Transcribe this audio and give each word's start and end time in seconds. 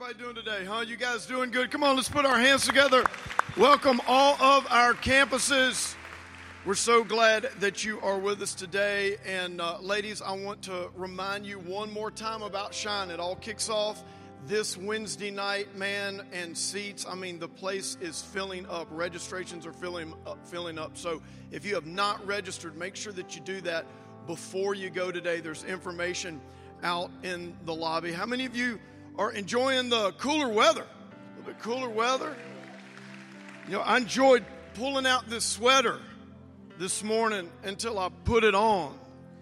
everybody 0.00 0.22
doing 0.22 0.34
today? 0.36 0.64
Huh? 0.64 0.84
You 0.86 0.96
guys 0.96 1.26
doing 1.26 1.50
good? 1.50 1.72
Come 1.72 1.82
on, 1.82 1.96
let's 1.96 2.08
put 2.08 2.24
our 2.24 2.38
hands 2.38 2.64
together. 2.64 3.02
Welcome 3.56 4.00
all 4.06 4.40
of 4.40 4.64
our 4.70 4.94
campuses. 4.94 5.96
We're 6.64 6.76
so 6.76 7.02
glad 7.02 7.48
that 7.58 7.84
you 7.84 7.98
are 8.02 8.16
with 8.16 8.40
us 8.40 8.54
today. 8.54 9.16
And 9.26 9.60
uh, 9.60 9.80
ladies, 9.80 10.22
I 10.22 10.36
want 10.36 10.62
to 10.62 10.90
remind 10.94 11.46
you 11.46 11.58
one 11.58 11.92
more 11.92 12.12
time 12.12 12.42
about 12.42 12.72
Shine. 12.72 13.10
It 13.10 13.18
all 13.18 13.34
kicks 13.34 13.68
off 13.68 14.04
this 14.46 14.76
Wednesday 14.76 15.32
night, 15.32 15.76
man, 15.76 16.24
and 16.32 16.56
seats. 16.56 17.04
I 17.04 17.16
mean, 17.16 17.40
the 17.40 17.48
place 17.48 17.98
is 18.00 18.22
filling 18.22 18.66
up. 18.66 18.86
Registrations 18.92 19.66
are 19.66 19.72
filling 19.72 20.14
up, 20.28 20.46
filling 20.46 20.78
up. 20.78 20.96
So 20.96 21.20
if 21.50 21.66
you 21.66 21.74
have 21.74 21.86
not 21.86 22.24
registered, 22.24 22.76
make 22.76 22.94
sure 22.94 23.12
that 23.14 23.34
you 23.34 23.40
do 23.40 23.60
that 23.62 23.84
before 24.28 24.76
you 24.76 24.90
go 24.90 25.10
today. 25.10 25.40
There's 25.40 25.64
information 25.64 26.40
out 26.84 27.10
in 27.24 27.56
the 27.64 27.74
lobby. 27.74 28.12
How 28.12 28.26
many 28.26 28.44
of 28.44 28.54
you 28.54 28.78
are 29.18 29.32
enjoying 29.32 29.88
the 29.88 30.12
cooler 30.12 30.48
weather? 30.48 30.84
A 30.84 31.38
little 31.38 31.52
bit 31.52 31.58
cooler 31.60 31.88
weather. 31.88 32.36
You 33.66 33.72
know, 33.74 33.80
I 33.80 33.98
enjoyed 33.98 34.44
pulling 34.74 35.06
out 35.06 35.28
this 35.28 35.44
sweater 35.44 35.98
this 36.78 37.02
morning 37.02 37.50
until 37.64 37.98
I 37.98 38.10
put 38.24 38.44
it 38.44 38.54
on. 38.54 38.96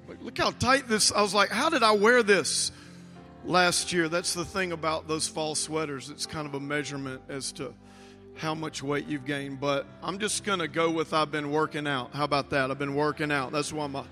Like, 0.09 0.23
look 0.23 0.39
how 0.39 0.51
tight 0.51 0.89
this. 0.89 1.13
I 1.13 1.21
was 1.21 1.35
like, 1.35 1.51
how 1.51 1.69
did 1.69 1.83
I 1.83 1.93
wear 1.93 2.23
this 2.23 2.73
last 3.45 3.93
year? 3.93 4.09
That's 4.09 4.35
the 4.35 4.45
thing 4.45 4.73
about 4.73 5.09
those 5.09 5.29
fall 5.29 5.55
sweaters. 5.55 6.11
It's 6.11 6.27
kind 6.27 6.47
of 6.47 6.55
a 6.55 6.61
measurement 6.61 7.21
as 7.29 7.53
to 7.53 7.75
how 8.37 8.55
much 8.55 8.83
weight 8.83 9.07
you've 9.07 9.27
gained. 9.27 9.61
But 9.61 9.87
I'm 10.03 10.19
just 10.19 10.45
to 10.45 10.69
go 10.69 10.91
with 10.91 11.13
I've 11.13 11.31
been 11.31 11.51
working 11.51 11.87
out. 11.87 12.15
How 12.15 12.25
about 12.25 12.51
that? 12.51 12.71
I've 12.71 12.79
been 12.79 12.95
working 12.95 13.31
out. 13.31 13.53
That's 13.53 13.73
why 13.73 13.87
my 13.89 14.05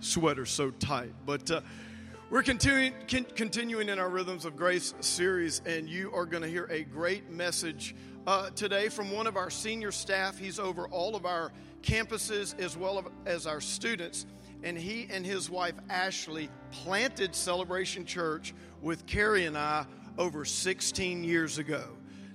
sweater's 0.00 0.50
so 0.50 0.70
tight. 0.70 1.12
But 1.26 1.50
uh, 1.50 1.60
we're 2.30 2.44
continuing, 2.44 2.94
continuing 3.34 3.88
in 3.88 3.98
our 3.98 4.08
Rhythms 4.08 4.44
of 4.44 4.56
Grace 4.56 4.94
series, 5.00 5.60
and 5.66 5.88
you 5.88 6.12
are 6.14 6.24
going 6.24 6.44
to 6.44 6.48
hear 6.48 6.66
a 6.70 6.84
great 6.84 7.28
message 7.28 7.96
uh, 8.24 8.50
today 8.50 8.88
from 8.88 9.10
one 9.10 9.26
of 9.26 9.36
our 9.36 9.50
senior 9.50 9.90
staff. 9.90 10.38
He's 10.38 10.60
over 10.60 10.86
all 10.86 11.16
of 11.16 11.26
our 11.26 11.50
campuses 11.82 12.56
as 12.60 12.76
well 12.76 13.04
as 13.26 13.48
our 13.48 13.60
students, 13.60 14.26
and 14.62 14.78
he 14.78 15.08
and 15.10 15.26
his 15.26 15.50
wife 15.50 15.74
Ashley 15.88 16.48
planted 16.70 17.34
Celebration 17.34 18.06
Church 18.06 18.54
with 18.80 19.06
Kerri 19.06 19.48
and 19.48 19.58
I 19.58 19.84
over 20.16 20.44
16 20.44 21.24
years 21.24 21.58
ago. 21.58 21.82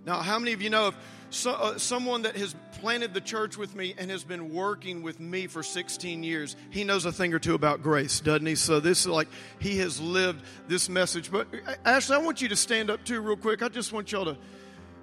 Now, 0.06 0.22
how 0.22 0.38
many 0.40 0.54
of 0.54 0.62
you 0.62 0.70
know 0.70 0.90
if 0.90 0.96
so, 1.32 1.52
uh, 1.52 1.78
someone 1.78 2.22
that 2.22 2.38
has 2.38 2.56
planted 2.80 3.14
the 3.14 3.22
church 3.22 3.58
with 3.58 3.76
me 3.76 3.96
and 3.98 4.10
has 4.12 4.24
been 4.24 4.54
working 4.54 5.02
with 5.02 5.20
me 5.20 5.48
for 5.48 5.64
16 5.64 6.24
years, 6.24 6.56
he 6.70 6.84
knows 6.84 7.06
a 7.06 7.12
thing 7.12 7.34
or 7.34 7.40
two 7.40 7.56
about 7.56 7.82
grace, 7.82 8.20
doesn't 8.20 8.46
he? 8.46 8.56
So 8.56 8.80
this 8.80 9.02
is 9.02 9.08
like 9.08 9.28
he 9.60 9.80
has 9.80 10.00
lived 10.00 10.46
this 10.68 10.88
message. 10.88 11.32
But 11.32 11.48
uh, 11.68 11.74
Ashley, 11.84 12.16
I 12.16 12.20
want 12.20 12.42
you 12.42 12.48
to 12.50 12.56
stand 12.56 12.90
up 12.90 13.04
too, 13.04 13.20
real 13.22 13.36
quick. 13.36 13.64
I 13.64 13.70
just 13.70 13.92
want 13.92 14.12
y'all 14.12 14.26
to 14.26 14.38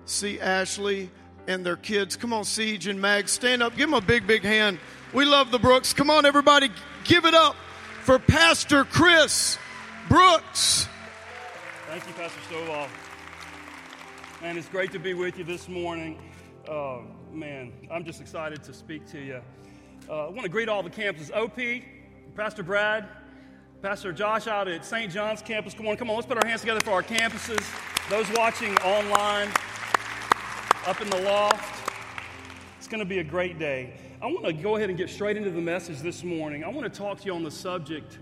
see 0.07 0.41
Ashley 0.41 1.11
and 1.49 1.67
their 1.67 1.77
kids. 1.77 2.17
Come 2.17 2.33
on, 2.33 2.45
Siege 2.45 2.87
and 2.87 3.01
Mag, 3.01 3.29
stand 3.29 3.63
up. 3.63 3.77
Give 3.77 3.91
them 3.91 3.95
a 3.95 4.01
big, 4.01 4.27
big 4.27 4.43
hand. 4.43 4.79
We 5.13 5.25
love 5.25 5.51
the 5.51 5.59
Brooks. 5.59 5.93
Come 5.93 6.09
on, 6.09 6.25
everybody, 6.25 6.71
give 7.05 7.25
it 7.25 7.35
up 7.35 7.57
for 8.05 8.19
Pastor 8.19 8.85
Chris 8.85 9.59
Brooks. 10.09 10.89
Thank 11.89 12.07
you, 12.07 12.15
Pastor 12.15 12.41
Stovall. 12.49 12.89
Man, 14.43 14.59
it's 14.59 14.69
great 14.69 14.91
to 14.91 14.99
be 14.99 15.15
with 15.15 15.39
you 15.39 15.45
this 15.45 15.69
morning. 15.69 16.19
Uh, 16.69 16.99
man, 17.33 17.73
I'm 17.93 18.05
just 18.05 18.21
excited 18.21 18.61
to 18.65 18.75
speak 18.75 19.09
to 19.13 19.21
you. 19.21 19.41
Uh, 20.11 20.27
I 20.27 20.31
want 20.31 20.43
to 20.43 20.49
greet 20.49 20.69
all 20.69 20.83
the 20.83 20.91
campuses. 20.91 21.31
OP, 21.31 21.85
Pastor 22.35 22.65
Brad, 22.65 23.07
Pastor 23.83 24.13
Josh 24.13 24.49
out 24.49 24.67
at 24.67 24.85
St. 24.85 25.13
John's 25.13 25.43
campus. 25.43 25.75
Come 25.75 25.87
on, 25.87 25.97
come 25.97 26.11
on, 26.11 26.17
let's 26.17 26.27
put 26.27 26.43
our 26.43 26.49
hands 26.49 26.63
together 26.63 26.81
for 26.81 26.91
our 26.91 27.05
campuses. 27.05 27.65
Those 28.11 28.29
watching 28.37 28.77
online, 28.79 29.49
up 30.89 31.01
in 31.01 31.09
the 31.09 31.23
loft. 31.23 31.93
It's 32.79 32.89
going 32.89 32.99
to 32.99 33.07
be 33.07 33.21
a 33.21 33.25
great 33.25 33.61
day. 33.61 33.95
I 34.21 34.27
want 34.27 34.45
to 34.45 34.53
go 34.53 34.75
ahead 34.75 34.89
and 34.89 34.99
get 34.99 35.09
straight 35.09 35.37
into 35.37 35.51
the 35.51 35.61
message 35.61 36.01
this 36.01 36.25
morning. 36.25 36.65
I 36.65 36.69
want 36.69 36.93
to 36.93 36.99
talk 36.99 37.21
to 37.21 37.27
you 37.27 37.35
on 37.37 37.45
the 37.45 37.51
subject 37.53 38.19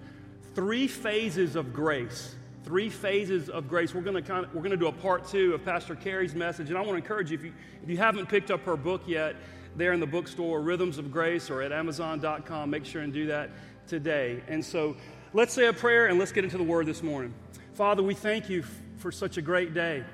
three 0.55 0.87
phases 0.87 1.56
of 1.56 1.72
grace 1.72 2.34
three 2.65 2.88
phases 2.88 3.48
of 3.48 3.69
grace. 3.69 3.94
We're 3.94 4.03
going 4.03 4.16
to 4.16 4.22
kind 4.22 4.44
of, 4.44 4.54
we're 4.54 4.60
going 4.60 4.71
to 4.72 4.76
do 4.76 4.88
a 4.88 4.93
part 4.93 5.26
two 5.26 5.54
of 5.54 5.65
Pastor 5.65 5.94
Kerri's 5.94 6.34
message, 6.34 6.69
and 6.69 6.76
I 6.76 6.81
want 6.81 6.93
to 6.93 6.97
encourage 6.97 7.31
you 7.31 7.38
if 7.38 7.44
you 7.44 7.53
if 7.82 7.88
you 7.88 7.97
haven't 7.97 8.28
picked 8.28 8.50
up 8.50 8.65
her 8.65 8.76
book 8.76 9.03
yet, 9.06 9.37
there 9.76 9.93
in 9.93 10.00
the 10.00 10.06
bookstore, 10.06 10.60
Rhythms 10.60 10.98
of 10.98 11.10
Grace, 11.10 11.50
or 11.50 11.62
at 11.62 11.72
Amazon.com, 11.72 12.71
make 12.71 12.84
sure 12.84 13.03
and 13.03 13.12
do 13.12 13.26
that 13.26 13.50
today. 13.87 14.43
And 14.48 14.65
so, 14.65 14.97
let's 15.32 15.54
say 15.54 15.66
a 15.66 15.72
prayer 15.72 16.09
and 16.09 16.19
let's 16.19 16.32
get 16.32 16.44
into 16.44 16.59
the 16.59 16.65
Word 16.65 16.87
this 16.87 17.03
morning. 17.03 17.32
Father, 17.75 18.03
we 18.03 18.15
thank 18.15 18.50
you 18.50 18.65
for 18.98 19.10
such 19.10 19.37
a 19.37 19.42
great 19.42 19.72
day, 19.72 20.04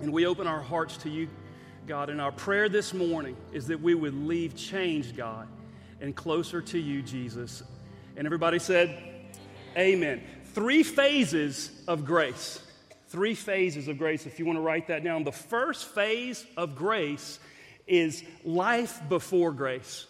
and 0.00 0.12
we 0.12 0.26
open 0.26 0.46
our 0.46 0.60
hearts 0.60 0.96
to 0.98 1.10
you, 1.10 1.28
God. 1.86 2.08
And 2.08 2.20
our 2.20 2.32
prayer 2.32 2.68
this 2.68 2.94
morning 2.94 3.36
is 3.52 3.66
that 3.66 3.80
we 3.80 3.94
would 3.94 4.14
leave 4.14 4.56
changed, 4.56 5.16
God, 5.16 5.46
and 6.00 6.16
closer 6.16 6.62
to 6.62 6.78
you, 6.78 7.02
Jesus. 7.02 7.62
And 8.16 8.26
everybody 8.26 8.58
said, 8.58 8.96
Amen 9.76 10.22
three 10.54 10.82
phases 10.82 11.70
of 11.86 12.04
grace. 12.04 12.60
Three 13.08 13.34
phases 13.34 13.88
of 13.88 13.98
grace, 13.98 14.26
if 14.26 14.38
you 14.38 14.46
want 14.46 14.56
to 14.56 14.62
write 14.62 14.86
that 14.88 15.02
down. 15.02 15.24
The 15.24 15.32
first 15.32 15.86
phase 15.86 16.46
of 16.56 16.76
grace 16.76 17.40
is 17.86 18.22
life 18.44 19.00
before 19.08 19.52
grace. 19.52 20.06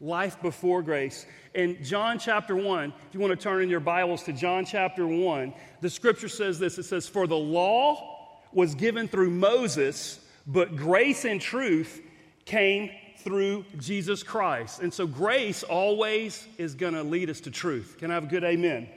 Life 0.00 0.40
before 0.40 0.82
grace. 0.82 1.26
In 1.54 1.82
John 1.82 2.20
chapter 2.20 2.54
1, 2.54 2.92
if 3.08 3.14
you 3.14 3.18
want 3.18 3.32
to 3.32 3.36
turn 3.36 3.62
in 3.62 3.68
your 3.68 3.80
Bibles 3.80 4.22
to 4.24 4.32
John 4.32 4.64
chapter 4.64 5.04
1, 5.04 5.52
the 5.80 5.90
scripture 5.90 6.28
says 6.28 6.60
this 6.60 6.78
it 6.78 6.84
says, 6.84 7.08
For 7.08 7.26
the 7.26 7.36
law 7.36 8.38
was 8.52 8.76
given 8.76 9.08
through 9.08 9.30
Moses, 9.30 10.20
but 10.46 10.76
grace 10.76 11.24
and 11.24 11.40
truth 11.40 12.00
came 12.44 12.90
through 13.18 13.64
Jesus 13.78 14.22
Christ. 14.22 14.80
And 14.80 14.94
so 14.94 15.06
grace 15.06 15.64
always 15.64 16.46
is 16.56 16.76
going 16.76 16.94
to 16.94 17.02
lead 17.02 17.30
us 17.30 17.40
to 17.40 17.50
truth. 17.50 17.96
Can 17.98 18.12
I 18.12 18.14
have 18.14 18.24
a 18.24 18.28
good 18.28 18.44
amen? 18.44 18.88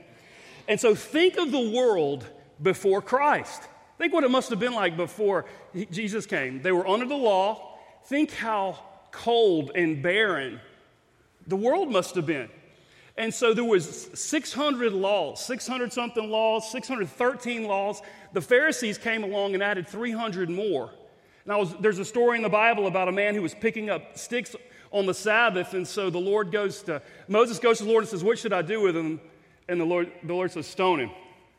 And 0.68 0.80
so 0.80 0.94
think 0.94 1.36
of 1.36 1.50
the 1.50 1.70
world 1.70 2.26
before 2.60 3.02
Christ. 3.02 3.62
Think 3.98 4.12
what 4.12 4.24
it 4.24 4.30
must 4.30 4.50
have 4.50 4.58
been 4.58 4.74
like 4.74 4.96
before 4.96 5.44
Jesus 5.90 6.26
came. 6.26 6.62
They 6.62 6.72
were 6.72 6.86
under 6.86 7.06
the 7.06 7.16
law. 7.16 7.78
Think 8.06 8.32
how 8.32 8.78
cold 9.10 9.70
and 9.74 10.02
barren 10.02 10.60
the 11.46 11.56
world 11.56 11.90
must 11.90 12.14
have 12.14 12.26
been. 12.26 12.48
And 13.16 13.32
so 13.32 13.52
there 13.52 13.64
was 13.64 14.08
600 14.14 14.92
laws, 14.92 15.44
600 15.44 15.92
something 15.92 16.30
laws, 16.30 16.70
613 16.70 17.64
laws. 17.64 18.00
The 18.32 18.40
Pharisees 18.40 18.96
came 18.96 19.22
along 19.22 19.54
and 19.54 19.62
added 19.62 19.86
300 19.86 20.48
more. 20.48 20.90
Now, 21.44 21.64
there's 21.64 21.98
a 21.98 22.04
story 22.04 22.38
in 22.38 22.42
the 22.42 22.48
Bible 22.48 22.86
about 22.86 23.08
a 23.08 23.12
man 23.12 23.34
who 23.34 23.42
was 23.42 23.54
picking 23.54 23.90
up 23.90 24.16
sticks 24.16 24.56
on 24.92 25.06
the 25.06 25.14
Sabbath, 25.14 25.74
and 25.74 25.86
so 25.86 26.08
the 26.10 26.18
Lord 26.18 26.52
goes 26.52 26.82
to 26.84 27.02
Moses 27.26 27.58
goes 27.58 27.78
to 27.78 27.84
the 27.84 27.90
Lord 27.90 28.02
and 28.02 28.10
says, 28.10 28.22
"What 28.22 28.38
should 28.38 28.52
I 28.52 28.62
do 28.62 28.80
with 28.80 28.94
them?" 28.94 29.20
And 29.68 29.80
the 29.80 29.84
Lord, 29.84 30.10
the 30.22 30.34
Lord 30.34 30.50
says, 30.50 30.66
Stone 30.66 31.00
him. 31.00 31.10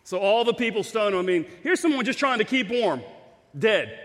So 0.03 0.17
all 0.17 0.43
the 0.43 0.53
people 0.53 0.83
stone 0.83 1.13
him. 1.13 1.19
I 1.19 1.21
mean, 1.21 1.45
here's 1.61 1.79
someone 1.79 2.03
just 2.03 2.19
trying 2.19 2.39
to 2.39 2.45
keep 2.45 2.69
warm, 2.69 3.01
dead. 3.57 3.99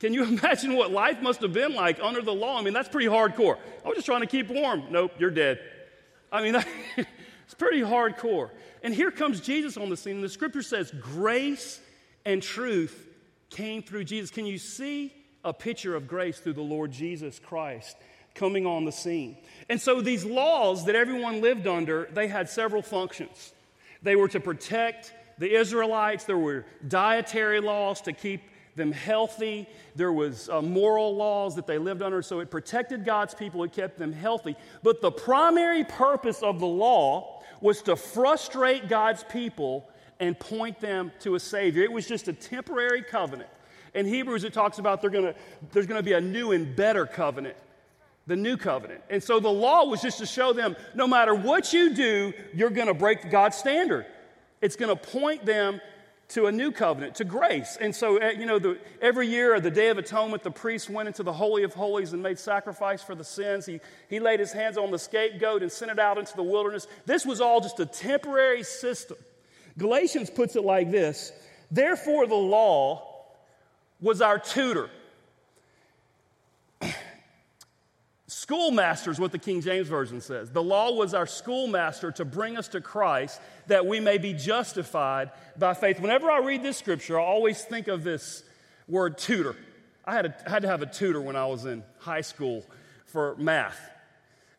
Can 0.00 0.12
you 0.12 0.24
imagine 0.38 0.74
what 0.74 0.90
life 0.90 1.20
must 1.22 1.40
have 1.40 1.52
been 1.52 1.74
like 1.74 1.98
under 2.02 2.22
the 2.22 2.34
law? 2.34 2.58
I 2.58 2.62
mean, 2.62 2.74
that's 2.74 2.88
pretty 2.88 3.08
hardcore. 3.08 3.56
I 3.84 3.88
was 3.88 3.96
just 3.96 4.06
trying 4.06 4.22
to 4.22 4.26
keep 4.26 4.48
warm. 4.48 4.84
Nope, 4.90 5.12
you're 5.18 5.30
dead. 5.30 5.60
I 6.32 6.42
mean, 6.42 6.62
it's 6.96 7.54
pretty 7.56 7.80
hardcore. 7.80 8.50
And 8.82 8.94
here 8.94 9.10
comes 9.10 9.40
Jesus 9.40 9.76
on 9.76 9.88
the 9.88 9.96
scene. 9.96 10.16
And 10.16 10.24
the 10.24 10.28
scripture 10.28 10.62
says, 10.62 10.92
grace 11.00 11.80
and 12.24 12.42
truth 12.42 13.06
came 13.50 13.82
through 13.82 14.04
Jesus. 14.04 14.30
Can 14.30 14.46
you 14.46 14.58
see 14.58 15.12
a 15.44 15.52
picture 15.52 15.94
of 15.94 16.08
grace 16.08 16.38
through 16.38 16.54
the 16.54 16.62
Lord 16.62 16.90
Jesus 16.90 17.38
Christ? 17.38 17.96
Coming 18.36 18.66
on 18.66 18.84
the 18.84 18.92
scene. 18.92 19.36
And 19.68 19.80
so 19.80 20.00
these 20.00 20.24
laws 20.24 20.84
that 20.84 20.94
everyone 20.94 21.40
lived 21.40 21.66
under, 21.66 22.08
they 22.12 22.28
had 22.28 22.48
several 22.48 22.82
functions. 22.82 23.52
They 24.02 24.14
were 24.14 24.28
to 24.28 24.40
protect 24.40 25.12
the 25.38 25.54
Israelites, 25.54 26.24
there 26.24 26.38
were 26.38 26.64
dietary 26.86 27.60
laws 27.60 28.00
to 28.02 28.12
keep 28.12 28.42
them 28.74 28.92
healthy. 28.92 29.68
There 29.94 30.12
was 30.12 30.48
uh, 30.48 30.62
moral 30.62 31.14
laws 31.14 31.56
that 31.56 31.66
they 31.66 31.78
lived 31.78 32.02
under, 32.02 32.22
so 32.22 32.40
it 32.40 32.50
protected 32.50 33.04
God's 33.04 33.34
people, 33.34 33.62
it 33.64 33.72
kept 33.72 33.98
them 33.98 34.12
healthy. 34.12 34.56
But 34.82 35.00
the 35.00 35.10
primary 35.10 35.84
purpose 35.84 36.42
of 36.42 36.60
the 36.60 36.66
law 36.66 37.42
was 37.60 37.82
to 37.82 37.96
frustrate 37.96 38.88
God's 38.88 39.24
people 39.24 39.88
and 40.20 40.38
point 40.38 40.80
them 40.80 41.12
to 41.20 41.34
a 41.34 41.40
Savior. 41.40 41.82
It 41.82 41.92
was 41.92 42.06
just 42.06 42.28
a 42.28 42.32
temporary 42.32 43.02
covenant. 43.02 43.50
In 43.94 44.06
Hebrews, 44.06 44.44
it 44.44 44.52
talks 44.52 44.78
about 44.78 45.02
gonna, 45.02 45.34
there's 45.72 45.86
going 45.86 45.98
to 45.98 46.02
be 46.02 46.12
a 46.12 46.20
new 46.20 46.52
and 46.52 46.76
better 46.76 47.06
covenant 47.06 47.56
the 48.26 48.36
new 48.36 48.56
covenant. 48.56 49.02
And 49.08 49.22
so 49.22 49.40
the 49.40 49.50
law 49.50 49.84
was 49.86 50.02
just 50.02 50.18
to 50.18 50.26
show 50.26 50.52
them 50.52 50.76
no 50.94 51.06
matter 51.06 51.34
what 51.34 51.72
you 51.72 51.94
do, 51.94 52.32
you're 52.54 52.70
going 52.70 52.88
to 52.88 52.94
break 52.94 53.30
God's 53.30 53.56
standard. 53.56 54.06
It's 54.60 54.76
going 54.76 54.96
to 54.96 55.10
point 55.10 55.44
them 55.44 55.80
to 56.28 56.46
a 56.46 56.52
new 56.52 56.72
covenant, 56.72 57.14
to 57.16 57.24
grace. 57.24 57.78
And 57.80 57.94
so, 57.94 58.16
eh, 58.16 58.32
you 58.32 58.46
know, 58.46 58.58
the, 58.58 58.78
every 59.00 59.28
year 59.28 59.54
at 59.54 59.62
the 59.62 59.70
Day 59.70 59.90
of 59.90 59.98
Atonement, 59.98 60.42
the 60.42 60.50
priest 60.50 60.90
went 60.90 61.06
into 61.06 61.22
the 61.22 61.32
Holy 61.32 61.62
of 61.62 61.72
Holies 61.72 62.12
and 62.12 62.22
made 62.22 62.38
sacrifice 62.38 63.00
for 63.00 63.14
the 63.14 63.22
sins. 63.22 63.64
He, 63.64 63.80
he 64.08 64.18
laid 64.18 64.40
his 64.40 64.52
hands 64.52 64.76
on 64.76 64.90
the 64.90 64.98
scapegoat 64.98 65.62
and 65.62 65.70
sent 65.70 65.92
it 65.92 66.00
out 66.00 66.18
into 66.18 66.34
the 66.34 66.42
wilderness. 66.42 66.88
This 67.04 67.24
was 67.24 67.40
all 67.40 67.60
just 67.60 67.78
a 67.78 67.86
temporary 67.86 68.64
system. 68.64 69.18
Galatians 69.78 70.30
puts 70.30 70.56
it 70.56 70.64
like 70.64 70.90
this 70.90 71.32
Therefore, 71.70 72.26
the 72.26 72.34
law 72.34 73.24
was 74.00 74.20
our 74.20 74.38
tutor. 74.38 74.90
Schoolmaster 78.46 79.10
is 79.10 79.18
what 79.18 79.32
the 79.32 79.40
King 79.40 79.60
James 79.60 79.88
Version 79.88 80.20
says. 80.20 80.50
The 80.50 80.62
law 80.62 80.92
was 80.92 81.14
our 81.14 81.26
schoolmaster 81.26 82.12
to 82.12 82.24
bring 82.24 82.56
us 82.56 82.68
to 82.68 82.80
Christ 82.80 83.40
that 83.66 83.86
we 83.86 83.98
may 83.98 84.18
be 84.18 84.34
justified 84.34 85.32
by 85.58 85.74
faith. 85.74 85.98
Whenever 85.98 86.30
I 86.30 86.38
read 86.38 86.62
this 86.62 86.76
scripture, 86.76 87.18
I 87.18 87.24
always 87.24 87.64
think 87.64 87.88
of 87.88 88.04
this 88.04 88.44
word 88.86 89.18
tutor. 89.18 89.56
I 90.04 90.14
had, 90.14 90.26
a, 90.26 90.48
had 90.48 90.62
to 90.62 90.68
have 90.68 90.80
a 90.80 90.86
tutor 90.86 91.20
when 91.20 91.34
I 91.34 91.46
was 91.46 91.64
in 91.64 91.82
high 91.98 92.20
school 92.20 92.64
for 93.06 93.34
math. 93.34 93.80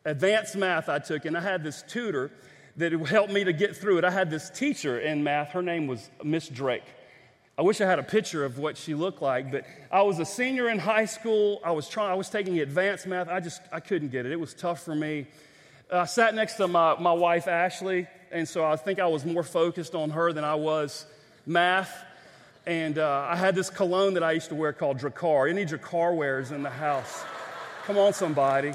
Advanced 0.03 0.57
math 0.57 0.89
I 0.89 0.99
took, 0.99 1.23
and 1.23 1.37
I 1.37 1.41
had 1.41 1.63
this 1.63 1.81
tutor 1.87 2.29
that 2.75 2.91
helped 2.91 3.31
me 3.31 3.45
to 3.45 3.53
get 3.53 3.77
through 3.77 3.99
it. 3.99 4.03
I 4.03 4.11
had 4.11 4.29
this 4.29 4.49
teacher 4.49 4.99
in 4.99 5.23
math. 5.23 5.51
Her 5.51 5.61
name 5.61 5.87
was 5.87 6.09
Miss 6.25 6.49
Drake. 6.49 6.83
I 7.59 7.63
wish 7.63 7.81
I 7.81 7.88
had 7.88 7.98
a 7.98 8.04
picture 8.04 8.45
of 8.45 8.59
what 8.59 8.77
she 8.77 8.94
looked 8.94 9.19
like, 9.19 9.51
but 9.51 9.65
I 9.92 10.04
was 10.04 10.19
a 10.19 10.25
senior 10.25 10.69
in 10.69 10.77
high 10.77 11.06
school. 11.06 11.59
I 11.63 11.71
was 11.71 11.89
trying, 11.89 12.12
I 12.12 12.13
was 12.13 12.30
taking 12.30 12.59
advanced 12.59 13.07
math. 13.07 13.30
I 13.30 13.39
just, 13.39 13.62
I 13.71 13.80
couldn't 13.80 14.09
get 14.09 14.27
it. 14.27 14.31
It 14.31 14.39
was 14.39 14.54
tough 14.54 14.83
for 14.83 14.94
me. 14.94 15.25
I 15.92 16.06
sat 16.06 16.36
next 16.36 16.56
to 16.56 16.68
my, 16.68 17.00
my 17.00 17.13
wife, 17.13 17.48
Ashley, 17.48 18.06
and 18.31 18.48
so 18.48 18.63
I 18.63 18.75
think 18.75 19.00
I 19.00 19.07
was 19.07 19.25
more 19.25 19.42
focused 19.42 19.95
on 19.95 20.12
her 20.12 20.33
than 20.33 20.44
I 20.44 20.54
was 20.54 21.07
math. 21.48 22.06
And 22.68 23.00
uh, 23.00 23.25
I 23.27 23.36
had 23.36 23.56
this 23.56 23.71
cologne 23.71 24.13
that 24.15 24.24
I 24.24 24.33
used 24.33 24.50
to 24.50 24.56
wear 24.56 24.71
called 24.71 25.00
Drakkar. 25.00 25.50
Any 25.50 25.65
Drakkar 25.65 26.15
wearers 26.15 26.51
in 26.51 26.62
the 26.62 26.69
house? 26.69 27.24
Come 27.86 27.98
on, 27.98 28.13
somebody. 28.13 28.74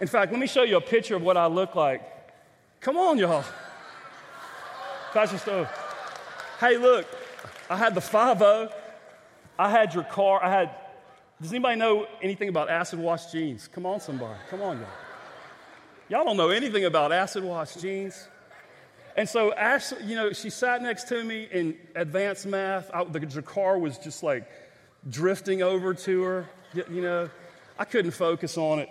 In 0.00 0.08
fact, 0.08 0.32
let 0.32 0.40
me 0.40 0.48
show 0.48 0.62
you 0.62 0.78
a 0.78 0.80
picture 0.80 1.14
of 1.14 1.22
what 1.22 1.36
I 1.36 1.46
look 1.46 1.76
like. 1.76 2.02
Come 2.80 2.96
on, 2.96 3.18
y'all. 3.18 3.44
Pastor 5.12 5.38
Stove. 5.38 5.68
Hey, 6.58 6.76
look, 6.76 7.06
I 7.70 7.76
had 7.76 7.94
the 7.94 8.00
5 8.00 8.72
I 9.58 9.70
had 9.70 9.90
Drakkar. 9.90 10.42
I 10.42 10.50
had, 10.50 10.70
does 11.40 11.52
anybody 11.52 11.76
know 11.76 12.06
anything 12.22 12.48
about 12.48 12.70
acid 12.70 12.98
wash 12.98 13.30
jeans? 13.32 13.68
Come 13.68 13.86
on, 13.86 14.00
somebody. 14.00 14.38
Come 14.50 14.62
on, 14.62 14.78
y'all. 14.78 14.88
Y'all 16.08 16.24
don't 16.24 16.36
know 16.36 16.50
anything 16.50 16.84
about 16.84 17.12
acid 17.12 17.44
wash 17.44 17.74
jeans. 17.74 18.28
And 19.16 19.28
so 19.28 19.52
Ashley, 19.52 20.04
you 20.04 20.14
know, 20.14 20.32
she 20.32 20.48
sat 20.48 20.80
next 20.80 21.08
to 21.08 21.24
me 21.24 21.48
in 21.50 21.76
advanced 21.96 22.46
math. 22.46 22.88
I, 22.94 23.04
the 23.04 23.20
Drakkar 23.20 23.80
was 23.80 23.98
just 23.98 24.22
like 24.22 24.48
drifting 25.10 25.60
over 25.60 25.92
to 25.92 26.22
her. 26.22 26.48
You, 26.72 26.84
you, 26.88 27.02
know, 27.02 27.28
I 27.78 27.84
couldn't 27.84 28.12
focus 28.12 28.56
on 28.56 28.78
it. 28.78 28.88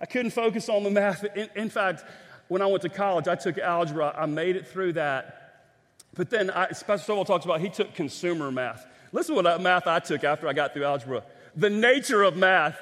I 0.00 0.06
couldn't 0.06 0.32
focus 0.32 0.68
on 0.68 0.84
the 0.84 0.90
math. 0.90 1.24
In, 1.34 1.48
in 1.56 1.70
fact, 1.70 2.04
when 2.48 2.62
I 2.62 2.66
went 2.66 2.82
to 2.82 2.88
college, 2.88 3.26
I 3.26 3.36
took 3.36 3.58
algebra. 3.58 4.14
I 4.16 4.26
made 4.26 4.54
it 4.54 4.68
through 4.68 4.92
that. 4.94 5.39
But 6.14 6.30
then 6.30 6.50
I, 6.50 6.66
Pastor 6.66 7.12
Stovall 7.12 7.26
talks 7.26 7.44
about 7.44 7.60
he 7.60 7.68
took 7.68 7.94
consumer 7.94 8.50
math. 8.50 8.86
Listen 9.12 9.34
to 9.36 9.42
what 9.42 9.60
math 9.60 9.86
I 9.86 9.98
took 10.00 10.24
after 10.24 10.48
I 10.48 10.52
got 10.52 10.72
through 10.72 10.84
algebra. 10.84 11.22
The 11.56 11.70
nature 11.70 12.22
of 12.22 12.36
math. 12.36 12.78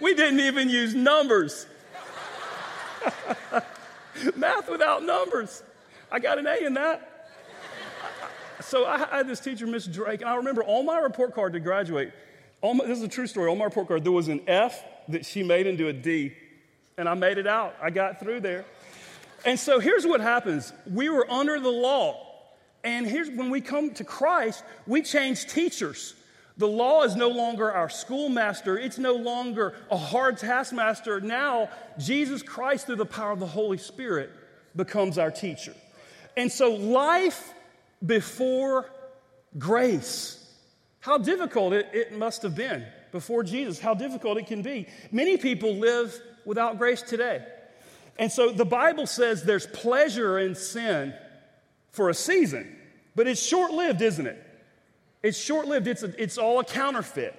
We 0.00 0.14
didn't 0.14 0.40
even 0.40 0.68
use 0.68 0.94
numbers. 0.94 1.66
math 4.36 4.68
without 4.70 5.02
numbers. 5.02 5.62
I 6.10 6.18
got 6.18 6.38
an 6.38 6.46
A 6.46 6.64
in 6.64 6.74
that. 6.74 7.18
So 8.60 8.86
I 8.86 8.98
had 8.98 9.28
this 9.28 9.40
teacher, 9.40 9.66
Miss 9.66 9.86
Drake, 9.86 10.20
and 10.20 10.28
I 10.28 10.36
remember 10.36 10.64
on 10.64 10.84
my 10.84 10.98
report 10.98 11.34
card 11.34 11.52
to 11.52 11.60
graduate, 11.60 12.12
my, 12.62 12.84
this 12.86 12.98
is 12.98 13.04
a 13.04 13.08
true 13.08 13.26
story, 13.26 13.50
on 13.50 13.58
my 13.58 13.64
report 13.64 13.88
card, 13.88 14.04
there 14.04 14.12
was 14.12 14.28
an 14.28 14.40
F 14.46 14.82
that 15.08 15.24
she 15.24 15.42
made 15.42 15.66
into 15.66 15.88
a 15.88 15.92
D, 15.92 16.34
and 16.96 17.08
I 17.08 17.14
made 17.14 17.38
it 17.38 17.46
out. 17.46 17.76
I 17.80 17.90
got 17.90 18.18
through 18.20 18.40
there. 18.40 18.64
And 19.44 19.58
so 19.58 19.78
here's 19.78 20.06
what 20.06 20.20
happens 20.20 20.72
we 20.92 21.08
were 21.08 21.30
under 21.30 21.60
the 21.60 21.70
law. 21.70 22.27
And 22.88 23.06
here's 23.06 23.28
when 23.28 23.50
we 23.50 23.60
come 23.60 23.90
to 23.90 24.04
Christ, 24.04 24.64
we 24.86 25.02
change 25.02 25.46
teachers. 25.46 26.14
The 26.56 26.66
law 26.66 27.02
is 27.02 27.16
no 27.16 27.28
longer 27.28 27.70
our 27.70 27.90
schoolmaster, 27.90 28.78
it's 28.78 28.96
no 28.96 29.12
longer 29.12 29.74
a 29.90 29.98
hard 29.98 30.38
taskmaster. 30.38 31.20
Now, 31.20 31.68
Jesus 31.98 32.42
Christ, 32.42 32.86
through 32.86 32.96
the 32.96 33.04
power 33.04 33.30
of 33.30 33.40
the 33.40 33.46
Holy 33.46 33.76
Spirit, 33.76 34.30
becomes 34.74 35.18
our 35.18 35.30
teacher. 35.30 35.74
And 36.34 36.50
so, 36.50 36.76
life 36.76 37.52
before 38.04 38.90
grace. 39.58 40.50
How 41.00 41.18
difficult 41.18 41.74
it, 41.74 41.90
it 41.92 42.16
must 42.16 42.40
have 42.40 42.54
been 42.54 42.86
before 43.12 43.42
Jesus, 43.42 43.78
how 43.78 43.92
difficult 43.92 44.38
it 44.38 44.46
can 44.46 44.62
be. 44.62 44.86
Many 45.12 45.36
people 45.36 45.74
live 45.74 46.18
without 46.46 46.78
grace 46.78 47.02
today. 47.02 47.44
And 48.18 48.32
so 48.32 48.50
the 48.50 48.64
Bible 48.64 49.06
says 49.06 49.42
there's 49.42 49.66
pleasure 49.66 50.38
in 50.38 50.54
sin 50.54 51.12
for 51.92 52.08
a 52.08 52.14
season, 52.14 52.77
but 53.18 53.26
it's 53.26 53.42
short 53.42 53.72
lived, 53.72 54.00
isn't 54.00 54.28
it? 54.28 54.40
It's 55.24 55.36
short 55.36 55.66
lived, 55.66 55.88
it's, 55.88 56.04
it's 56.04 56.38
all 56.38 56.60
a 56.60 56.64
counterfeit. 56.64 57.34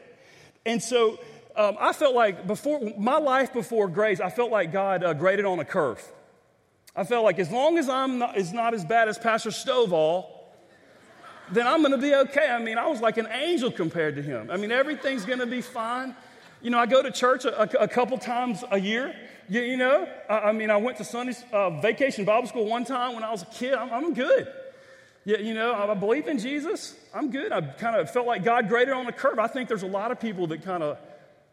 And 0.66 0.84
so 0.84 1.18
um, 1.56 1.78
I 1.80 1.94
felt 1.94 2.14
like 2.14 2.46
before 2.46 2.82
my 2.98 3.18
life 3.18 3.54
before 3.54 3.88
grace, 3.88 4.20
I 4.20 4.30
felt 4.30 4.52
like 4.52 4.74
God 4.74 5.06
uh, 5.06 5.14
graded 5.14 5.46
on 5.46 5.58
a 5.60 5.64
curve. 5.64 6.06
I 6.98 7.06
felt 7.06 7.24
like 7.24 7.40
as 7.40 7.50
long 7.50 7.78
as 7.78 7.88
I'm 7.88 8.18
not, 8.20 8.38
not 8.52 8.74
as 8.74 8.84
bad 8.84 9.08
as 9.08 9.18
Pastor 9.18 9.52
Stovall, 9.52 10.26
then 11.50 11.66
I'm 11.66 11.80
going 11.80 11.94
to 11.94 11.98
be 11.98 12.14
okay. 12.14 12.50
I 12.50 12.60
mean, 12.60 12.78
I 12.78 12.88
was 12.88 13.00
like 13.00 13.16
an 13.16 13.30
angel 13.32 13.72
compared 13.72 14.18
to 14.18 14.22
him. 14.22 14.52
I 14.52 14.58
mean, 14.58 14.74
everything's 14.74 15.24
going 15.24 15.40
to 15.40 15.48
be 15.48 15.62
fine. 15.62 16.14
You 16.62 16.72
know, 16.72 16.78
I 16.78 16.88
go 16.88 17.02
to 17.02 17.10
church 17.10 17.46
a, 17.46 17.82
a 17.82 17.88
couple 17.88 18.18
times 18.18 18.66
a 18.70 18.82
year. 18.82 19.16
You, 19.48 19.62
you 19.62 19.78
know, 19.78 20.10
I, 20.30 20.40
I, 20.40 20.52
mean, 20.52 20.72
I 20.72 20.76
went 20.76 20.98
to 20.98 21.06
Sunday 21.06 21.38
uh, 21.54 21.70
vacation 21.80 22.26
Bible 22.26 22.50
school 22.50 22.66
one 22.66 22.84
time 22.84 23.16
when 23.16 23.24
I 23.24 23.32
was 23.32 23.44
a 23.44 23.46
kid. 23.46 23.76
I'm, 23.76 23.94
I'm 23.94 24.14
good. 24.14 24.54
Yeah, 25.30 25.38
you 25.38 25.54
know, 25.54 25.76
I 25.76 25.94
believe 25.94 26.28
in 26.28 26.40
Jesus. 26.40 26.96
I'm 27.14 27.30
good. 27.30 27.52
I 27.52 27.62
kind 27.62 27.96
of 27.96 28.10
felt 28.10 28.26
like 28.26 28.44
God 28.44 28.68
graded 28.68 28.96
on 28.96 29.06
the 29.06 29.12
curve. 29.12 29.38
I 29.38 29.46
think 29.46 29.70
there's 29.70 29.84
a 29.84 29.88
lot 29.88 30.10
of 30.10 30.20
people 30.20 30.48
that 30.48 30.64
kind 30.64 30.82
of 30.82 30.98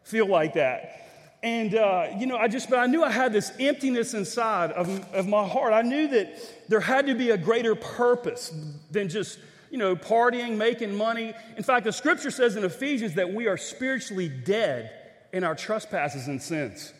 feel 0.01 0.25
like 0.25 0.55
that. 0.55 1.37
And, 1.43 1.75
uh, 1.75 2.07
you 2.17 2.25
know, 2.25 2.37
I 2.37 2.47
just, 2.47 2.71
but 2.71 2.79
I 2.79 2.87
knew 2.87 3.03
I 3.03 3.11
had 3.11 3.31
this 3.31 3.51
emptiness 3.59 4.15
inside 4.15 4.71
of, 4.71 4.89
of 5.13 5.27
my 5.27 5.47
heart. 5.47 5.73
I 5.73 5.83
knew 5.83 6.07
that 6.07 6.67
there 6.67 6.79
had 6.79 7.05
to 7.05 7.13
be 7.13 7.29
a 7.29 7.37
greater 7.37 7.75
purpose 7.75 8.51
than 8.89 9.09
just, 9.09 9.37
you 9.69 9.77
know, 9.77 9.95
partying, 9.95 10.57
making 10.57 10.95
money. 10.95 11.35
In 11.55 11.61
fact, 11.61 11.85
the 11.85 11.93
scripture 11.93 12.31
says 12.31 12.55
in 12.55 12.63
Ephesians 12.63 13.13
that 13.13 13.31
we 13.31 13.45
are 13.45 13.57
spiritually 13.57 14.27
dead 14.27 14.89
in 15.33 15.43
our 15.43 15.53
trespasses 15.53 16.27
and 16.27 16.41
sins. 16.41 16.93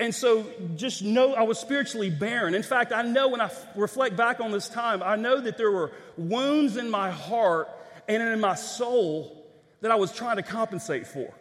And 0.00 0.14
so 0.14 0.46
just 0.76 1.02
know 1.02 1.34
I 1.34 1.42
was 1.42 1.58
spiritually 1.58 2.10
barren. 2.10 2.54
In 2.54 2.62
fact, 2.62 2.92
I 2.92 3.02
know 3.02 3.28
when 3.28 3.40
I 3.40 3.46
f- 3.46 3.66
reflect 3.74 4.16
back 4.16 4.38
on 4.38 4.52
this 4.52 4.68
time, 4.68 5.02
I 5.02 5.16
know 5.16 5.40
that 5.40 5.56
there 5.56 5.72
were 5.72 5.90
wounds 6.16 6.76
in 6.76 6.88
my 6.88 7.10
heart 7.10 7.68
and 8.06 8.22
in 8.22 8.40
my 8.40 8.54
soul 8.54 9.44
that 9.80 9.90
I 9.90 9.96
was 9.96 10.12
trying 10.12 10.36
to 10.36 10.42
compensate 10.42 11.06
for. 11.06 11.32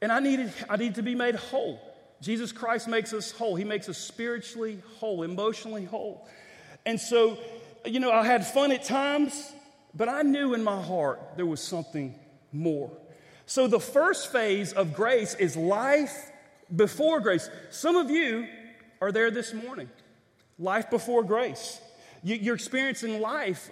And 0.00 0.12
I 0.12 0.20
needed, 0.20 0.52
I 0.68 0.76
needed 0.76 0.96
to 0.96 1.02
be 1.02 1.14
made 1.16 1.34
whole. 1.34 1.80
Jesus 2.20 2.52
Christ 2.52 2.86
makes 2.86 3.12
us 3.12 3.32
whole. 3.32 3.56
He 3.56 3.64
makes 3.64 3.88
us 3.88 3.98
spiritually 3.98 4.80
whole, 4.98 5.22
emotionally 5.22 5.84
whole. 5.84 6.28
And 6.84 7.00
so, 7.00 7.38
you 7.84 7.98
know, 7.98 8.12
I 8.12 8.24
had 8.24 8.46
fun 8.46 8.70
at 8.70 8.84
times, 8.84 9.52
but 9.94 10.08
I 10.08 10.22
knew 10.22 10.54
in 10.54 10.62
my 10.62 10.80
heart 10.80 11.20
there 11.36 11.46
was 11.46 11.60
something 11.60 12.14
more. 12.52 12.90
So 13.46 13.66
the 13.66 13.80
first 13.80 14.30
phase 14.30 14.72
of 14.72 14.94
grace 14.94 15.34
is 15.34 15.56
life 15.56 16.30
before 16.74 17.20
grace. 17.20 17.48
Some 17.70 17.96
of 17.96 18.10
you 18.10 18.46
are 19.00 19.12
there 19.12 19.30
this 19.30 19.52
morning. 19.52 19.88
Life 20.58 20.90
before 20.90 21.22
grace. 21.22 21.80
You're 22.22 22.54
experiencing 22.54 23.20
life 23.20 23.70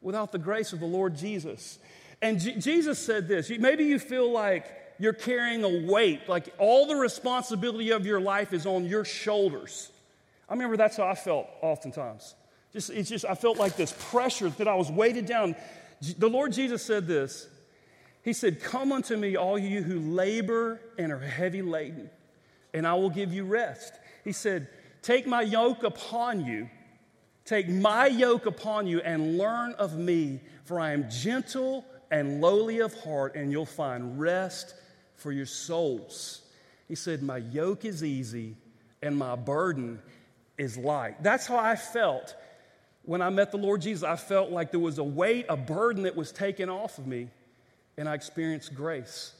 without 0.00 0.32
the 0.32 0.38
grace 0.38 0.72
of 0.72 0.80
the 0.80 0.86
Lord 0.86 1.16
Jesus. 1.16 1.78
And 2.22 2.40
Jesus 2.40 2.98
said 2.98 3.28
this 3.28 3.50
maybe 3.50 3.84
you 3.84 3.98
feel 3.98 4.30
like 4.30 4.66
you're 4.98 5.12
carrying 5.12 5.64
a 5.64 5.90
weight, 5.90 6.28
like 6.28 6.52
all 6.58 6.86
the 6.86 6.96
responsibility 6.96 7.90
of 7.90 8.04
your 8.04 8.20
life 8.20 8.52
is 8.52 8.66
on 8.66 8.84
your 8.84 9.04
shoulders. 9.04 9.90
I 10.48 10.52
remember 10.52 10.76
that's 10.76 10.96
how 10.96 11.06
I 11.06 11.14
felt 11.14 11.48
oftentimes. 11.62 12.34
Just, 12.72 12.90
it's 12.90 13.08
just, 13.08 13.24
I 13.24 13.34
felt 13.34 13.56
like 13.56 13.76
this 13.76 13.94
pressure 14.10 14.50
that 14.50 14.68
I 14.68 14.74
was 14.74 14.90
weighted 14.90 15.26
down. 15.26 15.56
The 16.18 16.28
Lord 16.28 16.52
Jesus 16.52 16.82
said 16.82 17.06
this 17.06 17.48
he 18.22 18.32
said, 18.32 18.62
Come 18.62 18.92
unto 18.92 19.16
me, 19.16 19.36
all 19.36 19.58
you 19.58 19.82
who 19.82 19.98
labor 19.98 20.80
and 20.98 21.12
are 21.12 21.18
heavy 21.18 21.62
laden, 21.62 22.10
and 22.74 22.86
I 22.86 22.94
will 22.94 23.10
give 23.10 23.32
you 23.32 23.44
rest. 23.44 23.94
He 24.24 24.32
said, 24.32 24.68
Take 25.02 25.26
my 25.26 25.42
yoke 25.42 25.82
upon 25.82 26.44
you, 26.44 26.68
take 27.44 27.68
my 27.68 28.06
yoke 28.06 28.46
upon 28.46 28.86
you, 28.86 29.00
and 29.00 29.38
learn 29.38 29.72
of 29.74 29.96
me, 29.96 30.40
for 30.64 30.78
I 30.78 30.92
am 30.92 31.08
gentle 31.08 31.84
and 32.10 32.40
lowly 32.40 32.80
of 32.80 32.92
heart, 32.94 33.36
and 33.36 33.50
you'll 33.50 33.64
find 33.64 34.20
rest 34.20 34.74
for 35.16 35.32
your 35.32 35.46
souls. 35.46 36.42
He 36.88 36.94
said, 36.94 37.22
My 37.22 37.38
yoke 37.38 37.84
is 37.86 38.04
easy, 38.04 38.56
and 39.00 39.16
my 39.16 39.34
burden 39.36 40.00
is 40.58 40.76
light. 40.76 41.22
That's 41.22 41.46
how 41.46 41.58
I 41.58 41.76
felt 41.76 42.34
when 43.02 43.22
I 43.22 43.30
met 43.30 43.50
the 43.50 43.56
Lord 43.56 43.80
Jesus. 43.80 44.02
I 44.02 44.16
felt 44.16 44.50
like 44.50 44.72
there 44.72 44.80
was 44.80 44.98
a 44.98 45.04
weight, 45.04 45.46
a 45.48 45.56
burden 45.56 46.02
that 46.02 46.16
was 46.16 46.32
taken 46.32 46.68
off 46.68 46.98
of 46.98 47.06
me 47.06 47.30
and 48.00 48.08
I 48.08 48.14
experienced 48.14 48.74
grace. 48.74 49.34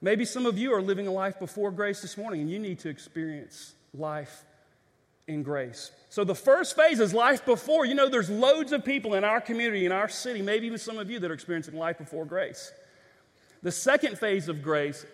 Maybe 0.00 0.24
some 0.24 0.46
of 0.46 0.58
you 0.58 0.74
are 0.74 0.82
living 0.82 1.06
a 1.06 1.12
life 1.12 1.38
before 1.38 1.70
grace 1.70 2.02
this 2.02 2.18
morning 2.18 2.40
and 2.40 2.50
you 2.50 2.58
need 2.58 2.80
to 2.80 2.88
experience 2.88 3.72
life 3.94 4.44
in 5.28 5.44
grace. 5.44 5.92
So 6.10 6.24
the 6.24 6.34
first 6.34 6.74
phase 6.74 6.98
is 6.98 7.14
life 7.14 7.46
before. 7.46 7.86
You 7.86 7.94
know, 7.94 8.08
there's 8.08 8.28
loads 8.28 8.72
of 8.72 8.84
people 8.84 9.14
in 9.14 9.22
our 9.22 9.40
community, 9.40 9.86
in 9.86 9.92
our 9.92 10.08
city, 10.08 10.42
maybe 10.42 10.66
even 10.66 10.78
some 10.78 10.98
of 10.98 11.08
you 11.08 11.20
that 11.20 11.30
are 11.30 11.34
experiencing 11.34 11.76
life 11.76 11.98
before 11.98 12.24
grace. 12.24 12.72
The 13.62 13.70
second 13.70 14.18
phase 14.18 14.48
of 14.48 14.60
grace 14.60 15.06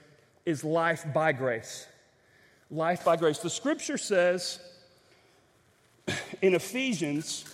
is 0.47 0.65
life 0.65 1.05
by 1.13 1.33
grace. 1.33 1.87
Life 2.71 3.05
by 3.05 3.17
grace. 3.17 3.39
The 3.41 3.51
scripture 3.51 3.99
says 3.99 4.59
in 6.41 6.55
Ephesians 6.55 7.45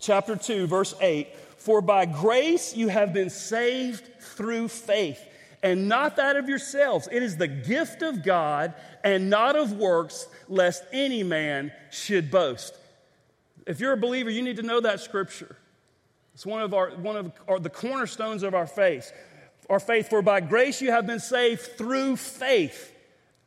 chapter 0.00 0.36
2, 0.36 0.68
verse 0.68 0.94
8, 1.00 1.28
for 1.62 1.80
by 1.80 2.06
grace 2.06 2.76
you 2.76 2.88
have 2.88 3.12
been 3.12 3.30
saved 3.30 4.20
through 4.20 4.66
faith, 4.66 5.24
and 5.62 5.88
not 5.88 6.16
that 6.16 6.34
of 6.36 6.48
yourselves. 6.48 7.08
It 7.10 7.22
is 7.22 7.36
the 7.36 7.46
gift 7.46 8.02
of 8.02 8.24
God 8.24 8.74
and 9.04 9.30
not 9.30 9.54
of 9.54 9.72
works, 9.72 10.26
lest 10.48 10.82
any 10.92 11.22
man 11.22 11.70
should 11.92 12.32
boast. 12.32 12.76
If 13.64 13.78
you're 13.78 13.92
a 13.92 13.96
believer, 13.96 14.28
you 14.28 14.42
need 14.42 14.56
to 14.56 14.62
know 14.62 14.80
that 14.80 15.00
scripture. 15.00 15.56
It's 16.34 16.44
one 16.44 16.62
of, 16.62 16.74
our, 16.74 16.90
one 16.96 17.16
of 17.16 17.32
our, 17.46 17.60
the 17.60 17.70
cornerstones 17.70 18.42
of 18.42 18.54
our 18.54 18.66
faith. 18.66 19.12
Our 19.70 19.78
faith, 19.78 20.08
for 20.08 20.20
by 20.20 20.40
grace 20.40 20.82
you 20.82 20.90
have 20.90 21.06
been 21.06 21.20
saved 21.20 21.60
through 21.78 22.16
faith. 22.16 22.92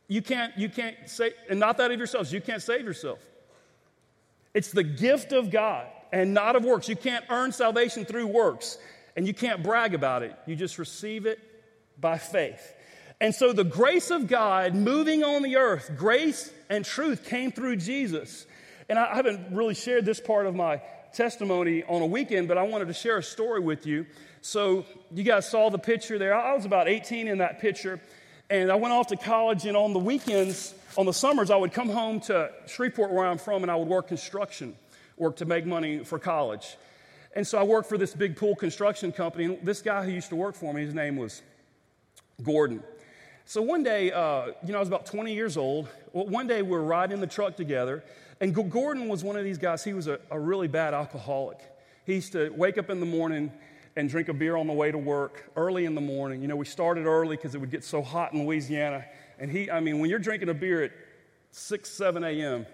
You 0.08 0.22
can't, 0.22 0.56
you 0.56 0.70
can't 0.70 0.96
say, 1.04 1.32
and 1.50 1.60
not 1.60 1.76
that 1.76 1.90
of 1.90 1.98
yourselves, 1.98 2.32
you 2.32 2.40
can't 2.40 2.62
save 2.62 2.86
yourself. 2.86 3.18
It's 4.54 4.70
the 4.70 4.84
gift 4.84 5.32
of 5.32 5.50
God 5.50 5.86
and 6.12 6.34
not 6.34 6.56
of 6.56 6.64
works. 6.64 6.88
You 6.88 6.96
can't 6.96 7.24
earn 7.30 7.52
salvation 7.52 8.04
through 8.04 8.26
works, 8.26 8.78
and 9.16 9.26
you 9.26 9.34
can't 9.34 9.62
brag 9.62 9.94
about 9.94 10.22
it. 10.22 10.34
You 10.46 10.56
just 10.56 10.78
receive 10.78 11.26
it 11.26 11.38
by 12.00 12.18
faith. 12.18 12.74
And 13.20 13.34
so 13.34 13.52
the 13.52 13.64
grace 13.64 14.10
of 14.10 14.26
God 14.26 14.74
moving 14.74 15.24
on 15.24 15.42
the 15.42 15.56
earth, 15.56 15.92
grace 15.96 16.52
and 16.68 16.84
truth 16.84 17.24
came 17.24 17.50
through 17.50 17.76
Jesus. 17.76 18.46
And 18.88 18.98
I 18.98 19.14
haven't 19.14 19.54
really 19.54 19.74
shared 19.74 20.04
this 20.04 20.20
part 20.20 20.46
of 20.46 20.54
my 20.54 20.82
testimony 21.14 21.82
on 21.84 22.02
a 22.02 22.06
weekend, 22.06 22.46
but 22.46 22.58
I 22.58 22.62
wanted 22.64 22.88
to 22.88 22.94
share 22.94 23.16
a 23.16 23.22
story 23.22 23.60
with 23.60 23.86
you. 23.86 24.06
So 24.42 24.84
you 25.12 25.24
guys 25.24 25.48
saw 25.48 25.70
the 25.70 25.78
picture 25.78 26.18
there. 26.18 26.34
I 26.34 26.54
was 26.54 26.66
about 26.66 26.88
18 26.88 27.26
in 27.26 27.38
that 27.38 27.58
picture, 27.58 28.00
and 28.50 28.70
I 28.70 28.74
went 28.74 28.92
off 28.92 29.08
to 29.08 29.16
college, 29.16 29.64
and 29.64 29.76
on 29.76 29.94
the 29.94 29.98
weekends, 29.98 30.74
on 30.96 31.06
the 31.06 31.12
summers, 31.12 31.50
I 31.50 31.56
would 31.56 31.72
come 31.72 31.88
home 31.88 32.20
to 32.20 32.50
Shreveport, 32.66 33.10
where 33.10 33.26
I'm 33.26 33.38
from, 33.38 33.62
and 33.62 33.72
I 33.72 33.76
would 33.76 33.88
work 33.88 34.08
construction 34.08 34.76
work 35.16 35.36
to 35.36 35.44
make 35.44 35.66
money 35.66 36.04
for 36.04 36.18
college. 36.18 36.76
And 37.34 37.46
so 37.46 37.58
I 37.58 37.62
worked 37.62 37.88
for 37.88 37.98
this 37.98 38.14
big 38.14 38.36
pool 38.36 38.56
construction 38.56 39.12
company. 39.12 39.44
And 39.44 39.58
this 39.62 39.82
guy 39.82 40.04
who 40.04 40.10
used 40.10 40.30
to 40.30 40.36
work 40.36 40.54
for 40.54 40.72
me, 40.72 40.82
his 40.82 40.94
name 40.94 41.16
was 41.16 41.42
Gordon. 42.42 42.82
So 43.44 43.62
one 43.62 43.82
day, 43.82 44.10
uh, 44.10 44.46
you 44.64 44.72
know, 44.72 44.76
I 44.76 44.80
was 44.80 44.88
about 44.88 45.06
20 45.06 45.32
years 45.32 45.56
old. 45.56 45.88
Well, 46.12 46.26
one 46.26 46.46
day 46.46 46.62
we 46.62 46.70
were 46.70 46.82
riding 46.82 47.14
in 47.14 47.20
the 47.20 47.26
truck 47.26 47.56
together, 47.56 48.02
and 48.40 48.54
Gordon 48.54 49.06
was 49.08 49.22
one 49.22 49.36
of 49.36 49.44
these 49.44 49.58
guys. 49.58 49.84
He 49.84 49.92
was 49.92 50.08
a, 50.08 50.18
a 50.30 50.40
really 50.40 50.66
bad 50.66 50.94
alcoholic. 50.94 51.58
He 52.04 52.14
used 52.14 52.32
to 52.32 52.50
wake 52.50 52.76
up 52.76 52.90
in 52.90 53.00
the 53.00 53.06
morning 53.06 53.52
and 53.96 54.08
drink 54.08 54.28
a 54.28 54.34
beer 54.34 54.56
on 54.56 54.66
the 54.66 54.72
way 54.72 54.90
to 54.90 54.98
work 54.98 55.50
early 55.56 55.84
in 55.84 55.94
the 55.94 56.00
morning. 56.00 56.42
You 56.42 56.48
know, 56.48 56.56
we 56.56 56.66
started 56.66 57.06
early 57.06 57.36
because 57.36 57.54
it 57.54 57.58
would 57.58 57.70
get 57.70 57.84
so 57.84 58.02
hot 58.02 58.32
in 58.32 58.44
Louisiana. 58.44 59.04
And 59.38 59.50
he, 59.50 59.70
I 59.70 59.80
mean, 59.80 60.00
when 60.00 60.10
you're 60.10 60.18
drinking 60.18 60.48
a 60.48 60.54
beer 60.54 60.82
at 60.82 60.92
6, 61.52 61.88
7 61.88 62.24
a.m., 62.24 62.66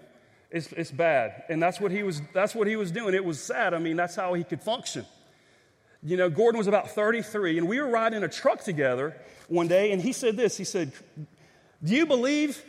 it's, 0.53 0.71
it's 0.73 0.91
bad. 0.91 1.43
And 1.49 1.61
that's 1.61 1.81
what, 1.81 1.91
he 1.91 2.03
was, 2.03 2.21
that's 2.31 2.53
what 2.53 2.67
he 2.67 2.75
was 2.75 2.91
doing. 2.91 3.15
It 3.15 3.25
was 3.25 3.41
sad. 3.41 3.73
I 3.73 3.79
mean, 3.79 3.97
that's 3.97 4.15
how 4.15 4.35
he 4.35 4.43
could 4.43 4.61
function. 4.61 5.03
You 6.03 6.15
know, 6.15 6.29
Gordon 6.29 6.59
was 6.59 6.67
about 6.67 6.91
33, 6.91 7.57
and 7.57 7.67
we 7.67 7.81
were 7.81 7.87
riding 7.87 8.23
a 8.23 8.29
truck 8.29 8.63
together 8.63 9.19
one 9.47 9.67
day, 9.67 9.91
and 9.91 10.01
he 10.01 10.13
said 10.13 10.37
this 10.37 10.55
He 10.55 10.63
said, 10.63 10.91
Do 11.83 11.95
you 11.95 12.05
believe 12.05 12.63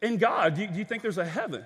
in 0.00 0.16
God? 0.16 0.54
Do 0.54 0.62
you, 0.62 0.68
do 0.68 0.78
you 0.78 0.84
think 0.84 1.02
there's 1.02 1.18
a 1.18 1.26
heaven? 1.26 1.64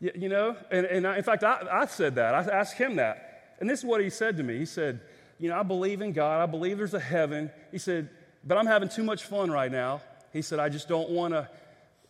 You, 0.00 0.12
you 0.14 0.28
know, 0.30 0.56
and, 0.70 0.86
and 0.86 1.06
I, 1.06 1.18
in 1.18 1.22
fact, 1.22 1.44
I, 1.44 1.66
I 1.70 1.86
said 1.86 2.14
that. 2.14 2.34
I 2.34 2.40
asked 2.50 2.78
him 2.78 2.96
that. 2.96 3.56
And 3.60 3.68
this 3.68 3.80
is 3.80 3.84
what 3.84 4.00
he 4.00 4.08
said 4.10 4.38
to 4.38 4.42
me. 4.42 4.56
He 4.56 4.66
said, 4.66 5.00
You 5.38 5.50
know, 5.50 5.58
I 5.58 5.64
believe 5.64 6.00
in 6.00 6.12
God. 6.12 6.40
I 6.40 6.46
believe 6.46 6.78
there's 6.78 6.94
a 6.94 7.00
heaven. 7.00 7.50
He 7.70 7.78
said, 7.78 8.08
But 8.42 8.56
I'm 8.56 8.66
having 8.66 8.88
too 8.88 9.04
much 9.04 9.24
fun 9.24 9.50
right 9.50 9.70
now. 9.70 10.00
He 10.32 10.40
said, 10.40 10.60
I 10.60 10.70
just 10.70 10.88
don't 10.88 11.10
want 11.10 11.34
to 11.34 11.48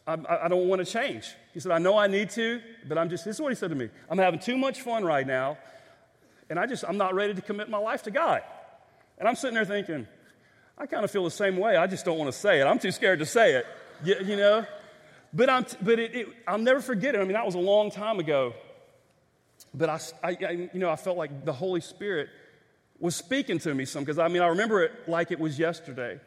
I, 0.07 0.17
I 0.45 0.49
don't 0.49 0.69
want 0.69 0.85
to 0.85 0.91
change. 0.91 1.35
He 1.53 1.61
said, 1.61 1.73
I 1.73 1.79
know 1.79 1.97
I 1.97 2.07
need 2.07 2.31
to, 2.31 2.61
but 2.87 2.99
I'm 2.99 3.09
just, 3.09 3.25
this 3.25 3.37
is 3.37 3.41
what 3.41 3.51
he 3.51 3.57
said 3.57 3.71
to 3.71 3.77
me 3.77 3.89
I'm 4.11 4.19
having 4.19 4.41
too 4.41 4.59
much 4.59 4.83
fun 4.83 5.05
right 5.05 5.27
now, 5.27 5.59
and 6.51 6.59
I 6.59 6.67
just, 6.67 6.85
I'm 6.87 6.99
not 6.99 7.15
ready 7.15 7.35
to 7.35 7.43
commit 7.43 7.69
my 7.71 7.79
life 7.79 8.03
to 8.05 8.11
God. 8.11 8.43
And 9.19 9.29
I'm 9.29 9.37
sitting 9.37 9.55
there 9.55 9.65
thinking, 9.65 10.07
I 10.77 10.87
kind 10.87 11.05
of 11.05 11.11
feel 11.11 11.25
the 11.25 11.31
same 11.31 11.57
way. 11.57 11.77
I 11.77 11.87
just 11.87 12.05
don't 12.05 12.19
want 12.19 12.33
to 12.33 12.39
say 12.39 12.61
it. 12.61 12.65
I'm 12.65 12.79
too 12.79 12.91
scared 12.91 13.21
to 13.21 13.27
say 13.27 13.55
it, 13.55 13.67
you, 14.03 14.17
you 14.25 14.37
know? 14.37 14.67
But, 15.33 15.49
I'm, 15.49 15.67
but 15.81 15.99
it, 15.99 16.15
it, 16.15 16.29
I'll 16.47 16.59
never 16.59 16.81
forget 16.81 17.15
it. 17.15 17.19
I 17.19 17.25
mean, 17.25 17.33
that 17.33 17.47
was 17.47 17.55
a 17.55 17.61
long 17.61 17.91
time 17.91 18.19
ago. 18.19 18.55
But 19.73 19.89
I, 19.89 20.01
I, 20.23 20.37
I 20.47 20.51
you 20.73 20.81
know, 20.81 20.91
I 20.91 20.97
felt 20.97 21.17
like 21.17 21.45
the 21.45 21.53
Holy 21.53 21.81
Spirit 21.81 22.29
was 22.99 23.17
speaking 23.17 23.59
to 23.61 23.75
me 23.75 23.85
some 23.85 24.05
because 24.05 24.19
I 24.19 24.29
mean, 24.29 24.43
I 24.43 24.49
remember 24.49 24.83
it 24.83 25.09
like 25.09 25.31
it 25.31 25.41
was 25.41 25.59
yesterday. 25.59 26.21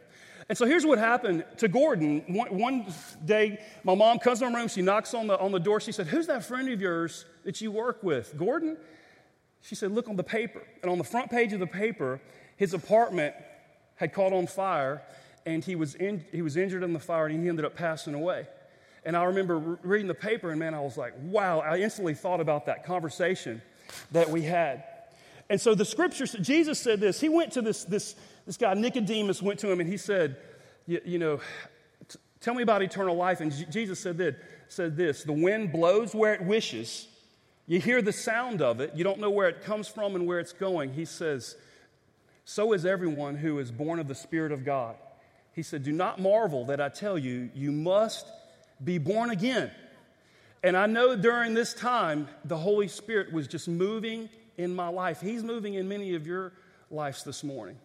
And 0.49 0.57
so 0.57 0.65
here's 0.65 0.85
what 0.85 0.97
happened 0.97 1.43
to 1.57 1.67
Gordon. 1.67 2.23
One, 2.27 2.57
one, 2.57 2.93
day, 3.25 3.59
my 3.83 3.95
mom 3.95 4.19
comes 4.19 4.41
in 4.41 4.51
my 4.51 4.59
room. 4.59 4.69
She 4.69 4.81
knocks 4.81 5.13
on 5.13 5.27
the, 5.27 5.37
on 5.39 5.51
the 5.51 5.59
door. 5.59 5.81
She 5.81 5.91
said, 5.91 6.07
Who's 6.07 6.27
that 6.27 6.45
friend 6.45 6.69
of 6.69 6.79
yours 6.79 7.25
that 7.43 7.59
you 7.59 7.71
work 7.71 8.01
with? 8.01 8.37
Gordon? 8.37 8.77
She 9.61 9.75
said, 9.75 9.91
Look 9.91 10.07
on 10.07 10.15
the 10.15 10.23
paper. 10.23 10.63
And 10.81 10.89
on 10.89 10.97
the 10.97 11.03
front 11.03 11.29
page 11.29 11.51
of 11.51 11.59
the 11.59 11.67
paper, 11.67 12.21
his 12.55 12.73
apartment 12.73 13.35
had 13.95 14.13
caught 14.13 14.31
on 14.31 14.47
fire, 14.47 15.01
and 15.45 15.63
he 15.63 15.75
was, 15.75 15.95
in, 15.95 16.23
he 16.31 16.41
was 16.41 16.55
injured 16.55 16.83
in 16.83 16.93
the 16.93 16.99
fire, 16.99 17.25
and 17.25 17.41
he 17.41 17.49
ended 17.49 17.65
up 17.65 17.75
passing 17.75 18.13
away. 18.13 18.47
And 19.03 19.17
I 19.17 19.25
remember 19.25 19.57
reading 19.83 20.07
the 20.07 20.13
paper, 20.13 20.49
and 20.49 20.59
man, 20.59 20.73
I 20.73 20.79
was 20.79 20.97
like, 20.97 21.13
wow. 21.23 21.59
I 21.59 21.77
instantly 21.77 22.13
thought 22.13 22.39
about 22.39 22.67
that 22.67 22.85
conversation 22.85 23.61
that 24.11 24.29
we 24.29 24.43
had. 24.43 24.83
And 25.49 25.59
so 25.59 25.75
the 25.75 25.85
scriptures, 25.85 26.35
Jesus 26.41 26.79
said 26.79 26.99
this. 26.99 27.19
He 27.19 27.29
went 27.29 27.53
to 27.53 27.61
this, 27.61 27.83
this 27.85 28.15
this 28.47 28.57
guy, 28.57 28.73
Nicodemus, 28.73 29.41
went 29.41 29.59
to 29.59 29.69
him 29.69 29.81
and 29.81 29.89
he 29.89 29.97
said, 29.97 30.37
You, 30.87 31.19
know, 31.19 31.41
t- 32.07 32.17
tell 32.39 32.53
me 32.53 32.63
about 32.63 32.81
eternal 32.81 33.15
life. 33.15 33.41
And 33.41 33.51
J- 33.51 33.65
Jesus 33.69 33.99
said 33.99 34.17
this, 34.17 34.35
said 34.69 34.97
this 34.97 35.23
The 35.23 35.33
wind 35.33 35.71
blows 35.71 36.15
where 36.15 36.33
it 36.33 36.41
wishes. 36.41 37.07
You 37.67 37.81
hear 37.81 38.01
the 38.01 38.13
sound 38.13 38.61
of 38.61 38.79
it. 38.79 38.93
You 38.95 39.03
don't 39.03 39.19
know 39.19 39.29
where 39.29 39.49
it 39.49 39.63
comes 39.63 39.89
from 39.89 40.15
and 40.15 40.25
where 40.25 40.39
it's 40.39 40.53
going. 40.53 40.93
He 40.93 41.03
says, 41.03 41.57
So 42.45 42.71
is 42.71 42.85
everyone 42.85 43.35
who 43.35 43.59
is 43.59 43.69
born 43.69 43.99
of 43.99 44.07
the 44.07 44.15
Spirit 44.15 44.53
of 44.53 44.63
God. 44.63 44.95
He 45.51 45.61
said, 45.61 45.83
Do 45.83 45.91
not 45.91 46.19
marvel 46.19 46.65
that 46.67 46.79
I 46.79 46.87
tell 46.87 47.17
you, 47.17 47.49
you 47.53 47.73
must 47.73 48.25
be 48.81 48.97
born 48.97 49.29
again. 49.29 49.71
And 50.63 50.77
I 50.77 50.85
know 50.85 51.17
during 51.17 51.53
this 51.53 51.73
time, 51.73 52.29
the 52.45 52.57
Holy 52.57 52.87
Spirit 52.87 53.33
was 53.33 53.47
just 53.47 53.67
moving 53.67 54.29
in 54.57 54.73
my 54.73 54.87
life. 54.87 55.19
He's 55.19 55.43
moving 55.43 55.73
in 55.73 55.89
many 55.89 56.15
of 56.15 56.25
your 56.25 56.53
lives 56.89 57.23
this 57.23 57.43
morning. 57.43 57.77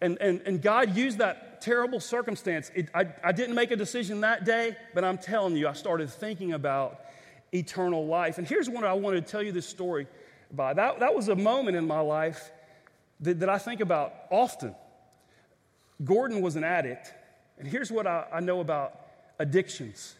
And, 0.00 0.18
and, 0.20 0.40
and 0.44 0.60
God 0.60 0.96
used 0.96 1.18
that 1.18 1.60
terrible 1.60 2.00
circumstance. 2.00 2.70
It, 2.74 2.88
I, 2.94 3.06
I 3.22 3.32
didn't 3.32 3.54
make 3.54 3.70
a 3.70 3.76
decision 3.76 4.20
that 4.20 4.44
day, 4.44 4.76
but 4.94 5.04
I'm 5.04 5.18
telling 5.18 5.56
you, 5.56 5.66
I 5.66 5.72
started 5.72 6.10
thinking 6.10 6.52
about 6.52 7.00
eternal 7.52 8.06
life. 8.06 8.38
And 8.38 8.46
here's 8.46 8.68
what 8.68 8.84
I 8.84 8.92
wanted 8.92 9.24
to 9.24 9.32
tell 9.32 9.42
you 9.42 9.52
this 9.52 9.66
story 9.66 10.06
about. 10.50 10.76
That, 10.76 11.00
that 11.00 11.14
was 11.14 11.28
a 11.28 11.36
moment 11.36 11.76
in 11.76 11.86
my 11.86 12.00
life 12.00 12.50
that, 13.20 13.40
that 13.40 13.48
I 13.48 13.58
think 13.58 13.80
about 13.80 14.12
often. 14.30 14.74
Gordon 16.04 16.42
was 16.42 16.56
an 16.56 16.64
addict, 16.64 17.12
and 17.58 17.68
here's 17.68 17.90
what 17.90 18.06
I, 18.06 18.26
I 18.32 18.40
know 18.40 18.60
about 18.60 19.00
addictions. 19.38 20.16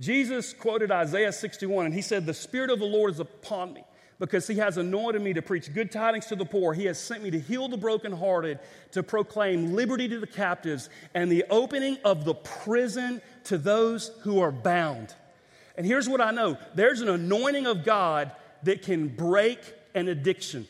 Jesus 0.00 0.52
quoted 0.52 0.92
Isaiah 0.92 1.32
61, 1.32 1.86
and 1.86 1.94
he 1.94 2.02
said, 2.02 2.26
The 2.26 2.34
Spirit 2.34 2.70
of 2.70 2.78
the 2.78 2.84
Lord 2.84 3.12
is 3.12 3.20
upon 3.20 3.72
me 3.72 3.82
because 4.18 4.48
he 4.48 4.56
has 4.56 4.78
anointed 4.78 5.22
me 5.22 5.32
to 5.32 5.42
preach 5.42 5.72
good 5.72 5.92
tidings 5.92 6.26
to 6.26 6.36
the 6.36 6.44
poor. 6.44 6.74
He 6.74 6.86
has 6.86 6.98
sent 6.98 7.22
me 7.22 7.30
to 7.30 7.38
heal 7.38 7.68
the 7.68 7.76
brokenhearted, 7.76 8.58
to 8.92 9.02
proclaim 9.02 9.74
liberty 9.74 10.08
to 10.08 10.18
the 10.18 10.26
captives, 10.26 10.90
and 11.14 11.30
the 11.30 11.44
opening 11.50 11.98
of 12.04 12.24
the 12.24 12.34
prison 12.34 13.22
to 13.44 13.58
those 13.58 14.08
who 14.22 14.40
are 14.40 14.50
bound. 14.50 15.14
And 15.76 15.86
here's 15.86 16.08
what 16.08 16.20
I 16.20 16.32
know 16.32 16.58
there's 16.74 17.00
an 17.00 17.08
anointing 17.08 17.66
of 17.66 17.84
God 17.84 18.32
that 18.64 18.82
can 18.82 19.08
break 19.08 19.60
an 19.94 20.08
addiction, 20.08 20.66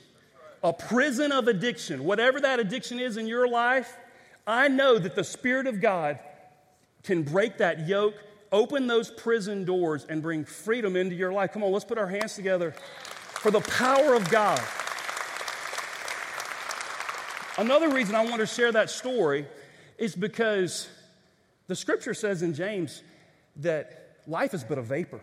a 0.63 0.73
prison 0.73 1.33
of 1.33 1.49
addiction. 1.49 2.05
Whatever 2.05 2.41
that 2.43 2.61
addiction 2.61 3.01
is 3.01 3.17
in 3.17 3.27
your 3.27 3.49
life, 3.49 3.97
I 4.47 4.69
know 4.69 4.99
that 4.99 5.15
the 5.15 5.25
Spirit 5.25 5.67
of 5.67 5.81
God 5.81 6.19
can 7.03 7.23
break 7.23 7.59
that 7.59 7.89
yoke, 7.89 8.15
open 8.53 8.87
those 8.87 9.11
prison 9.11 9.65
doors, 9.65 10.05
and 10.11 10.21
bring 10.21 10.45
freedom 10.45 10.97
into 10.97 11.15
your 11.15 11.33
life. 11.33 11.53
Come 11.53 11.63
on, 11.63 11.73
let's 11.73 11.87
put 11.87 11.97
our 11.97 12.09
hands 12.09 12.35
together 12.35 12.75
for 13.39 13.53
the 13.53 13.61
power 13.61 14.15
of 14.15 14.29
God. 14.31 14.61
Another 17.57 17.89
reason 17.89 18.15
I 18.15 18.25
want 18.25 18.41
to 18.41 18.47
share 18.47 18.73
that 18.73 18.91
story 18.91 19.47
is 19.97 20.17
because 20.17 20.89
the 21.69 21.77
scripture 21.77 22.15
says 22.15 22.43
in 22.43 22.55
James 22.55 23.03
that 23.57 24.19
life 24.27 24.55
is 24.55 24.65
but 24.65 24.79
a 24.79 24.83
vapor 24.83 25.21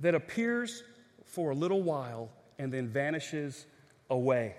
that 0.00 0.14
appears 0.14 0.82
for 1.24 1.50
a 1.50 1.54
little 1.54 1.82
while 1.82 2.28
and 2.58 2.72
then 2.72 2.88
vanishes 2.88 3.66
away. 4.10 4.54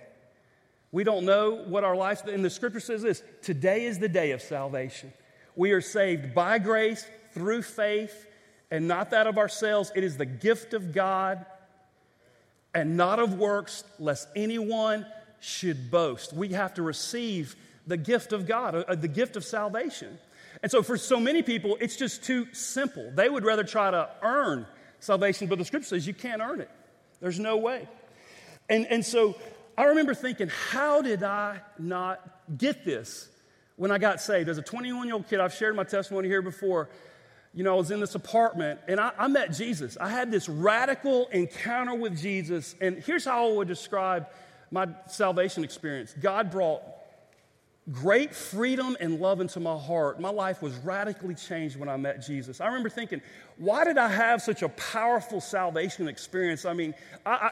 We 0.92 1.04
don't 1.04 1.26
know 1.26 1.64
what 1.68 1.84
our 1.84 1.96
life, 1.96 2.26
and 2.26 2.44
the 2.44 2.50
scripture 2.50 2.80
says 2.80 3.04
this 3.04 3.24
today 3.44 3.86
is 3.86 4.00
the 4.00 4.10
day 4.10 4.32
of 4.32 4.42
salvation. 4.42 5.14
We 5.56 5.72
are 5.72 5.82
saved 5.82 6.34
by 6.34 6.58
grace 6.58 7.06
through 7.34 7.62
faith 7.62 8.26
and 8.72 8.88
not 8.88 9.12
that 9.12 9.28
of 9.28 9.38
ourselves. 9.38 9.92
It 9.96 10.04
is 10.04 10.18
the 10.18 10.26
gift 10.26 10.74
of 10.74 10.92
God 10.92 11.46
and 12.74 12.98
not 12.98 13.20
of 13.20 13.38
works, 13.38 13.84
lest 14.00 14.28
anyone 14.36 15.06
should 15.40 15.92
boast. 15.92 16.34
We 16.34 16.50
have 16.50 16.76
to 16.76 16.82
receive 16.82 17.56
the 17.88 17.98
gift 17.98 18.32
of 18.32 18.48
God, 18.48 18.76
uh, 18.76 18.96
the 18.96 19.08
gift 19.08 19.36
of 19.36 19.44
salvation. 19.44 20.18
And 20.62 20.72
so, 20.72 20.84
for 20.84 20.98
so 20.98 21.20
many 21.20 21.42
people, 21.42 21.78
it's 21.82 21.96
just 21.96 22.24
too 22.24 22.48
simple. 22.54 23.12
They 23.14 23.30
would 23.30 23.44
rather 23.44 23.64
try 23.64 23.92
to 23.92 24.10
earn 24.22 24.68
salvation, 25.00 25.48
but 25.48 25.58
the 25.58 25.66
scripture 25.66 25.90
says 25.90 26.06
you 26.06 26.14
can't 26.14 26.42
earn 26.42 26.62
it. 26.62 26.70
There's 27.20 27.40
no 27.40 27.58
way. 27.58 27.88
And, 28.70 28.86
and 28.88 29.06
so, 29.06 29.36
I 29.78 29.86
remember 29.86 30.14
thinking, 30.14 30.50
how 30.70 31.02
did 31.02 31.24
I 31.24 31.62
not 31.80 32.22
get 32.58 32.86
this 32.86 33.30
when 33.76 33.90
I 33.90 33.98
got 33.98 34.22
saved? 34.22 34.50
As 34.50 34.58
a 34.58 34.62
21 34.62 35.08
year 35.08 35.16
old 35.16 35.28
kid, 35.28 35.40
I've 35.40 35.54
shared 35.54 35.76
my 35.76 35.84
testimony 35.84 36.28
here 36.28 36.42
before 36.42 36.90
you 37.54 37.64
know, 37.64 37.74
I 37.74 37.78
was 37.78 37.92
in 37.92 38.00
this 38.00 38.16
apartment 38.16 38.80
and 38.88 39.00
I, 39.00 39.12
I, 39.18 39.28
met 39.28 39.52
Jesus. 39.52 39.98
I 40.00 40.10
had 40.10 40.32
this 40.32 40.48
radical 40.48 41.28
encounter 41.28 41.94
with 41.94 42.18
Jesus. 42.18 42.76
And 42.80 42.98
here's 43.04 43.26
how 43.26 43.50
I 43.50 43.52
would 43.54 43.68
describe 43.68 44.28
my 44.72 44.88
salvation 45.08 45.64
experience 45.64 46.16
God 46.20 46.50
brought 46.50 46.82
great 47.92 48.34
freedom 48.34 48.96
and 49.00 49.20
love 49.20 49.42
into 49.42 49.60
my 49.60 49.76
heart. 49.78 50.20
My 50.20 50.30
life 50.30 50.62
was 50.62 50.74
radically 50.78 51.36
changed 51.36 51.78
when 51.78 51.90
I 51.90 51.98
met 51.98 52.26
Jesus. 52.26 52.62
I 52.62 52.68
remember 52.68 52.90
thinking, 52.90 53.22
why 53.58 53.84
did 53.84 53.98
I 53.98 54.08
have 54.08 54.42
such 54.42 54.62
a 54.62 54.70
powerful 54.70 55.42
salvation 55.42 56.08
experience? 56.08 56.64
I 56.64 56.74
mean, 56.74 56.94
I, 57.26 57.32
I 57.32 57.52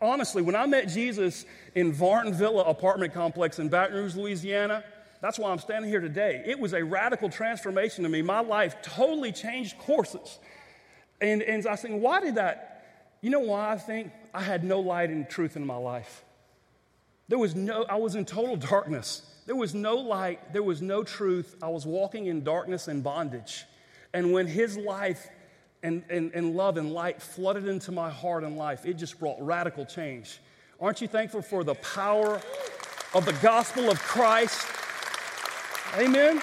honestly, 0.00 0.42
when 0.42 0.54
I 0.54 0.66
met 0.66 0.88
Jesus 0.88 1.44
in 1.74 1.92
Varton 1.92 2.34
Villa 2.34 2.62
apartment 2.64 3.14
complex 3.14 3.58
in 3.58 3.68
Baton 3.68 3.96
Rouge, 3.96 4.14
Louisiana, 4.14 4.84
that's 5.20 5.38
why 5.38 5.50
I'm 5.50 5.58
standing 5.58 5.90
here 5.90 6.00
today. 6.00 6.42
It 6.46 6.58
was 6.58 6.72
a 6.72 6.82
radical 6.82 7.28
transformation 7.28 8.04
to 8.04 8.10
me. 8.10 8.22
My 8.22 8.40
life 8.40 8.80
totally 8.82 9.32
changed 9.32 9.78
courses. 9.78 10.38
And, 11.20 11.42
and 11.42 11.66
I 11.66 11.76
think, 11.76 12.02
why 12.02 12.20
did 12.20 12.36
that? 12.36 13.16
You 13.20 13.30
know 13.30 13.40
why 13.40 13.72
I 13.72 13.76
think? 13.76 14.12
I 14.32 14.42
had 14.42 14.64
no 14.64 14.80
light 14.80 15.10
and 15.10 15.28
truth 15.28 15.56
in 15.56 15.66
my 15.66 15.76
life. 15.76 16.24
There 17.28 17.38
was 17.38 17.54
no, 17.54 17.84
I 17.84 17.96
was 17.96 18.14
in 18.14 18.24
total 18.24 18.56
darkness. 18.56 19.22
There 19.46 19.56
was 19.56 19.74
no 19.74 19.96
light, 19.96 20.52
there 20.52 20.62
was 20.62 20.80
no 20.80 21.02
truth. 21.02 21.56
I 21.62 21.68
was 21.68 21.84
walking 21.84 22.26
in 22.26 22.44
darkness 22.44 22.88
and 22.88 23.02
bondage. 23.02 23.64
And 24.14 24.32
when 24.32 24.46
his 24.46 24.76
life 24.76 25.28
and, 25.82 26.02
and, 26.08 26.32
and 26.34 26.56
love 26.56 26.76
and 26.76 26.92
light 26.92 27.20
flooded 27.20 27.66
into 27.66 27.92
my 27.92 28.10
heart 28.10 28.44
and 28.44 28.56
life, 28.56 28.86
it 28.86 28.94
just 28.94 29.18
brought 29.18 29.40
radical 29.40 29.84
change. 29.84 30.40
Aren't 30.80 31.00
you 31.00 31.08
thankful 31.08 31.42
for 31.42 31.62
the 31.62 31.74
power 31.76 32.40
of 33.12 33.26
the 33.26 33.36
gospel 33.42 33.90
of 33.90 33.98
Christ? 34.00 34.66
Amen. 35.96 36.40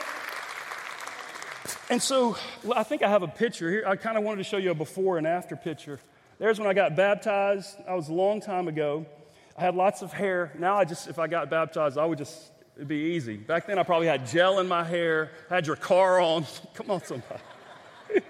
And 1.89 2.01
so 2.01 2.35
I 2.75 2.83
think 2.83 3.01
I 3.01 3.07
have 3.07 3.23
a 3.23 3.29
picture 3.29 3.69
here. 3.71 3.85
I 3.87 3.95
kind 3.95 4.17
of 4.17 4.25
wanted 4.25 4.39
to 4.39 4.43
show 4.43 4.57
you 4.57 4.71
a 4.71 4.75
before 4.75 5.17
and 5.17 5.25
after 5.25 5.55
picture. 5.55 6.01
There's 6.37 6.59
when 6.59 6.67
I 6.67 6.73
got 6.73 6.97
baptized. 6.97 7.77
I 7.87 7.95
was 7.95 8.09
a 8.09 8.13
long 8.13 8.41
time 8.41 8.67
ago. 8.67 9.05
I 9.57 9.61
had 9.61 9.73
lots 9.73 10.01
of 10.01 10.11
hair. 10.11 10.51
Now 10.59 10.75
I 10.75 10.83
just, 10.83 11.07
if 11.07 11.17
I 11.17 11.27
got 11.27 11.49
baptized, 11.49 11.97
I 11.97 12.05
would 12.05 12.17
just, 12.17 12.51
it'd 12.75 12.89
be 12.89 13.13
easy. 13.15 13.37
Back 13.37 13.67
then 13.67 13.79
I 13.79 13.83
probably 13.83 14.07
had 14.07 14.27
gel 14.27 14.59
in 14.59 14.67
my 14.67 14.83
hair, 14.83 15.31
had 15.49 15.63
Drakkar 15.63 16.21
on. 16.21 16.45
Come 16.73 16.91
on, 16.91 17.01
somebody. 17.05 17.39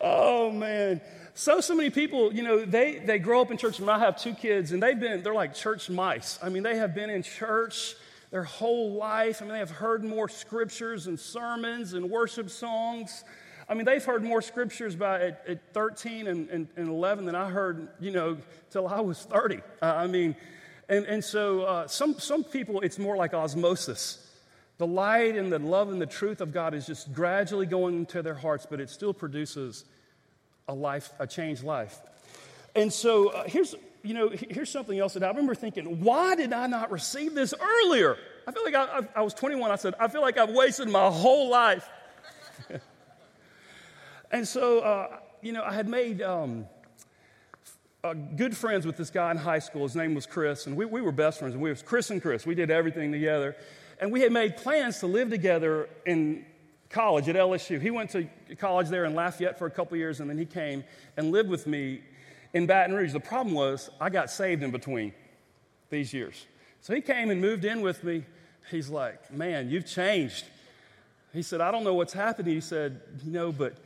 oh, 0.00 0.50
man. 0.50 1.02
So, 1.34 1.60
so 1.60 1.74
many 1.74 1.90
people, 1.90 2.32
you 2.32 2.42
know, 2.42 2.64
they, 2.64 2.98
they 2.98 3.18
grow 3.18 3.42
up 3.42 3.50
in 3.50 3.58
church. 3.58 3.78
And 3.78 3.90
I 3.90 3.98
have 3.98 4.16
two 4.16 4.32
kids, 4.32 4.72
and 4.72 4.82
they've 4.82 4.98
been, 4.98 5.22
they're 5.22 5.34
like 5.34 5.54
church 5.54 5.90
mice. 5.90 6.38
I 6.42 6.48
mean, 6.48 6.62
they 6.62 6.76
have 6.76 6.94
been 6.94 7.10
in 7.10 7.22
church 7.22 7.94
their 8.34 8.42
whole 8.42 8.94
life. 8.94 9.40
I 9.40 9.44
mean, 9.44 9.52
they 9.52 9.60
have 9.60 9.70
heard 9.70 10.02
more 10.02 10.28
scriptures 10.28 11.06
and 11.06 11.20
sermons 11.20 11.92
and 11.92 12.10
worship 12.10 12.50
songs. 12.50 13.22
I 13.68 13.74
mean, 13.74 13.84
they've 13.84 14.04
heard 14.04 14.24
more 14.24 14.42
scriptures 14.42 14.96
by 14.96 15.20
at, 15.20 15.44
at 15.46 15.72
13 15.72 16.26
and, 16.26 16.48
and, 16.50 16.66
and, 16.74 16.88
11 16.88 17.26
than 17.26 17.36
I 17.36 17.48
heard, 17.48 17.86
you 18.00 18.10
know, 18.10 18.36
till 18.72 18.88
I 18.88 18.98
was 18.98 19.22
30. 19.22 19.58
Uh, 19.80 19.84
I 19.84 20.08
mean, 20.08 20.34
and, 20.88 21.06
and 21.06 21.22
so 21.22 21.62
uh, 21.62 21.86
some, 21.86 22.18
some 22.18 22.42
people, 22.42 22.80
it's 22.80 22.98
more 22.98 23.16
like 23.16 23.34
osmosis. 23.34 24.18
The 24.78 24.86
light 24.88 25.36
and 25.36 25.52
the 25.52 25.60
love 25.60 25.92
and 25.92 26.02
the 26.02 26.04
truth 26.04 26.40
of 26.40 26.52
God 26.52 26.74
is 26.74 26.88
just 26.88 27.12
gradually 27.12 27.66
going 27.66 27.94
into 27.94 28.20
their 28.20 28.34
hearts, 28.34 28.66
but 28.68 28.80
it 28.80 28.90
still 28.90 29.14
produces 29.14 29.84
a 30.66 30.74
life, 30.74 31.12
a 31.20 31.26
changed 31.28 31.62
life. 31.62 32.00
And 32.74 32.92
so 32.92 33.28
uh, 33.28 33.44
here's, 33.46 33.76
you 34.04 34.12
know, 34.12 34.28
here's 34.28 34.70
something 34.70 34.98
else 34.98 35.14
that 35.14 35.24
I 35.24 35.28
remember 35.28 35.54
thinking, 35.54 36.02
why 36.04 36.34
did 36.36 36.52
I 36.52 36.66
not 36.66 36.92
receive 36.92 37.34
this 37.34 37.54
earlier? 37.58 38.18
I 38.46 38.52
feel 38.52 38.62
like 38.62 38.74
I, 38.74 38.98
I, 38.98 39.08
I 39.16 39.22
was 39.22 39.32
21. 39.32 39.70
I 39.70 39.76
said, 39.76 39.94
I 39.98 40.08
feel 40.08 40.20
like 40.20 40.36
I've 40.36 40.50
wasted 40.50 40.88
my 40.88 41.08
whole 41.10 41.48
life. 41.48 41.88
and 44.30 44.46
so, 44.46 44.80
uh, 44.80 45.16
you 45.40 45.52
know, 45.52 45.64
I 45.64 45.72
had 45.72 45.88
made 45.88 46.20
um, 46.20 46.66
uh, 48.04 48.12
good 48.12 48.54
friends 48.54 48.84
with 48.84 48.98
this 48.98 49.08
guy 49.08 49.30
in 49.30 49.38
high 49.38 49.58
school. 49.58 49.84
His 49.84 49.96
name 49.96 50.14
was 50.14 50.26
Chris, 50.26 50.66
and 50.66 50.76
we, 50.76 50.84
we 50.84 51.00
were 51.00 51.12
best 51.12 51.38
friends. 51.38 51.54
And 51.54 51.62
we 51.62 51.70
was 51.70 51.82
Chris 51.82 52.10
and 52.10 52.20
Chris. 52.20 52.44
We 52.44 52.54
did 52.54 52.70
everything 52.70 53.10
together. 53.10 53.56
And 53.98 54.12
we 54.12 54.20
had 54.20 54.32
made 54.32 54.58
plans 54.58 54.98
to 54.98 55.06
live 55.06 55.30
together 55.30 55.88
in 56.04 56.44
college 56.90 57.26
at 57.30 57.36
LSU. 57.36 57.80
He 57.80 57.90
went 57.90 58.10
to 58.10 58.28
college 58.58 58.90
there 58.90 59.06
in 59.06 59.14
Lafayette 59.14 59.58
for 59.58 59.66
a 59.66 59.70
couple 59.70 59.96
years, 59.96 60.20
and 60.20 60.28
then 60.28 60.36
he 60.36 60.44
came 60.44 60.84
and 61.16 61.32
lived 61.32 61.48
with 61.48 61.66
me 61.66 62.02
in 62.54 62.66
Baton 62.66 62.94
Rouge. 62.94 63.12
The 63.12 63.20
problem 63.20 63.54
was 63.54 63.90
I 64.00 64.08
got 64.08 64.30
saved 64.30 64.62
in 64.62 64.70
between 64.70 65.12
these 65.90 66.14
years. 66.14 66.46
So 66.80 66.94
he 66.94 67.02
came 67.02 67.30
and 67.30 67.40
moved 67.40 67.64
in 67.64 67.82
with 67.82 68.02
me. 68.02 68.24
He's 68.70 68.88
like, 68.88 69.30
Man, 69.32 69.68
you've 69.68 69.86
changed. 69.86 70.46
He 71.32 71.42
said, 71.42 71.60
I 71.60 71.70
don't 71.70 71.84
know 71.84 71.94
what's 71.94 72.12
happening. 72.12 72.54
He 72.54 72.60
said, 72.60 73.00
You 73.22 73.32
know, 73.32 73.52
but, 73.52 73.76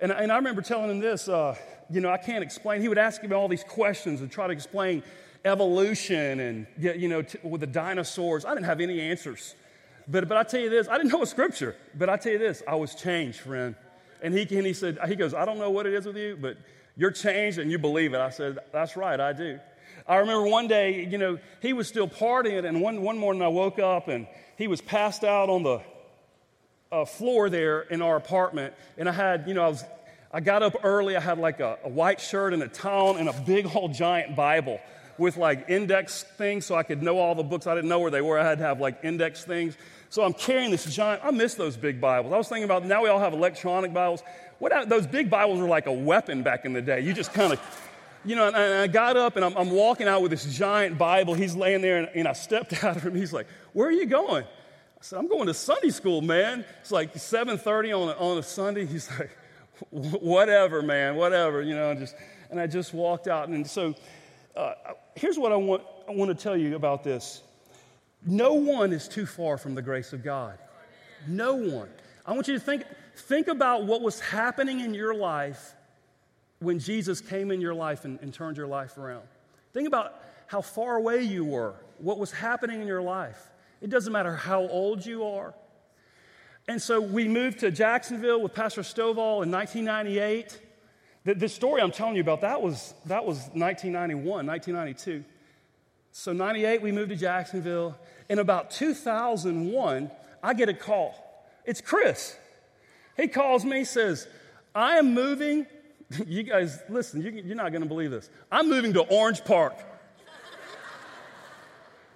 and, 0.00 0.10
and 0.12 0.32
I 0.32 0.36
remember 0.36 0.62
telling 0.62 0.90
him 0.90 1.00
this, 1.00 1.28
uh, 1.28 1.56
you 1.90 2.00
know, 2.00 2.10
I 2.10 2.16
can't 2.16 2.42
explain. 2.42 2.80
He 2.80 2.88
would 2.88 2.98
ask 2.98 3.22
me 3.22 3.34
all 3.34 3.48
these 3.48 3.64
questions 3.64 4.20
and 4.20 4.30
try 4.30 4.46
to 4.46 4.52
explain 4.52 5.02
evolution 5.44 6.40
and, 6.40 6.66
you 6.78 7.08
know, 7.08 7.22
t- 7.22 7.38
with 7.42 7.60
the 7.60 7.66
dinosaurs. 7.66 8.44
I 8.44 8.54
didn't 8.54 8.66
have 8.66 8.80
any 8.80 9.00
answers. 9.00 9.56
But, 10.08 10.28
but 10.28 10.36
I 10.36 10.42
tell 10.42 10.60
you 10.60 10.70
this, 10.70 10.88
I 10.88 10.96
didn't 10.96 11.12
know 11.12 11.22
a 11.22 11.26
scripture, 11.26 11.76
but 11.94 12.08
I 12.08 12.16
tell 12.16 12.32
you 12.32 12.38
this, 12.38 12.62
I 12.66 12.74
was 12.74 12.94
changed, 12.94 13.40
friend. 13.40 13.74
And 14.20 14.32
he, 14.34 14.42
and 14.56 14.66
he 14.66 14.72
said, 14.72 14.98
he 15.06 15.16
goes, 15.16 15.34
I 15.34 15.44
don't 15.44 15.58
know 15.58 15.70
what 15.70 15.86
it 15.86 15.94
is 15.94 16.06
with 16.06 16.16
you, 16.16 16.38
but 16.40 16.56
you're 16.96 17.10
changed 17.10 17.58
and 17.58 17.70
you 17.70 17.78
believe 17.78 18.14
it. 18.14 18.20
I 18.20 18.30
said, 18.30 18.58
That's 18.72 18.96
right, 18.96 19.18
I 19.18 19.32
do. 19.32 19.58
I 20.06 20.16
remember 20.16 20.48
one 20.48 20.66
day, 20.66 21.06
you 21.06 21.18
know, 21.18 21.38
he 21.60 21.72
was 21.72 21.86
still 21.86 22.08
partying, 22.08 22.64
and 22.64 22.80
one, 22.80 23.02
one 23.02 23.18
morning 23.18 23.42
I 23.42 23.48
woke 23.48 23.78
up 23.78 24.08
and 24.08 24.26
he 24.56 24.66
was 24.66 24.80
passed 24.80 25.22
out 25.22 25.48
on 25.48 25.62
the 25.62 25.80
uh, 26.90 27.04
floor 27.04 27.48
there 27.48 27.80
in 27.80 28.02
our 28.02 28.16
apartment. 28.16 28.74
And 28.98 29.08
I 29.08 29.12
had, 29.12 29.48
you 29.48 29.54
know, 29.54 29.62
I 29.62 29.68
was, 29.68 29.84
I 30.32 30.40
got 30.40 30.62
up 30.62 30.76
early. 30.84 31.16
I 31.16 31.20
had 31.20 31.38
like 31.38 31.60
a, 31.60 31.78
a 31.84 31.88
white 31.88 32.20
shirt 32.20 32.52
and 32.52 32.62
a 32.62 32.68
towel 32.68 33.16
and 33.16 33.28
a 33.28 33.32
big 33.32 33.68
old 33.74 33.94
giant 33.94 34.36
Bible 34.36 34.80
with 35.18 35.36
like 35.36 35.66
index 35.68 36.22
things 36.36 36.66
so 36.66 36.74
I 36.74 36.82
could 36.82 37.02
know 37.02 37.18
all 37.18 37.34
the 37.34 37.42
books. 37.42 37.66
I 37.66 37.74
didn't 37.74 37.88
know 37.88 38.00
where 38.00 38.10
they 38.10 38.20
were. 38.20 38.38
I 38.38 38.44
had 38.44 38.58
to 38.58 38.64
have 38.64 38.80
like 38.80 39.00
index 39.02 39.44
things. 39.44 39.76
So 40.10 40.22
I'm 40.22 40.34
carrying 40.34 40.70
this 40.70 40.84
giant, 40.84 41.24
I 41.24 41.30
miss 41.30 41.54
those 41.54 41.76
big 41.76 42.00
Bibles. 42.00 42.32
I 42.32 42.36
was 42.36 42.48
thinking 42.48 42.64
about 42.64 42.84
now 42.84 43.02
we 43.02 43.08
all 43.08 43.20
have 43.20 43.32
electronic 43.32 43.94
Bibles. 43.94 44.22
What, 44.62 44.88
those 44.88 45.08
big 45.08 45.28
Bibles 45.28 45.58
were 45.58 45.66
like 45.66 45.86
a 45.86 45.92
weapon 45.92 46.44
back 46.44 46.64
in 46.64 46.72
the 46.72 46.80
day. 46.80 47.00
You 47.00 47.12
just 47.12 47.32
kind 47.32 47.52
of, 47.52 47.60
you 48.24 48.36
know, 48.36 48.46
and 48.46 48.56
I 48.56 48.86
got 48.86 49.16
up 49.16 49.34
and 49.34 49.44
I'm, 49.44 49.56
I'm, 49.56 49.72
walking 49.72 50.06
out 50.06 50.22
with 50.22 50.30
this 50.30 50.44
giant 50.44 50.96
Bible. 50.96 51.34
He's 51.34 51.56
laying 51.56 51.82
there 51.82 51.96
and, 51.96 52.08
and 52.14 52.28
I 52.28 52.32
stepped 52.32 52.84
out 52.84 52.96
of 52.96 53.02
him. 53.02 53.12
He's 53.12 53.32
like, 53.32 53.48
Where 53.72 53.88
are 53.88 53.92
you 53.92 54.06
going? 54.06 54.44
I 54.44 55.00
said, 55.00 55.18
I'm 55.18 55.26
going 55.26 55.48
to 55.48 55.54
Sunday 55.54 55.90
school, 55.90 56.22
man. 56.22 56.64
It's 56.80 56.92
like 56.92 57.12
7.30 57.12 58.02
on 58.02 58.08
a, 58.10 58.12
on 58.12 58.38
a 58.38 58.42
Sunday. 58.44 58.86
He's 58.86 59.10
like, 59.18 59.36
whatever, 59.90 60.80
man, 60.80 61.16
whatever, 61.16 61.60
you 61.60 61.74
know, 61.74 61.90
and, 61.90 61.98
just, 61.98 62.14
and 62.48 62.60
I 62.60 62.68
just 62.68 62.94
walked 62.94 63.26
out. 63.26 63.48
And 63.48 63.66
so 63.66 63.96
uh, 64.54 64.74
here's 65.16 65.40
what 65.40 65.50
I 65.50 65.56
want, 65.56 65.82
I 66.08 66.12
want 66.12 66.28
to 66.28 66.40
tell 66.40 66.56
you 66.56 66.76
about 66.76 67.02
this. 67.02 67.42
No 68.24 68.52
one 68.52 68.92
is 68.92 69.08
too 69.08 69.26
far 69.26 69.58
from 69.58 69.74
the 69.74 69.82
grace 69.82 70.12
of 70.12 70.22
God. 70.22 70.56
No 71.26 71.56
one. 71.56 71.88
I 72.24 72.32
want 72.32 72.46
you 72.46 72.54
to 72.54 72.60
think, 72.60 72.84
think 73.16 73.48
about 73.48 73.84
what 73.84 74.02
was 74.02 74.20
happening 74.20 74.80
in 74.80 74.94
your 74.94 75.14
life 75.14 75.74
when 76.58 76.78
Jesus 76.78 77.20
came 77.20 77.50
in 77.50 77.60
your 77.60 77.74
life 77.74 78.04
and, 78.04 78.18
and 78.20 78.32
turned 78.32 78.56
your 78.56 78.66
life 78.66 78.96
around. 78.96 79.22
Think 79.72 79.88
about 79.88 80.22
how 80.46 80.60
far 80.60 80.96
away 80.96 81.22
you 81.22 81.44
were, 81.44 81.74
what 81.98 82.18
was 82.18 82.30
happening 82.30 82.80
in 82.80 82.86
your 82.86 83.02
life. 83.02 83.50
It 83.80 83.90
doesn't 83.90 84.12
matter 84.12 84.34
how 84.34 84.62
old 84.62 85.04
you 85.04 85.24
are. 85.24 85.54
And 86.68 86.80
so 86.80 87.00
we 87.00 87.26
moved 87.26 87.60
to 87.60 87.70
Jacksonville 87.70 88.40
with 88.40 88.54
Pastor 88.54 88.82
Stovall 88.82 89.42
in 89.42 89.50
1998. 89.50 90.60
The, 91.24 91.34
the 91.34 91.48
story 91.48 91.82
I'm 91.82 91.90
telling 91.90 92.14
you 92.14 92.22
about, 92.22 92.42
that 92.42 92.62
was, 92.62 92.94
that 93.06 93.24
was 93.24 93.38
1991, 93.54 94.46
1992. 94.46 95.24
So 96.12 96.32
98, 96.32 96.82
we 96.82 96.92
moved 96.92 97.10
to 97.10 97.16
Jacksonville. 97.16 97.96
In 98.28 98.38
about 98.38 98.70
2001, 98.70 100.10
I 100.42 100.54
get 100.54 100.68
a 100.68 100.74
call. 100.74 101.14
It's 101.64 101.80
Chris. 101.80 102.36
He 103.16 103.28
calls 103.28 103.64
me, 103.64 103.84
says, 103.84 104.26
I 104.74 104.98
am 104.98 105.14
moving. 105.14 105.66
You 106.26 106.42
guys, 106.42 106.78
listen, 106.90 107.22
you, 107.22 107.30
you're 107.30 107.56
not 107.56 107.72
going 107.72 107.80
to 107.80 107.88
believe 107.88 108.10
this. 108.10 108.28
I'm 108.50 108.68
moving 108.68 108.92
to 108.92 109.00
Orange 109.00 109.42
Park. 109.46 109.72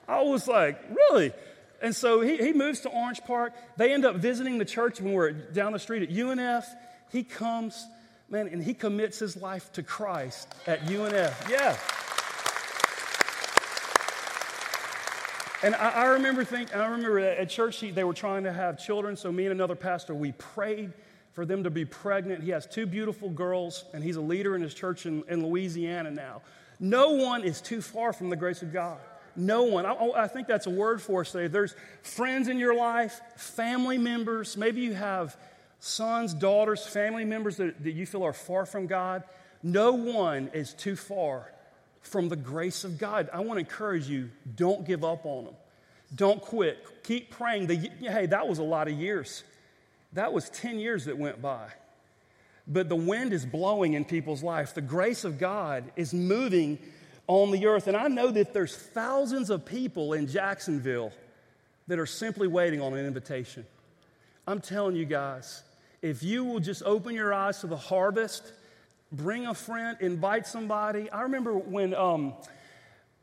I 0.07 0.21
was 0.21 0.47
like, 0.47 0.79
really? 0.91 1.33
And 1.81 1.97
so 1.97 2.21
he, 2.21 2.37
he 2.37 2.53
moves 2.53 2.81
to 2.81 2.91
Orange 2.91 3.23
Park. 3.25 3.55
They 3.79 3.95
end 3.95 4.05
up 4.05 4.17
visiting 4.17 4.59
the 4.59 4.67
church 4.67 5.01
when 5.01 5.15
we're 5.15 5.33
down 5.33 5.73
the 5.73 5.79
street 5.79 6.03
at 6.03 6.11
UNF. 6.11 6.67
He 7.11 7.23
comes. 7.25 7.87
Man, 8.29 8.49
and 8.49 8.63
he 8.63 8.75
commits 8.75 9.19
his 9.19 9.37
life 9.37 9.73
to 9.73 9.83
Christ 9.83 10.53
at 10.67 10.83
UNF. 10.83 11.49
Yeah. 11.49 11.77
And 15.63 15.75
I, 15.75 15.91
I 15.91 16.05
remember 16.07 16.45
thinking, 16.45 16.77
I 16.77 16.87
remember 16.87 17.19
at 17.19 17.49
church 17.49 17.81
they 17.81 18.05
were 18.05 18.15
trying 18.15 18.45
to 18.45 18.53
have 18.53 18.79
children, 18.79 19.17
so 19.17 19.33
me 19.33 19.45
and 19.45 19.53
another 19.53 19.75
pastor, 19.75 20.15
we 20.15 20.33
prayed 20.33 20.93
for 21.33 21.47
them 21.47 21.65
to 21.65 21.71
be 21.71 21.85
pregnant. 21.85 22.43
He 22.43 22.51
has 22.51 22.67
two 22.67 22.87
beautiful 22.87 23.31
girls, 23.31 23.85
and 23.95 24.05
he's 24.05 24.17
a 24.17 24.21
leader 24.21 24.55
in 24.55 24.63
his 24.63 24.75
church 24.75 25.07
in, 25.07 25.25
in 25.29 25.47
Louisiana 25.47 26.11
now. 26.11 26.43
No 26.79 27.11
one 27.11 27.43
is 27.43 27.61
too 27.61 27.81
far 27.81 28.13
from 28.13 28.29
the 28.29 28.37
grace 28.37 28.63
of 28.63 28.73
God. 28.73 28.99
No 29.35 29.65
one. 29.65 29.87
I, 29.87 29.97
oh, 29.99 30.13
I 30.13 30.29
think 30.29 30.47
that's 30.47 30.67
a 30.67 30.71
word 30.71 31.01
for 31.01 31.23
us 31.23 31.33
today. 31.33 31.47
There's 31.47 31.75
friends 32.03 32.49
in 32.49 32.59
your 32.59 32.75
life, 32.75 33.21
family 33.37 33.99
members. 33.99 34.57
Maybe 34.57 34.83
you 34.83 34.95
have 34.95 35.37
sons, 35.79 36.35
daughters, 36.35 36.87
family 36.87 37.25
members 37.25 37.57
that, 37.57 37.83
that 37.83 37.93
you 37.93 38.07
feel 38.07 38.25
are 38.25 38.33
far 38.33 38.67
from 38.67 38.87
God. 38.87 39.23
No 39.63 39.93
one 39.93 40.49
is 40.53 40.75
too 40.75 40.97
far 40.97 41.51
from 42.07 42.29
the 42.29 42.37
grace 42.37 42.85
of 42.85 42.99
God. 42.99 43.29
I 43.33 43.41
want 43.41 43.55
to 43.55 43.61
encourage 43.61 44.09
you 44.09 44.31
don't 44.55 44.87
give 44.87 45.05
up 45.05 45.27
on 45.27 45.45
them. 45.47 45.55
Don't 46.15 46.41
quit. 46.41 46.79
Keep 47.03 47.31
praying. 47.31 47.67
The, 47.67 47.91
hey, 48.01 48.27
that 48.27 48.47
was 48.47 48.59
a 48.59 48.63
lot 48.63 48.89
of 48.89 48.95
years. 48.95 49.43
That 50.13 50.33
was 50.33 50.49
10 50.51 50.79
years 50.79 51.07
that 51.07 51.19
went 51.19 51.43
by. 51.43 51.69
But 52.69 52.89
the 52.89 52.97
wind 52.97 53.33
is 53.33 53.45
blowing 53.45 53.95
in 53.95 54.05
people's 54.05 54.43
life. 54.43 54.75
The 54.75 54.81
grace 54.81 55.25
of 55.25 55.39
God 55.39 55.85
is 55.97 56.15
moving 56.15 56.79
on 57.27 57.51
the 57.51 57.67
earth. 57.67 57.87
And 57.87 57.97
I 57.97 58.09
know 58.09 58.31
that 58.31 58.53
there's 58.53 58.77
thousands 58.77 59.51
of 59.51 59.67
people 59.67 60.13
in 60.13 60.27
Jacksonville 60.27 61.13
that 61.89 61.99
are 61.99 62.07
simply 62.07 62.49
waiting 62.49 62.81
on 62.81 62.95
an 62.95 63.05
invitation. 63.05 63.67
I'm 64.47 64.61
telling 64.61 64.97
you 64.97 65.05
guys, 65.05 65.63
if 66.03 66.23
you 66.23 66.45
will 66.45 66.61
just 66.61 66.83
open 66.85 67.15
your 67.15 67.35
eyes 67.35 67.61
to 67.61 67.67
the 67.67 67.77
harvest, 67.77 68.53
bring 69.13 69.47
a 69.47 69.55
friend, 69.55 69.97
invite 70.01 70.47
somebody. 70.47 71.11
I 71.11 71.23
remember 71.23 71.57
when 71.57 71.95
um, 71.95 72.35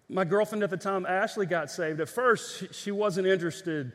my 0.09 0.23
girlfriend 0.25 0.63
at 0.63 0.69
the 0.69 0.77
time, 0.77 1.05
Ashley, 1.05 1.45
got 1.45 1.71
saved. 1.71 1.99
At 1.99 2.09
first, 2.09 2.73
she 2.73 2.91
wasn't 2.91 3.27
interested 3.27 3.91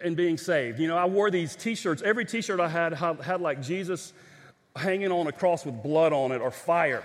in 0.00 0.14
being 0.14 0.38
saved. 0.38 0.78
You 0.78 0.88
know, 0.88 0.96
I 0.96 1.06
wore 1.06 1.30
these 1.30 1.56
t 1.56 1.74
shirts. 1.74 2.02
Every 2.02 2.24
t 2.24 2.40
shirt 2.40 2.60
I 2.60 2.68
had, 2.68 2.92
had 2.92 3.20
had 3.20 3.40
like 3.40 3.62
Jesus 3.62 4.12
hanging 4.76 5.10
on 5.10 5.26
a 5.26 5.32
cross 5.32 5.64
with 5.64 5.82
blood 5.82 6.12
on 6.12 6.32
it 6.32 6.40
or 6.40 6.50
fire. 6.50 7.04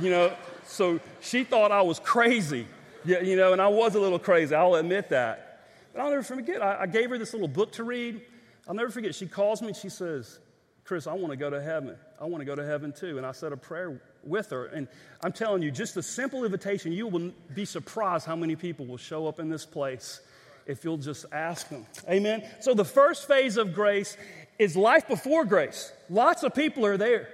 You 0.00 0.10
know, 0.10 0.32
so 0.64 0.98
she 1.20 1.44
thought 1.44 1.70
I 1.70 1.82
was 1.82 1.98
crazy. 1.98 2.66
Yeah, 3.04 3.20
you 3.20 3.36
know, 3.36 3.52
and 3.52 3.60
I 3.60 3.68
was 3.68 3.94
a 3.94 4.00
little 4.00 4.18
crazy. 4.18 4.54
I'll 4.54 4.74
admit 4.76 5.10
that. 5.10 5.68
But 5.92 6.02
I'll 6.02 6.10
never 6.10 6.22
forget. 6.22 6.62
I, 6.62 6.82
I 6.82 6.86
gave 6.86 7.10
her 7.10 7.18
this 7.18 7.32
little 7.32 7.48
book 7.48 7.72
to 7.72 7.84
read. 7.84 8.22
I'll 8.66 8.74
never 8.74 8.90
forget. 8.90 9.14
She 9.14 9.26
calls 9.26 9.60
me 9.60 9.68
and 9.68 9.76
she 9.76 9.90
says, 9.90 10.38
Chris, 10.84 11.06
I 11.06 11.14
want 11.14 11.30
to 11.30 11.36
go 11.36 11.48
to 11.48 11.62
heaven. 11.62 11.96
I 12.20 12.24
want 12.24 12.42
to 12.42 12.44
go 12.44 12.54
to 12.54 12.64
heaven 12.64 12.92
too. 12.92 13.16
And 13.16 13.26
I 13.26 13.32
said 13.32 13.52
a 13.52 13.56
prayer 13.56 14.00
with 14.22 14.50
her. 14.50 14.66
And 14.66 14.86
I'm 15.22 15.32
telling 15.32 15.62
you, 15.62 15.70
just 15.70 15.96
a 15.96 16.02
simple 16.02 16.44
invitation, 16.44 16.92
you 16.92 17.06
will 17.06 17.32
be 17.54 17.64
surprised 17.64 18.26
how 18.26 18.36
many 18.36 18.54
people 18.54 18.84
will 18.86 18.98
show 18.98 19.26
up 19.26 19.40
in 19.40 19.48
this 19.48 19.64
place 19.64 20.20
if 20.66 20.84
you'll 20.84 20.98
just 20.98 21.24
ask 21.32 21.68
them. 21.68 21.86
Amen. 22.08 22.46
So 22.60 22.74
the 22.74 22.84
first 22.84 23.26
phase 23.26 23.56
of 23.56 23.74
grace 23.74 24.16
is 24.58 24.76
life 24.76 25.08
before 25.08 25.44
grace. 25.46 25.90
Lots 26.10 26.42
of 26.42 26.54
people 26.54 26.84
are 26.84 26.98
there. 26.98 27.28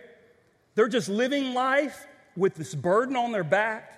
They're 0.76 0.88
just 0.88 1.08
living 1.08 1.52
life 1.52 2.06
with 2.36 2.54
this 2.54 2.74
burden 2.74 3.16
on 3.16 3.32
their 3.32 3.44
back. 3.44 3.92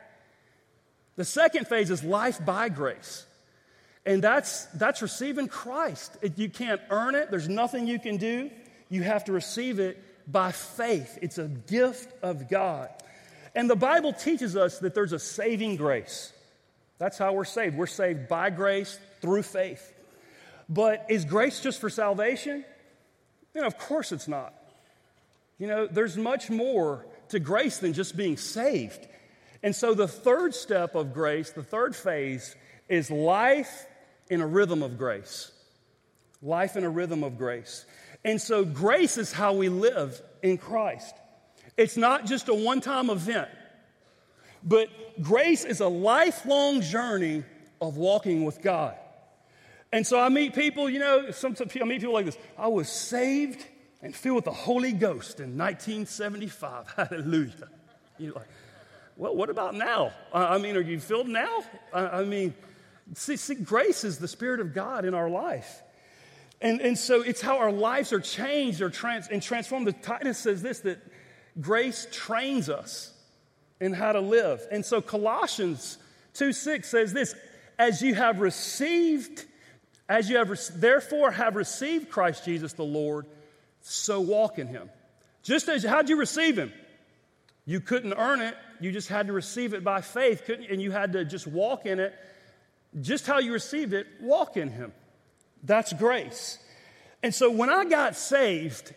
The 1.17 1.25
second 1.25 1.67
phase 1.67 1.91
is 1.91 2.03
life 2.03 2.43
by 2.45 2.71
grace. 2.71 3.27
And 4.07 4.23
that's, 4.23 4.65
that's 4.67 5.03
receiving 5.03 5.47
Christ. 5.47 6.17
You 6.37 6.49
can't 6.49 6.81
earn 6.91 7.15
it, 7.15 7.31
there's 7.31 7.49
nothing 7.49 7.87
you 7.87 7.99
can 7.99 8.17
do. 8.17 8.51
You 8.93 9.03
have 9.05 9.25
to 9.25 9.33
receive 9.33 9.81
it 9.81 9.97
by 10.31 10.53
faith. 10.53 11.19
It's 11.23 11.39
a 11.39 11.49
gift 11.49 12.13
of 12.23 12.51
God. 12.51 12.91
And 13.55 13.69
the 13.69 13.75
Bible 13.75 14.13
teaches 14.13 14.55
us 14.55 14.81
that 14.81 14.95
there's 14.95 15.15
a 15.15 15.19
saving 15.19 15.77
grace. 15.77 16.31
That's 16.99 17.17
how 17.17 17.33
we're 17.33 17.47
saved. 17.47 17.75
We're 17.75 17.87
saved 17.87 18.29
by 18.29 18.51
grace 18.51 18.99
through 19.23 19.45
faith. 19.45 19.95
But 20.69 21.07
is 21.09 21.25
grace 21.25 21.61
just 21.61 21.81
for 21.81 21.89
salvation? 21.89 22.67
Know, 23.55 23.67
of 23.67 23.79
course 23.79 24.13
it's 24.13 24.29
not. 24.29 24.53
You 25.59 25.69
know, 25.69 25.87
there's 25.87 26.19
much 26.19 26.51
more 26.51 27.07
to 27.31 27.41
grace 27.41 27.79
than 27.79 27.95
just 27.95 28.15
being 28.15 28.37
saved. 28.37 29.09
And 29.63 29.75
so 29.75 29.95
the 29.95 30.07
third 30.07 30.55
step 30.55 30.95
of 30.95 31.15
grace, 31.15 31.51
the 31.51 31.63
third 31.63 31.97
phase, 31.97 32.55
is 32.91 33.11
life 33.11 33.87
in 34.29 34.43
a 34.43 34.47
rhythm 34.47 34.83
of 34.83 34.99
grace. 34.99 35.51
Life 36.43 36.77
in 36.77 36.85
a 36.85 36.91
rhythm 36.91 37.25
of 37.25 37.39
grace. 37.39 37.87
And 38.25 38.41
so 38.41 38.65
grace 38.65 39.19
is 39.19 39.33
how 39.33 39.55
we 39.55 39.69
live 39.69 40.21
in 40.43 40.59
Christ. 40.59 41.15
It's 41.77 41.97
not 41.97 42.27
just 42.27 42.49
a 42.49 42.55
one 42.55 42.81
time 42.81 43.11
event, 43.11 43.49
but 44.63 44.89
grace 45.21 45.65
is 45.65 45.81
a 45.81 45.89
lifelong 45.89 46.83
journey 46.83 47.45
of 47.81 47.97
walking 47.97 48.45
with 48.45 48.63
God. 48.63 48.95
And 49.93 50.07
so 50.07 50.19
I 50.19 50.29
meet 50.29 50.55
people, 50.55 50.89
you 50.89 51.01
know, 51.01 51.31
sometimes 51.33 51.73
I 51.79 51.85
meet 51.85 52.01
people 52.01 52.15
like 52.15 52.27
this. 52.27 52.39
I 52.57 52.69
was 52.69 52.89
saved 52.89 53.67
and 54.01 54.15
filled 54.15 54.37
with 54.37 54.45
the 54.47 54.53
Holy 54.53 54.93
Ghost 54.93 55.41
in 55.41 55.59
1975. 55.59 56.89
Hallelujah. 56.97 57.69
You're 58.19 58.33
like, 58.33 58.49
well, 59.17 59.35
what 59.35 59.51
about 59.51 59.75
now? 59.75 60.13
I 60.33 60.59
mean, 60.59 60.77
are 60.77 60.81
you 60.81 60.99
filled 60.99 61.29
now? 61.29 61.63
I 61.93 62.25
mean, 62.25 62.55
see, 63.15 63.37
see, 63.37 63.55
grace 63.55 64.05
is 64.05 64.19
the 64.19 64.29
Spirit 64.29 64.61
of 64.61 64.73
God 64.73 65.05
in 65.05 65.13
our 65.15 65.29
life. 65.29 65.83
And, 66.63 66.81
and 66.81 66.97
so 66.97 67.23
it's 67.23 67.43
how 67.43 67.59
our 67.59 67.73
lives 67.73 68.13
are 68.13 68.21
changed 68.21 68.81
or 68.81 68.89
trans, 68.89 69.27
and 69.29 69.43
transformed. 69.43 69.89
The 69.89 69.93
Titus 69.93 70.39
says 70.39 70.63
this 70.63 70.81
that 70.81 70.99
grace 71.61 72.07
trains 72.13 72.71
us 72.71 73.13
in 73.81 73.93
how 73.93 74.13
to 74.13 74.21
live. 74.21 74.65
And 74.71 74.85
so 74.85 75.03
Colossians 75.03 75.99
2 76.35 76.53
6 76.53 76.89
says 76.89 77.13
this 77.13 77.35
as 77.79 78.01
you 78.01 78.15
have 78.15 78.39
received, 78.39 79.45
as 80.09 80.31
you 80.31 80.37
have 80.37 80.57
therefore 80.77 81.33
have 81.33 81.57
received 81.57 82.09
Christ 82.09 82.45
Jesus 82.45 82.75
the 82.75 82.85
Lord, 82.85 83.27
so 83.81 84.21
walk 84.21 84.61
in 84.61 84.69
him. 84.69 84.89
Just 85.43 85.69
as 85.69 85.83
how'd 85.83 86.09
you 86.09 86.17
receive 86.17 86.57
him? 86.57 86.73
You 87.65 87.81
couldn't 87.81 88.13
earn 88.13 88.41
it, 88.41 88.55
you 88.81 88.93
just 88.93 89.09
had 89.09 89.27
to 89.27 89.33
receive 89.33 89.75
it 89.75 89.83
by 89.83 90.01
faith, 90.01 90.45
couldn't, 90.47 90.71
and 90.71 90.81
you 90.81 90.93
had 90.93 91.15
to 91.15 91.25
just 91.25 91.49
walk 91.49 91.87
in 91.87 91.99
it. 91.99 92.15
Just 93.01 93.27
how 93.27 93.39
you 93.39 93.53
received 93.53 93.95
it, 93.95 94.07
walk 94.21 94.57
in 94.57 94.69
him. 94.71 94.93
That's 95.63 95.93
grace. 95.93 96.59
And 97.23 97.35
so 97.35 97.51
when 97.51 97.71
I 97.71 97.85
got 97.85 98.17
saved, 98.17 98.95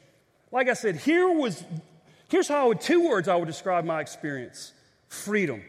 like 0.52 0.68
I 0.68 0.74
said, 0.74 0.96
here 0.96 1.30
was 1.30 1.64
here's 2.30 2.48
how 2.48 2.64
I 2.64 2.68
would 2.68 2.82
two 2.82 3.08
words 3.08 3.28
I 3.28 3.36
would 3.36 3.48
describe 3.48 3.86
my 3.86 4.02
experience. 4.02 4.74
Freedom. 5.08 5.62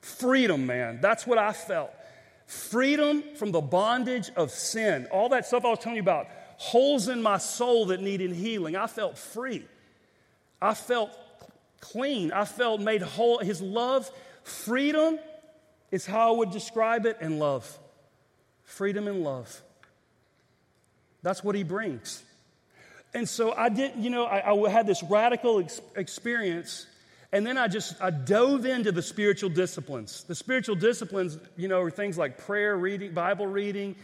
Freedom, 0.00 0.66
man. 0.66 1.00
That's 1.00 1.26
what 1.26 1.38
I 1.38 1.52
felt. 1.52 1.90
Freedom 2.46 3.22
from 3.36 3.50
the 3.50 3.60
bondage 3.60 4.30
of 4.36 4.50
sin. 4.50 5.06
All 5.10 5.30
that 5.30 5.46
stuff 5.46 5.64
I 5.64 5.70
was 5.70 5.78
telling 5.78 5.96
you 5.96 6.02
about, 6.02 6.26
holes 6.58 7.08
in 7.08 7.22
my 7.22 7.38
soul 7.38 7.86
that 7.86 8.00
needed 8.00 8.32
healing. 8.32 8.76
I 8.76 8.86
felt 8.86 9.16
free. 9.16 9.64
I 10.60 10.74
felt 10.74 11.10
clean. 11.80 12.32
I 12.32 12.44
felt 12.44 12.80
made 12.80 13.02
whole. 13.02 13.38
His 13.38 13.60
love, 13.60 14.10
freedom 14.44 15.18
is 15.90 16.06
how 16.06 16.34
I 16.34 16.36
would 16.38 16.50
describe 16.50 17.06
it, 17.06 17.18
and 17.20 17.38
love. 17.38 17.78
Freedom 18.64 19.08
and 19.08 19.22
love. 19.22 19.62
That's 21.22 21.44
what 21.44 21.54
he 21.54 21.62
brings. 21.62 22.22
And 23.14 23.28
so 23.28 23.52
I 23.52 23.68
did, 23.68 23.92
you 23.96 24.10
know, 24.10 24.24
I, 24.24 24.52
I 24.52 24.70
had 24.70 24.86
this 24.86 25.02
radical 25.02 25.60
ex- 25.60 25.80
experience, 25.96 26.86
and 27.30 27.46
then 27.46 27.58
I 27.58 27.68
just 27.68 28.00
I 28.00 28.10
dove 28.10 28.64
into 28.64 28.90
the 28.90 29.02
spiritual 29.02 29.50
disciplines. 29.50 30.24
The 30.24 30.34
spiritual 30.34 30.76
disciplines, 30.76 31.38
you 31.56 31.68
know, 31.68 31.80
are 31.80 31.90
things 31.90 32.16
like 32.16 32.38
prayer, 32.38 32.76
reading, 32.76 33.12
Bible 33.12 33.46
reading, 33.46 33.96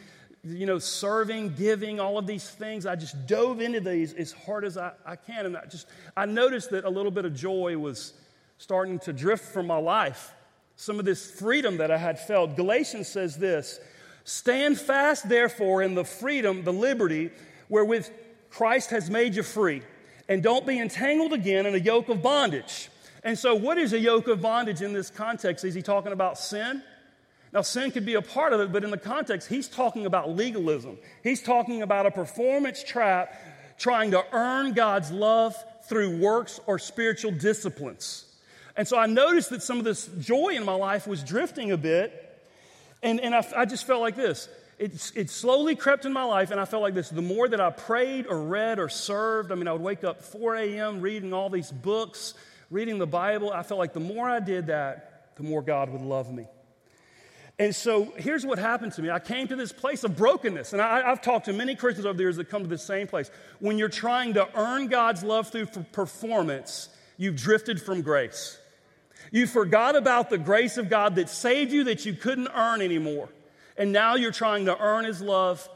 you 0.44 0.66
know, 0.66 0.78
serving, 0.78 1.54
giving, 1.54 2.00
all 2.00 2.18
of 2.18 2.26
these 2.26 2.48
things. 2.48 2.86
I 2.86 2.96
just 2.96 3.26
dove 3.26 3.60
into 3.60 3.80
these 3.80 4.12
as 4.12 4.32
hard 4.32 4.64
as 4.64 4.76
I, 4.76 4.92
I 5.06 5.16
can, 5.16 5.46
and 5.46 5.56
I 5.56 5.64
just 5.64 5.86
I 6.16 6.26
noticed 6.26 6.70
that 6.70 6.84
a 6.84 6.90
little 6.90 7.10
bit 7.10 7.24
of 7.24 7.34
joy 7.34 7.78
was 7.78 8.12
starting 8.58 8.98
to 9.00 9.12
drift 9.12 9.44
from 9.44 9.66
my 9.66 9.78
life. 9.78 10.34
Some 10.76 10.98
of 10.98 11.04
this 11.04 11.30
freedom 11.30 11.78
that 11.78 11.90
I 11.90 11.98
had 11.98 12.20
felt. 12.20 12.56
Galatians 12.56 13.08
says 13.08 13.36
this 13.36 13.80
Stand 14.28 14.78
fast, 14.78 15.26
therefore, 15.26 15.80
in 15.80 15.94
the 15.94 16.04
freedom, 16.04 16.62
the 16.62 16.72
liberty 16.72 17.30
wherewith 17.70 18.10
Christ 18.50 18.90
has 18.90 19.08
made 19.08 19.34
you 19.34 19.42
free, 19.42 19.80
and 20.28 20.42
don't 20.42 20.66
be 20.66 20.78
entangled 20.78 21.32
again 21.32 21.64
in 21.64 21.74
a 21.74 21.78
yoke 21.78 22.10
of 22.10 22.20
bondage. 22.20 22.90
And 23.24 23.38
so, 23.38 23.54
what 23.54 23.78
is 23.78 23.94
a 23.94 23.98
yoke 23.98 24.28
of 24.28 24.42
bondage 24.42 24.82
in 24.82 24.92
this 24.92 25.08
context? 25.08 25.64
Is 25.64 25.72
he 25.72 25.80
talking 25.80 26.12
about 26.12 26.38
sin? 26.38 26.82
Now, 27.54 27.62
sin 27.62 27.90
could 27.90 28.04
be 28.04 28.16
a 28.16 28.20
part 28.20 28.52
of 28.52 28.60
it, 28.60 28.70
but 28.70 28.84
in 28.84 28.90
the 28.90 28.98
context, 28.98 29.48
he's 29.48 29.66
talking 29.66 30.04
about 30.04 30.36
legalism. 30.36 30.98
He's 31.22 31.42
talking 31.42 31.80
about 31.80 32.04
a 32.04 32.10
performance 32.10 32.84
trap 32.84 33.32
trying 33.78 34.10
to 34.10 34.22
earn 34.32 34.74
God's 34.74 35.10
love 35.10 35.56
through 35.84 36.18
works 36.18 36.60
or 36.66 36.78
spiritual 36.78 37.30
disciplines. 37.30 38.26
And 38.76 38.86
so 38.86 38.98
I 38.98 39.06
noticed 39.06 39.48
that 39.48 39.62
some 39.62 39.78
of 39.78 39.84
this 39.84 40.06
joy 40.18 40.50
in 40.50 40.66
my 40.66 40.74
life 40.74 41.06
was 41.06 41.22
drifting 41.22 41.72
a 41.72 41.78
bit 41.78 42.26
and, 43.02 43.20
and 43.20 43.34
I, 43.34 43.46
I 43.56 43.64
just 43.64 43.86
felt 43.86 44.00
like 44.00 44.16
this 44.16 44.48
it, 44.78 45.12
it 45.16 45.30
slowly 45.30 45.74
crept 45.74 46.04
in 46.04 46.12
my 46.12 46.22
life, 46.22 46.50
and 46.50 46.60
I 46.60 46.64
felt 46.64 46.82
like 46.82 46.94
this. 46.94 47.08
The 47.08 47.22
more 47.22 47.48
that 47.48 47.60
I 47.60 47.70
prayed 47.70 48.26
or 48.26 48.40
read 48.40 48.78
or 48.78 48.88
served, 48.88 49.50
I 49.50 49.56
mean, 49.56 49.66
I 49.66 49.72
would 49.72 49.82
wake 49.82 50.04
up 50.04 50.22
4 50.22 50.56
a.m. 50.56 51.00
reading 51.00 51.32
all 51.32 51.50
these 51.50 51.72
books, 51.72 52.34
reading 52.70 52.98
the 52.98 53.06
Bible. 53.06 53.52
I 53.52 53.62
felt 53.64 53.78
like 53.78 53.92
the 53.92 54.00
more 54.00 54.28
I 54.28 54.40
did 54.40 54.68
that, 54.68 55.32
the 55.36 55.42
more 55.42 55.62
God 55.62 55.90
would 55.90 56.02
love 56.02 56.32
me. 56.32 56.46
And 57.60 57.74
so 57.74 58.12
here's 58.16 58.46
what 58.46 58.60
happened 58.60 58.92
to 58.92 59.02
me. 59.02 59.10
I 59.10 59.18
came 59.18 59.48
to 59.48 59.56
this 59.56 59.72
place 59.72 60.04
of 60.04 60.16
brokenness. 60.16 60.72
And 60.74 60.80
I, 60.80 61.08
have 61.08 61.20
talked 61.20 61.46
to 61.46 61.52
many 61.52 61.74
Christians 61.74 62.06
over 62.06 62.16
the 62.16 62.22
years 62.22 62.36
that 62.36 62.48
come 62.48 62.62
to 62.62 62.68
the 62.68 62.78
same 62.78 63.08
place. 63.08 63.32
When 63.58 63.78
you're 63.78 63.88
trying 63.88 64.34
to 64.34 64.48
earn 64.56 64.86
God's 64.86 65.24
love 65.24 65.50
through 65.50 65.66
performance, 65.90 66.88
you've 67.16 67.34
drifted 67.34 67.82
from 67.82 68.02
grace. 68.02 68.60
You 69.30 69.46
forgot 69.46 69.96
about 69.96 70.30
the 70.30 70.38
grace 70.38 70.78
of 70.78 70.88
God 70.88 71.16
that 71.16 71.28
saved 71.28 71.72
you 71.72 71.84
that 71.84 72.06
you 72.06 72.14
couldn't 72.14 72.48
earn 72.54 72.80
anymore. 72.80 73.28
And 73.76 73.92
now 73.92 74.14
you're 74.14 74.32
trying 74.32 74.66
to 74.66 74.78
earn 74.78 75.04
His 75.04 75.20
love 75.20 75.68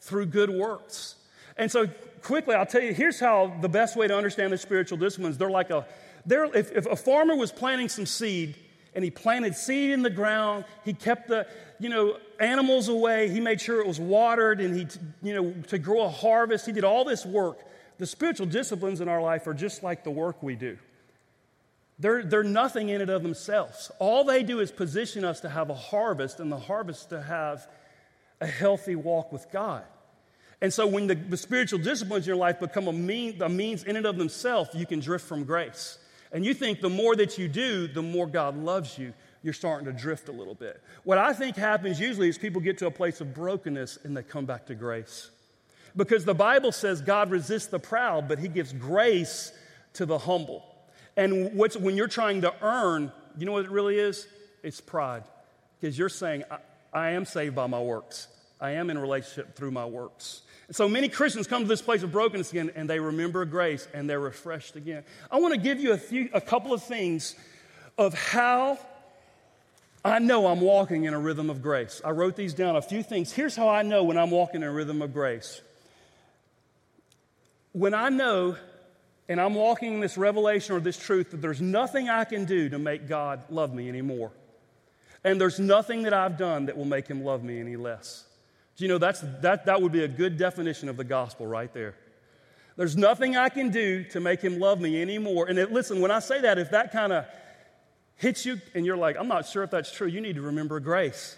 through 0.00 0.26
good 0.26 0.50
works. 0.50 1.16
And 1.56 1.70
so, 1.70 1.88
quickly, 2.22 2.54
I'll 2.54 2.66
tell 2.66 2.82
you 2.82 2.94
here's 2.94 3.18
how 3.18 3.56
the 3.60 3.68
best 3.68 3.96
way 3.96 4.06
to 4.06 4.16
understand 4.16 4.52
the 4.52 4.58
spiritual 4.58 4.98
disciplines 4.98 5.38
they're 5.38 5.50
like 5.50 5.70
a, 5.70 5.86
they're, 6.24 6.44
if, 6.44 6.70
if 6.72 6.86
a 6.86 6.96
farmer 6.96 7.34
was 7.34 7.50
planting 7.50 7.88
some 7.88 8.06
seed, 8.06 8.54
and 8.94 9.04
he 9.04 9.12
planted 9.12 9.54
seed 9.54 9.90
in 9.90 10.02
the 10.02 10.10
ground. 10.10 10.64
He 10.84 10.92
kept 10.92 11.28
the, 11.28 11.46
you 11.78 11.88
know, 11.88 12.16
animals 12.40 12.88
away. 12.88 13.28
He 13.28 13.38
made 13.38 13.60
sure 13.60 13.80
it 13.80 13.86
was 13.86 14.00
watered 14.00 14.60
and 14.60 14.74
he, 14.74 14.86
you 15.22 15.34
know, 15.34 15.54
to 15.68 15.78
grow 15.78 16.02
a 16.02 16.08
harvest. 16.08 16.66
He 16.66 16.72
did 16.72 16.82
all 16.82 17.04
this 17.04 17.24
work. 17.24 17.58
The 17.98 18.06
spiritual 18.06 18.46
disciplines 18.46 19.00
in 19.00 19.08
our 19.08 19.22
life 19.22 19.46
are 19.46 19.54
just 19.54 19.84
like 19.84 20.02
the 20.02 20.10
work 20.10 20.42
we 20.42 20.56
do. 20.56 20.78
They're, 21.98 22.22
they're 22.22 22.44
nothing 22.44 22.90
in 22.90 23.00
it 23.00 23.10
of 23.10 23.22
themselves. 23.22 23.90
All 23.98 24.24
they 24.24 24.42
do 24.42 24.60
is 24.60 24.70
position 24.70 25.24
us 25.24 25.40
to 25.40 25.48
have 25.48 25.70
a 25.70 25.74
harvest, 25.74 26.40
and 26.40 26.50
the 26.50 26.58
harvest 26.58 27.10
to 27.10 27.20
have 27.20 27.66
a 28.40 28.46
healthy 28.46 28.94
walk 28.94 29.32
with 29.32 29.50
God. 29.50 29.82
And 30.60 30.72
so 30.72 30.86
when 30.86 31.06
the, 31.06 31.14
the 31.14 31.36
spiritual 31.36 31.78
disciplines 31.78 32.26
in 32.26 32.30
your 32.30 32.36
life 32.36 32.60
become 32.60 32.88
a, 32.88 32.92
mean, 32.92 33.40
a 33.42 33.48
means 33.48 33.84
in 33.84 33.96
and 33.96 34.06
of 34.06 34.16
themselves, 34.16 34.70
you 34.74 34.86
can 34.86 35.00
drift 35.00 35.26
from 35.26 35.44
grace 35.44 35.98
and 36.32 36.44
you 36.44 36.54
think 36.54 36.80
the 36.80 36.90
more 36.90 37.16
that 37.16 37.38
you 37.38 37.48
do, 37.48 37.86
the 37.88 38.02
more 38.02 38.26
God 38.26 38.56
loves 38.56 38.98
you, 38.98 39.14
you're 39.42 39.54
starting 39.54 39.86
to 39.86 39.92
drift 39.92 40.28
a 40.28 40.32
little 40.32 40.54
bit. 40.54 40.82
What 41.04 41.18
I 41.18 41.32
think 41.32 41.56
happens 41.56 41.98
usually 41.98 42.28
is 42.28 42.36
people 42.36 42.60
get 42.60 42.78
to 42.78 42.86
a 42.86 42.90
place 42.90 43.20
of 43.20 43.34
brokenness 43.34 44.00
and 44.04 44.16
they 44.16 44.22
come 44.22 44.44
back 44.44 44.66
to 44.66 44.74
grace. 44.74 45.30
Because 45.96 46.24
the 46.24 46.34
Bible 46.34 46.72
says 46.72 47.00
God 47.00 47.30
resists 47.30 47.66
the 47.66 47.78
proud, 47.78 48.28
but 48.28 48.38
he 48.38 48.48
gives 48.48 48.72
grace 48.72 49.52
to 49.94 50.06
the 50.06 50.18
humble. 50.18 50.64
And 51.18 51.54
what's, 51.54 51.76
when 51.76 51.96
you're 51.96 52.06
trying 52.06 52.42
to 52.42 52.54
earn, 52.62 53.10
you 53.36 53.44
know 53.44 53.50
what 53.50 53.64
it 53.64 53.72
really 53.72 53.98
is? 53.98 54.28
It's 54.62 54.80
pride. 54.80 55.24
Because 55.78 55.98
you're 55.98 56.08
saying, 56.08 56.44
I, 56.48 56.58
I 56.92 57.10
am 57.10 57.24
saved 57.24 57.56
by 57.56 57.66
my 57.66 57.80
works, 57.82 58.28
I 58.60 58.70
am 58.72 58.88
in 58.88 58.96
relationship 58.96 59.56
through 59.56 59.72
my 59.72 59.84
works. 59.84 60.42
So 60.70 60.88
many 60.88 61.08
Christians 61.08 61.48
come 61.48 61.62
to 61.62 61.68
this 61.68 61.82
place 61.82 62.02
of 62.02 62.12
brokenness 62.12 62.50
again 62.52 62.70
and 62.76 62.88
they 62.88 63.00
remember 63.00 63.44
grace 63.46 63.88
and 63.92 64.08
they're 64.08 64.20
refreshed 64.20 64.76
again. 64.76 65.02
I 65.30 65.40
want 65.40 65.54
to 65.54 65.60
give 65.60 65.80
you 65.80 65.92
a, 65.92 65.98
few, 65.98 66.28
a 66.32 66.40
couple 66.40 66.72
of 66.72 66.84
things 66.84 67.34
of 67.96 68.14
how 68.14 68.78
I 70.04 70.20
know 70.20 70.46
I'm 70.46 70.60
walking 70.60 71.04
in 71.04 71.14
a 71.14 71.18
rhythm 71.18 71.50
of 71.50 71.62
grace. 71.62 72.00
I 72.04 72.10
wrote 72.10 72.36
these 72.36 72.54
down, 72.54 72.76
a 72.76 72.82
few 72.82 73.02
things. 73.02 73.32
Here's 73.32 73.56
how 73.56 73.68
I 73.68 73.82
know 73.82 74.04
when 74.04 74.18
I'm 74.18 74.30
walking 74.30 74.62
in 74.62 74.68
a 74.68 74.72
rhythm 74.72 75.02
of 75.02 75.12
grace. 75.12 75.62
When 77.72 77.94
I 77.94 78.08
know 78.08 78.56
and 79.28 79.40
I'm 79.40 79.54
walking 79.54 79.94
in 79.94 80.00
this 80.00 80.16
revelation 80.16 80.74
or 80.74 80.80
this 80.80 80.96
truth 80.96 81.32
that 81.32 81.42
there's 81.42 81.60
nothing 81.60 82.08
I 82.08 82.24
can 82.24 82.44
do 82.46 82.68
to 82.70 82.78
make 82.78 83.08
God 83.08 83.42
love 83.50 83.74
me 83.74 83.88
anymore. 83.88 84.32
And 85.22 85.40
there's 85.40 85.58
nothing 85.58 86.04
that 86.04 86.14
I've 86.14 86.38
done 86.38 86.66
that 86.66 86.76
will 86.76 86.84
make 86.84 87.06
him 87.06 87.24
love 87.24 87.44
me 87.44 87.60
any 87.60 87.76
less. 87.76 88.24
Do 88.76 88.84
you 88.84 88.88
know 88.88 88.98
that's, 88.98 89.20
that, 89.42 89.66
that 89.66 89.82
would 89.82 89.92
be 89.92 90.04
a 90.04 90.08
good 90.08 90.38
definition 90.38 90.88
of 90.88 90.96
the 90.96 91.04
gospel 91.04 91.46
right 91.46 91.72
there? 91.74 91.94
There's 92.76 92.96
nothing 92.96 93.36
I 93.36 93.48
can 93.48 93.70
do 93.70 94.04
to 94.04 94.20
make 94.20 94.40
him 94.40 94.60
love 94.60 94.80
me 94.80 95.02
anymore. 95.02 95.46
And 95.46 95.58
it, 95.58 95.72
listen, 95.72 96.00
when 96.00 96.12
I 96.12 96.20
say 96.20 96.40
that, 96.42 96.58
if 96.58 96.70
that 96.70 96.92
kind 96.92 97.12
of 97.12 97.26
hits 98.14 98.46
you 98.46 98.60
and 98.74 98.86
you're 98.86 98.96
like, 98.96 99.16
I'm 99.18 99.28
not 99.28 99.46
sure 99.46 99.64
if 99.64 99.70
that's 99.70 99.92
true, 99.92 100.06
you 100.06 100.20
need 100.20 100.36
to 100.36 100.42
remember 100.42 100.78
grace. 100.78 101.36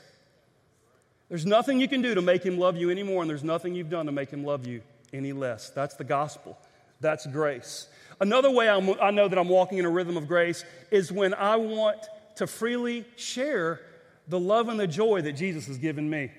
There's 1.31 1.46
nothing 1.46 1.81
you 1.81 1.88
can 1.88 2.03
do 2.03 2.14
to 2.14 2.20
make 2.20 2.42
him 2.42 2.59
love 2.59 2.76
you 2.76 2.90
anymore, 2.90 3.22
and 3.22 3.31
there's 3.31 3.44
nothing 3.44 3.74
you've 3.74 3.88
done 3.88 4.07
to 4.07 4.12
make 4.12 4.31
him 4.31 4.44
love 4.44 4.66
you 4.66 4.83
any 5.12 5.33
less. 5.33 5.70
That's 5.70 5.94
the 5.94 6.05
gospel. 6.05 6.59
That's 7.01 7.27
grace. 7.27 7.89
Another 8.21 8.51
way 8.51 8.69
I'm, 8.69 8.91
i 9.01 9.11
know 9.11 9.29
that 9.29 9.39
I'm 9.39 9.49
walking 9.49 9.79
in 9.79 9.87
a 9.87 9.91
rhythm 9.91 10.17
of 10.17 10.29
grace 10.29 10.65
is 10.91 11.11
when 11.11 11.33
I 11.35 11.57
want 11.57 11.99
to 12.37 12.47
freely 12.47 13.05
share 13.17 13.81
the 14.29 14.39
love 14.39 14.69
and 14.69 14.79
the 14.79 14.87
joy 14.87 15.23
that 15.23 15.33
Jesus 15.33 15.67
has 15.67 15.79
given 15.79 16.09
me. 16.09 16.31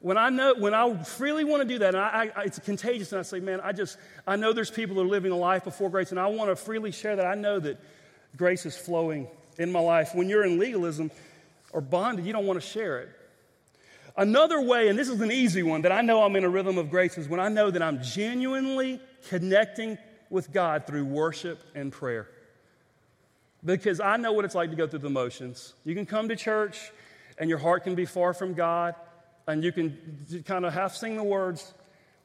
When 0.00 0.18
I 0.18 0.30
know, 0.30 0.54
when 0.54 0.74
I 0.74 1.00
freely 1.04 1.44
want 1.44 1.62
to 1.62 1.68
do 1.68 1.78
that, 1.78 1.94
and 1.94 2.02
I, 2.02 2.30
I, 2.34 2.42
it's 2.42 2.58
contagious, 2.58 3.12
and 3.12 3.20
I 3.20 3.22
say, 3.22 3.38
man, 3.38 3.60
I 3.62 3.72
just, 3.72 3.98
I 4.26 4.34
know 4.34 4.52
there's 4.52 4.70
people 4.70 4.96
that 4.96 5.02
are 5.02 5.06
living 5.06 5.30
a 5.30 5.36
life 5.36 5.62
before 5.62 5.90
grace, 5.90 6.10
and 6.10 6.18
I 6.18 6.26
want 6.26 6.50
to 6.50 6.56
freely 6.56 6.90
share 6.90 7.14
that. 7.14 7.26
I 7.26 7.36
know 7.36 7.60
that 7.60 7.78
grace 8.36 8.66
is 8.66 8.76
flowing 8.76 9.28
in 9.58 9.70
my 9.70 9.78
life. 9.78 10.12
When 10.14 10.28
you're 10.28 10.44
in 10.44 10.58
legalism 10.58 11.12
or 11.72 11.80
bonded, 11.80 12.26
you 12.26 12.32
don't 12.32 12.46
want 12.46 12.60
to 12.60 12.66
share 12.66 13.00
it. 13.00 13.10
Another 14.16 14.60
way, 14.60 14.88
and 14.88 14.98
this 14.98 15.08
is 15.08 15.20
an 15.20 15.32
easy 15.32 15.62
one, 15.62 15.82
that 15.82 15.92
I 15.92 16.02
know 16.02 16.22
I'm 16.22 16.36
in 16.36 16.44
a 16.44 16.48
rhythm 16.48 16.78
of 16.78 16.90
grace 16.90 17.16
is 17.16 17.28
when 17.28 17.40
I 17.40 17.48
know 17.48 17.70
that 17.70 17.82
I'm 17.82 18.02
genuinely 18.02 19.00
connecting 19.28 19.96
with 20.28 20.52
God 20.52 20.86
through 20.86 21.04
worship 21.04 21.62
and 21.74 21.90
prayer. 21.90 22.28
Because 23.64 24.00
I 24.00 24.16
know 24.16 24.32
what 24.32 24.44
it's 24.44 24.54
like 24.54 24.70
to 24.70 24.76
go 24.76 24.86
through 24.86 25.00
the 25.00 25.10
motions. 25.10 25.74
You 25.84 25.94
can 25.94 26.04
come 26.04 26.28
to 26.28 26.36
church 26.36 26.90
and 27.38 27.48
your 27.48 27.58
heart 27.58 27.84
can 27.84 27.94
be 27.94 28.04
far 28.04 28.34
from 28.34 28.54
God 28.54 28.94
and 29.46 29.62
you 29.64 29.72
can 29.72 30.42
kind 30.46 30.64
of 30.64 30.72
half 30.72 30.94
sing 30.94 31.16
the 31.16 31.22
words, 31.22 31.74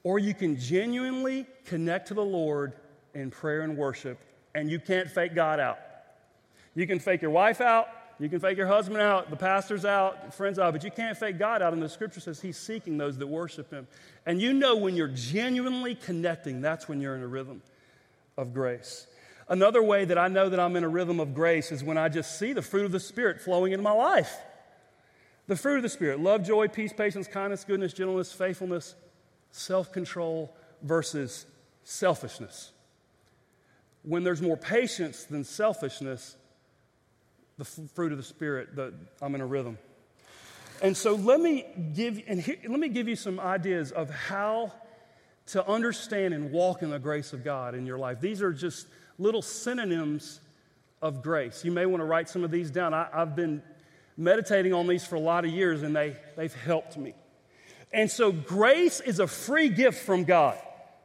or 0.04 0.20
you 0.20 0.34
can 0.34 0.58
genuinely 0.60 1.46
connect 1.66 2.10
to 2.10 2.14
the 2.14 2.24
Lord 2.24 2.74
in 3.14 3.32
prayer 3.32 3.62
and 3.62 3.76
worship, 3.76 4.20
and 4.54 4.70
you 4.70 4.80
can't 4.80 5.10
fake 5.10 5.34
God 5.34 5.60
out. 5.60 5.80
You 6.76 6.86
can 6.86 7.00
fake 7.00 7.22
your 7.22 7.32
wife 7.32 7.60
out, 7.60 7.88
you 8.20 8.30
can 8.30 8.40
fake 8.40 8.58
your 8.58 8.68
husband 8.68 9.00
out, 9.00 9.30
the 9.30 9.36
pastor's 9.36 9.86
out, 9.86 10.34
friends 10.34 10.58
out, 10.58 10.74
but 10.74 10.84
you 10.84 10.90
can't 10.90 11.16
fake 11.16 11.38
God 11.38 11.62
out. 11.62 11.74
And 11.74 11.82
the 11.82 11.90
scripture 11.90 12.20
says 12.20 12.42
He's 12.42 12.58
seeking 12.58 12.98
those 12.98 13.18
that 13.18 13.28
worship 13.28 13.72
Him. 13.72 13.88
And 14.26 14.42
you 14.42 14.54
know 14.54 14.76
when 14.76 14.96
you're 14.96 15.08
genuinely 15.08 15.94
connecting, 15.94 16.62
that's 16.62 16.88
when 16.88 17.00
you're 17.00 17.16
in 17.16 17.22
a 17.22 17.28
rhythm 17.28 17.62
of 18.36 18.54
grace. 18.54 19.06
Another 19.50 19.84
way 19.84 20.06
that 20.06 20.18
I 20.18 20.28
know 20.28 20.50
that 20.50 20.60
I'm 20.60 20.76
in 20.76 20.84
a 20.84 20.90
rhythm 20.90 21.20
of 21.20 21.34
grace 21.34 21.72
is 21.72 21.84
when 21.84 21.98
I 21.98 22.10
just 22.10 22.40
see 22.40 22.54
the 22.54 22.62
fruit 22.62 22.86
of 22.86 22.92
the 22.92 23.00
Spirit 23.00 23.40
flowing 23.40 23.72
in 23.72 23.82
my 23.82 23.92
life. 23.92 24.36
The 25.46 25.56
fruit 25.56 25.78
of 25.78 25.84
the 25.84 25.90
Spirit 25.90 26.20
love, 26.20 26.44
joy, 26.44 26.68
peace, 26.68 26.94
patience, 26.94 27.28
kindness, 27.28 27.64
goodness, 27.64 27.94
gentleness, 27.94 28.34
faithfulness, 28.34 28.96
self 29.52 29.92
control 29.92 30.56
versus 30.82 31.46
selfishness. 31.84 32.72
When 34.04 34.24
there's 34.24 34.42
more 34.42 34.58
patience 34.58 35.26
than 35.26 35.44
selfishness, 35.44 36.37
the 37.58 37.66
fruit 37.66 38.12
of 38.12 38.18
the 38.18 38.24
Spirit, 38.24 38.76
the, 38.76 38.94
I'm 39.22 39.34
in 39.36 39.42
a 39.42 39.46
rhythm. 39.46 39.78
And 40.82 40.96
so 40.96 41.16
let 41.16 41.40
me 41.40 41.66
give 41.96 42.22
and 42.28 42.40
here, 42.40 42.58
let 42.68 42.80
me 42.80 42.90
give 42.90 43.08
you 43.08 43.16
some 43.16 43.40
ideas 43.40 43.92
of 43.92 44.10
how 44.10 44.72
to 45.48 45.68
understand 45.68 46.34
and 46.34 46.52
walk 46.52 46.84
in 46.84 46.92
the 46.92 47.00
grace 47.00 47.34
of 47.34 47.44
God 47.44 47.74
in 47.74 47.86
your 47.86 47.98
life. 47.98 48.20
These 48.22 48.42
are 48.42 48.54
just 48.54 48.88
little 49.18 49.42
synonyms 49.42 50.40
of 51.02 51.24
grace. 51.24 51.66
You 51.66 51.72
may 51.72 51.86
want 51.86 52.02
to 52.02 52.06
write 52.06 52.30
some 52.30 52.44
of 52.44 52.52
these 52.52 52.70
down. 52.70 52.94
I, 52.94 53.08
have 53.12 53.36
been 53.36 53.64
meditating 54.18 54.74
on 54.74 54.88
these 54.88 55.06
for 55.06 55.16
a 55.16 55.20
lot 55.20 55.46
of 55.46 55.52
years, 55.52 55.84
and 55.84 55.96
they, 55.96 56.16
they've 56.36 56.54
helped 56.54 56.98
me. 56.98 57.14
And 57.94 58.12
so, 58.12 58.32
grace 58.32 59.00
is 59.00 59.20
a 59.20 59.28
free 59.28 59.70
gift 59.70 60.06
from 60.06 60.26
God. 60.26 60.58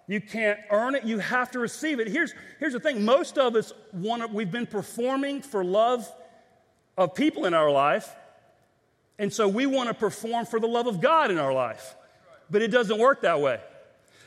You 0.08 0.20
can't 0.20 0.58
earn 0.70 0.96
it, 0.96 1.04
you 1.04 1.20
have 1.20 1.52
to 1.52 1.58
receive 1.58 2.00
it. 2.00 2.08
Here's, 2.08 2.34
here's 2.58 2.72
the 2.72 2.80
thing 2.80 3.04
most 3.04 3.38
of 3.38 3.54
us 3.54 3.72
want 3.92 4.32
we've 4.32 4.50
been 4.50 4.66
performing 4.66 5.40
for 5.42 5.64
love 5.64 6.10
of 6.96 7.14
people 7.14 7.44
in 7.46 7.55
our 7.55 7.70
life, 7.70 8.09
and 9.18 9.33
so 9.33 9.48
we 9.48 9.66
want 9.66 9.88
to 9.88 9.94
perform 9.94 10.46
for 10.46 10.61
the 10.61 10.66
love 10.66 10.87
of 10.87 11.00
God 11.00 11.31
in 11.31 11.38
our 11.38 11.52
life. 11.52 11.94
But 12.50 12.62
it 12.62 12.68
doesn't 12.68 12.98
work 12.98 13.22
that 13.22 13.40
way. 13.40 13.61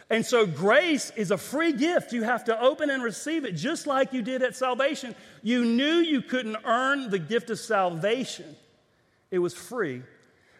And 0.10 0.24
so, 0.24 0.46
grace 0.46 1.12
is 1.16 1.32
a 1.32 1.38
free 1.38 1.74
gift. 1.74 2.14
You 2.14 2.24
have 2.24 2.46
to 2.46 2.60
open 2.60 2.92
and 2.92 3.02
receive 3.02 3.44
it, 3.44 3.54
just 3.54 3.88
like 3.88 4.14
you 4.14 4.22
did 4.22 4.44
at 4.44 4.56
salvation. 4.56 5.16
You 5.42 5.66
knew 5.66 5.96
you 5.96 6.22
couldn't 6.22 6.58
earn 6.64 7.10
the 7.10 7.18
gift 7.18 7.50
of 7.50 7.60
salvation, 7.60 8.56
it 9.32 9.40
was 9.40 9.54
free. 9.54 10.04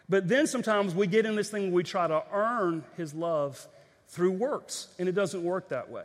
But 0.08 0.28
then 0.28 0.46
sometimes 0.46 0.94
we 0.94 1.08
get 1.08 1.26
in 1.26 1.34
this 1.34 1.50
thing 1.50 1.64
where 1.64 1.76
we 1.76 1.82
try 1.82 2.06
to 2.06 2.22
earn 2.32 2.84
his 2.96 3.12
love 3.12 3.66
through 4.08 4.32
works, 4.32 4.88
and 4.98 5.08
it 5.08 5.12
doesn't 5.16 5.42
work 5.42 5.70
that 5.70 5.90
way. 5.90 6.04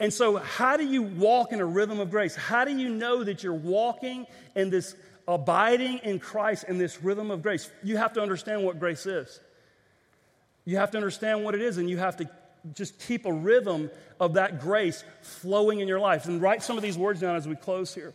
And 0.00 0.12
so, 0.12 0.36
how 0.36 0.76
do 0.76 0.84
you 0.84 1.02
walk 1.02 1.52
in 1.52 1.60
a 1.60 1.64
rhythm 1.64 2.00
of 2.00 2.10
grace? 2.10 2.34
How 2.34 2.64
do 2.64 2.76
you 2.76 2.88
know 2.88 3.22
that 3.22 3.44
you're 3.44 3.54
walking 3.54 4.26
in 4.56 4.70
this 4.70 4.96
abiding 5.26 5.98
in 5.98 6.18
Christ 6.18 6.64
in 6.68 6.78
this 6.78 7.02
rhythm 7.02 7.30
of 7.30 7.42
grace? 7.42 7.70
You 7.82 7.96
have 7.96 8.12
to 8.14 8.20
understand 8.20 8.64
what 8.64 8.78
grace 8.78 9.06
is. 9.06 9.40
You 10.64 10.76
have 10.78 10.90
to 10.92 10.96
understand 10.96 11.44
what 11.44 11.54
it 11.54 11.60
is, 11.60 11.78
and 11.78 11.88
you 11.90 11.98
have 11.98 12.16
to 12.18 12.28
just 12.74 12.98
keep 12.98 13.26
a 13.26 13.32
rhythm 13.32 13.90
of 14.18 14.34
that 14.34 14.60
grace 14.60 15.04
flowing 15.22 15.80
in 15.80 15.88
your 15.88 16.00
life. 16.00 16.26
And 16.26 16.40
write 16.40 16.62
some 16.62 16.76
of 16.76 16.82
these 16.82 16.96
words 16.96 17.20
down 17.20 17.36
as 17.36 17.46
we 17.46 17.56
close 17.56 17.94
here. 17.94 18.14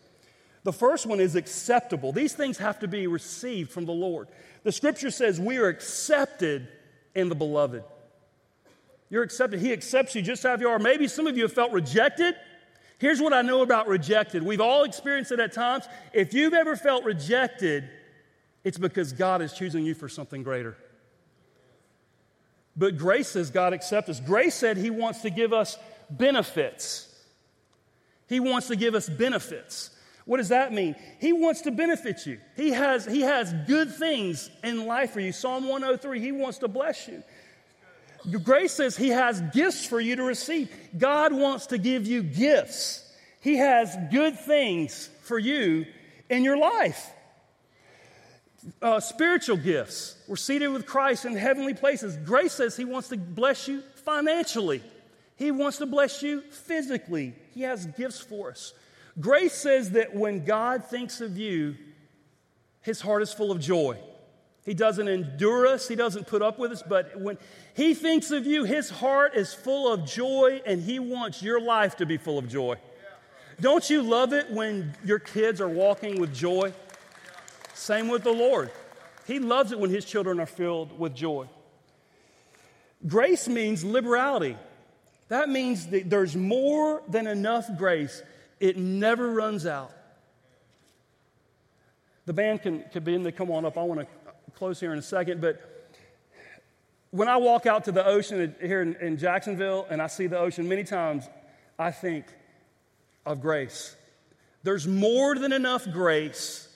The 0.64 0.74
first 0.74 1.06
one 1.06 1.20
is 1.20 1.36
acceptable. 1.36 2.12
These 2.12 2.34
things 2.34 2.58
have 2.58 2.80
to 2.80 2.88
be 2.88 3.08
received 3.08 3.72
from 3.72 3.86
the 3.86 3.94
Lord. 3.94 4.28
The 4.64 4.72
scripture 4.72 5.12
says 5.12 5.40
we 5.40 5.58
are 5.58 5.68
accepted 5.68 6.68
in 7.16 7.30
the 7.30 7.36
beloved. 7.36 7.84
You're 9.10 9.24
accepted. 9.24 9.60
He 9.62 9.74
accepts 9.74 10.16
you 10.16 10.22
just 10.22 10.44
how 10.44 10.56
you 10.58 10.70
are. 10.70 10.80
Maybe 10.80 11.08
some 11.08 11.28
of 11.28 11.38
you 11.38 11.44
have 11.44 11.54
felt 11.54 11.72
rejected. 11.72 12.36
Here's 13.00 13.22
what 13.22 13.34
I 13.34 13.42
know 13.42 13.62
about 13.62 13.88
rejected. 13.88 14.44
We've 14.44 14.62
all 14.62 14.84
experienced 14.84 15.32
it 15.32 15.40
at 15.40 15.54
times. 15.54 15.86
If 16.14 16.34
you've 16.34 16.54
ever 16.54 16.76
felt 16.76 17.06
rejected, 17.06 17.90
it's 18.64 18.78
because 18.78 19.14
God 19.14 19.42
is 19.42 19.54
choosing 19.54 19.86
you 19.86 19.96
for 19.96 20.10
something 20.10 20.44
greater. 20.44 20.78
But 22.76 22.98
grace 22.98 23.30
says 23.30 23.52
God 23.52 23.74
accepts 23.74 24.10
us. 24.10 24.20
Grace 24.20 24.54
said 24.54 24.78
He 24.78 24.90
wants 24.90 25.22
to 25.22 25.30
give 25.30 25.54
us 25.54 25.78
benefits. 26.10 27.08
He 28.28 28.40
wants 28.40 28.68
to 28.68 28.76
give 28.76 28.96
us 28.96 29.10
benefits. 29.10 29.92
What 30.26 30.38
does 30.38 30.50
that 30.50 30.72
mean? 30.72 30.96
He 31.20 31.34
wants 31.34 31.62
to 31.62 31.72
benefit 31.72 32.28
you. 32.28 32.40
He 32.56 32.70
has, 32.70 33.06
he 33.06 33.22
has 33.22 33.52
good 33.66 33.92
things 33.92 34.52
in 34.64 34.86
life 34.86 35.12
for 35.14 35.20
you. 35.20 35.32
Psalm 35.32 35.68
103, 35.68 36.20
He 36.20 36.32
wants 36.32 36.60
to 36.60 36.68
bless 36.68 37.08
you. 37.08 37.24
Grace 38.38 38.74
says 38.74 38.96
He 38.96 39.10
has 39.10 39.42
gifts 39.54 39.86
for 39.86 40.00
you 40.00 40.16
to 40.16 40.24
receive. 40.24 40.72
God 40.98 41.34
wants 41.34 41.68
to 41.68 41.78
give 41.78 42.06
you 42.06 42.22
gifts. 42.24 43.06
He 43.42 43.58
has 43.58 43.96
good 44.12 44.38
things 44.40 45.10
for 45.22 45.40
you 45.40 45.86
in 46.30 46.44
your 46.44 46.58
life. 46.58 47.12
Uh, 48.82 49.00
spiritual 49.00 49.58
gifts. 49.58 50.18
We're 50.28 50.36
seated 50.36 50.68
with 50.68 50.86
Christ 50.86 51.26
in 51.26 51.36
heavenly 51.36 51.74
places. 51.74 52.18
Grace 52.18 52.54
says 52.54 52.76
He 52.76 52.86
wants 52.86 53.08
to 53.10 53.18
bless 53.18 53.68
you 53.68 53.82
financially, 54.04 54.84
He 55.38 55.52
wants 55.52 55.78
to 55.78 55.86
bless 55.86 56.22
you 56.22 56.42
physically. 56.42 57.34
He 57.54 57.62
has 57.62 57.86
gifts 57.86 58.20
for 58.20 58.52
us. 58.52 58.74
Grace 59.20 59.54
says 59.54 59.92
that 59.92 60.16
when 60.16 60.46
God 60.46 60.86
thinks 60.86 61.22
of 61.22 61.38
you, 61.38 61.76
His 62.82 63.02
heart 63.02 63.22
is 63.22 63.34
full 63.34 63.52
of 63.52 63.60
joy. 63.60 63.98
He 64.66 64.74
doesn't 64.74 65.08
endure 65.08 65.66
us, 65.66 65.88
He 65.88 65.96
doesn't 65.96 66.28
put 66.28 66.42
up 66.42 66.60
with 66.60 66.72
us, 66.72 66.84
but 66.88 67.20
when 67.20 67.38
He 67.80 67.94
thinks 67.94 68.32
of 68.32 68.46
you, 68.46 68.66
His 68.66 68.90
heart 68.90 69.36
is 69.36 69.54
full 69.54 69.90
of 69.90 70.04
joy 70.04 70.62
and 70.66 70.82
He 70.82 71.00
wants 71.00 71.42
your 71.42 71.62
life 71.62 71.96
to 71.96 72.06
be 72.06 72.18
full 72.18 72.38
of 72.38 72.50
joy. 72.50 72.76
Don't 73.62 73.90
you 73.90 74.02
love 74.02 74.34
it 74.34 74.52
when 74.52 74.94
your 75.06 75.20
kids 75.20 75.62
are 75.62 75.70
walking 75.70 76.20
with 76.20 76.36
joy? 76.36 76.74
Same 77.74 78.10
with 78.10 78.26
the 78.26 78.34
Lord. 78.34 78.70
He 79.28 79.40
loves 79.40 79.72
it 79.72 79.80
when 79.80 79.92
His 79.92 80.04
children 80.04 80.42
are 80.42 80.46
filled 80.46 81.00
with 81.00 81.16
joy. 81.16 81.48
Grace 83.08 83.48
means 83.48 83.82
liberality. 83.86 84.58
That 85.30 85.48
means 85.48 85.88
that 85.88 86.10
there's 86.10 86.36
more 86.36 87.02
than 87.08 87.28
enough 87.28 87.70
grace, 87.78 88.22
it 88.60 88.76
never 88.76 89.32
runs 89.32 89.66
out. 89.66 89.94
The 92.26 92.34
band 92.34 92.62
can, 92.62 92.84
can 92.92 93.06
begin 93.06 93.24
to 93.24 93.32
come 93.32 93.50
on 93.50 93.64
up. 93.64 93.78
I 93.78 93.84
want 93.84 94.02
to 94.02 94.08
close 94.56 94.82
here 94.82 94.92
in 94.92 95.00
a 95.00 95.02
second, 95.02 95.40
but 95.40 95.79
when 97.12 97.28
I 97.28 97.38
walk 97.38 97.66
out 97.66 97.86
to 97.86 97.92
the 97.92 98.06
ocean 98.06 98.56
here 98.62 98.82
in, 98.82 98.96
in 98.96 99.18
Jacksonville 99.18 99.88
and 99.90 100.02
I 100.02 100.08
see 100.08 100.28
the 100.28 100.38
ocean, 100.38 100.68
many 100.68 100.84
times 100.84 101.28
I 101.78 101.92
think 101.92 102.26
of 103.26 103.42
grace. 103.42 103.96
There's 104.64 104.88
more 104.88 105.36
than 105.36 105.54
enough 105.54 105.90
grace 105.92 106.68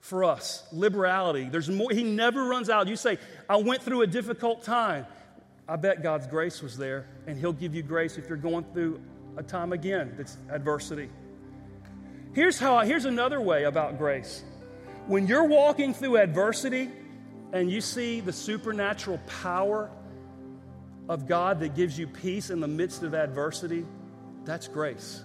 for 0.00 0.24
us, 0.24 0.66
liberality. 0.72 1.48
There's 1.50 1.68
more, 1.68 1.90
he 1.90 2.04
never 2.04 2.44
runs 2.44 2.70
out. 2.70 2.88
You 2.88 2.96
say, 2.96 3.18
I 3.48 3.56
went 3.56 3.82
through 3.82 4.02
a 4.02 4.06
difficult 4.06 4.62
time. 4.62 5.06
I 5.66 5.76
bet 5.76 6.02
God's 6.02 6.26
grace 6.26 6.62
was 6.62 6.76
there, 6.76 7.06
and 7.26 7.38
He'll 7.38 7.54
give 7.54 7.74
you 7.74 7.82
grace 7.82 8.18
if 8.18 8.28
you're 8.28 8.36
going 8.36 8.64
through 8.74 9.00
a 9.36 9.42
time 9.42 9.72
again 9.72 10.14
that's 10.16 10.36
adversity. 10.50 11.08
Here's 12.34 12.58
how 12.58 12.80
here's 12.80 13.06
another 13.06 13.40
way 13.40 13.64
about 13.64 13.96
grace. 13.96 14.44
When 15.06 15.26
you're 15.26 15.44
walking 15.44 15.94
through 15.94 16.18
adversity 16.18 16.90
and 17.54 17.70
you 17.70 17.80
see 17.80 18.18
the 18.20 18.32
supernatural 18.32 19.18
power 19.26 19.88
of 21.08 21.28
God 21.28 21.60
that 21.60 21.76
gives 21.76 21.96
you 21.96 22.08
peace 22.08 22.50
in 22.50 22.58
the 22.58 22.66
midst 22.66 23.04
of 23.04 23.14
adversity, 23.14 23.86
that's 24.44 24.66
grace. 24.66 25.22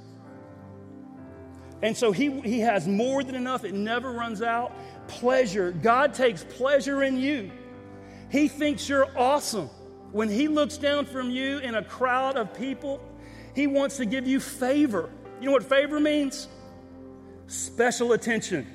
And 1.81 1.97
so 1.97 2.11
he, 2.11 2.39
he 2.41 2.59
has 2.59 2.87
more 2.87 3.23
than 3.23 3.33
enough, 3.33 3.65
it 3.65 3.73
never 3.73 4.11
runs 4.11 4.43
out. 4.43 4.73
Pleasure. 5.07 5.71
God 5.71 6.13
takes 6.13 6.43
pleasure 6.43 7.01
in 7.01 7.17
you. 7.17 7.51
He 8.29 8.47
thinks 8.47 8.87
you're 8.87 9.09
awesome. 9.17 9.67
When 10.11 10.29
He 10.29 10.47
looks 10.47 10.77
down 10.77 11.05
from 11.05 11.31
you 11.31 11.57
in 11.59 11.73
a 11.73 11.83
crowd 11.83 12.37
of 12.37 12.53
people, 12.53 13.01
He 13.55 13.65
wants 13.65 13.97
to 13.97 14.05
give 14.05 14.27
you 14.27 14.39
favor. 14.39 15.09
You 15.39 15.47
know 15.47 15.53
what 15.53 15.63
favor 15.63 15.99
means? 15.99 16.47
Special 17.47 18.11
attention. 18.11 18.67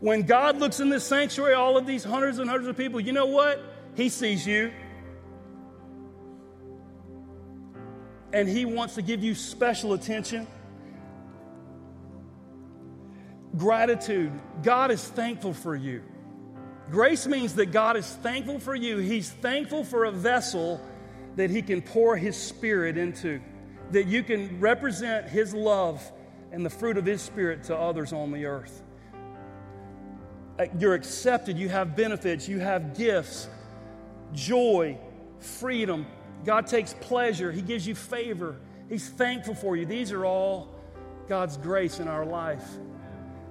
When 0.00 0.22
God 0.22 0.58
looks 0.58 0.78
in 0.80 0.90
this 0.90 1.04
sanctuary, 1.04 1.54
all 1.54 1.76
of 1.76 1.86
these 1.86 2.04
hundreds 2.04 2.38
and 2.38 2.48
hundreds 2.48 2.68
of 2.68 2.76
people, 2.76 3.00
you 3.00 3.12
know 3.12 3.26
what? 3.26 3.60
He 3.96 4.08
sees 4.08 4.46
you. 4.46 4.72
And 8.32 8.48
He 8.48 8.64
wants 8.64 8.94
to 8.94 9.02
give 9.02 9.24
you 9.24 9.34
special 9.34 9.94
attention. 9.94 10.46
Gratitude. 13.56 14.30
God 14.62 14.92
is 14.92 15.02
thankful 15.02 15.52
for 15.52 15.74
you. 15.74 16.02
Grace 16.90 17.26
means 17.26 17.54
that 17.56 17.66
God 17.66 17.96
is 17.96 18.06
thankful 18.06 18.60
for 18.60 18.74
you. 18.74 18.98
He's 18.98 19.30
thankful 19.30 19.82
for 19.82 20.04
a 20.04 20.12
vessel 20.12 20.80
that 21.34 21.50
He 21.50 21.60
can 21.60 21.82
pour 21.82 22.16
His 22.16 22.36
Spirit 22.36 22.96
into, 22.96 23.40
that 23.90 24.06
you 24.06 24.22
can 24.22 24.60
represent 24.60 25.28
His 25.28 25.52
love 25.52 26.00
and 26.52 26.64
the 26.64 26.70
fruit 26.70 26.96
of 26.96 27.04
His 27.04 27.20
Spirit 27.20 27.64
to 27.64 27.76
others 27.76 28.12
on 28.12 28.30
the 28.30 28.46
earth. 28.46 28.82
Uh, 30.58 30.66
you're 30.78 30.94
accepted, 30.94 31.56
you 31.56 31.68
have 31.68 31.94
benefits, 31.94 32.48
you 32.48 32.58
have 32.58 32.96
gifts, 32.96 33.48
joy, 34.32 34.98
freedom. 35.38 36.06
God 36.44 36.66
takes 36.66 36.94
pleasure, 36.94 37.52
He 37.52 37.62
gives 37.62 37.86
you 37.86 37.94
favor, 37.94 38.56
He's 38.88 39.08
thankful 39.08 39.54
for 39.54 39.76
you. 39.76 39.86
These 39.86 40.10
are 40.12 40.24
all 40.24 40.74
God's 41.28 41.56
grace 41.56 42.00
in 42.00 42.08
our 42.08 42.24
life. 42.24 42.64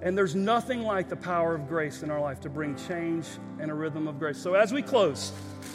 And 0.01 0.17
there's 0.17 0.35
nothing 0.35 0.81
like 0.81 1.09
the 1.09 1.15
power 1.15 1.55
of 1.55 1.67
grace 1.67 2.03
in 2.03 2.11
our 2.11 2.19
life 2.19 2.39
to 2.41 2.49
bring 2.49 2.75
change 2.75 3.25
and 3.59 3.71
a 3.71 3.73
rhythm 3.73 4.07
of 4.07 4.19
grace. 4.19 4.37
So, 4.37 4.53
as 4.53 4.71
we 4.71 4.81
close, 4.81 5.31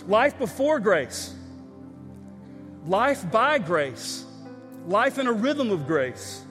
life 0.07 0.39
before 0.39 0.79
grace, 0.81 1.35
life 2.87 3.29
by 3.31 3.59
grace, 3.59 4.25
life 4.87 5.19
in 5.19 5.27
a 5.27 5.33
rhythm 5.33 5.71
of 5.71 5.87
grace. 5.87 6.45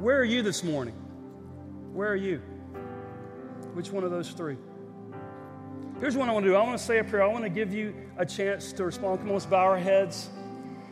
Where 0.00 0.18
are 0.18 0.24
you 0.24 0.42
this 0.42 0.62
morning? 0.62 0.94
Where 1.92 2.08
are 2.08 2.16
you? 2.16 2.40
Which 3.78 3.92
one 3.92 4.02
of 4.02 4.10
those 4.10 4.30
three? 4.30 4.56
Here's 6.00 6.16
what 6.16 6.28
I 6.28 6.32
want 6.32 6.44
to 6.44 6.50
do 6.50 6.56
I 6.56 6.62
want 6.64 6.76
to 6.76 6.84
say 6.84 6.98
a 6.98 7.04
prayer. 7.04 7.22
I 7.22 7.28
want 7.28 7.44
to 7.44 7.48
give 7.48 7.72
you 7.72 7.94
a 8.16 8.26
chance 8.26 8.72
to 8.72 8.84
respond. 8.84 9.20
Come 9.20 9.28
on, 9.28 9.34
let's 9.34 9.46
bow 9.46 9.64
our 9.66 9.78
heads. 9.78 10.30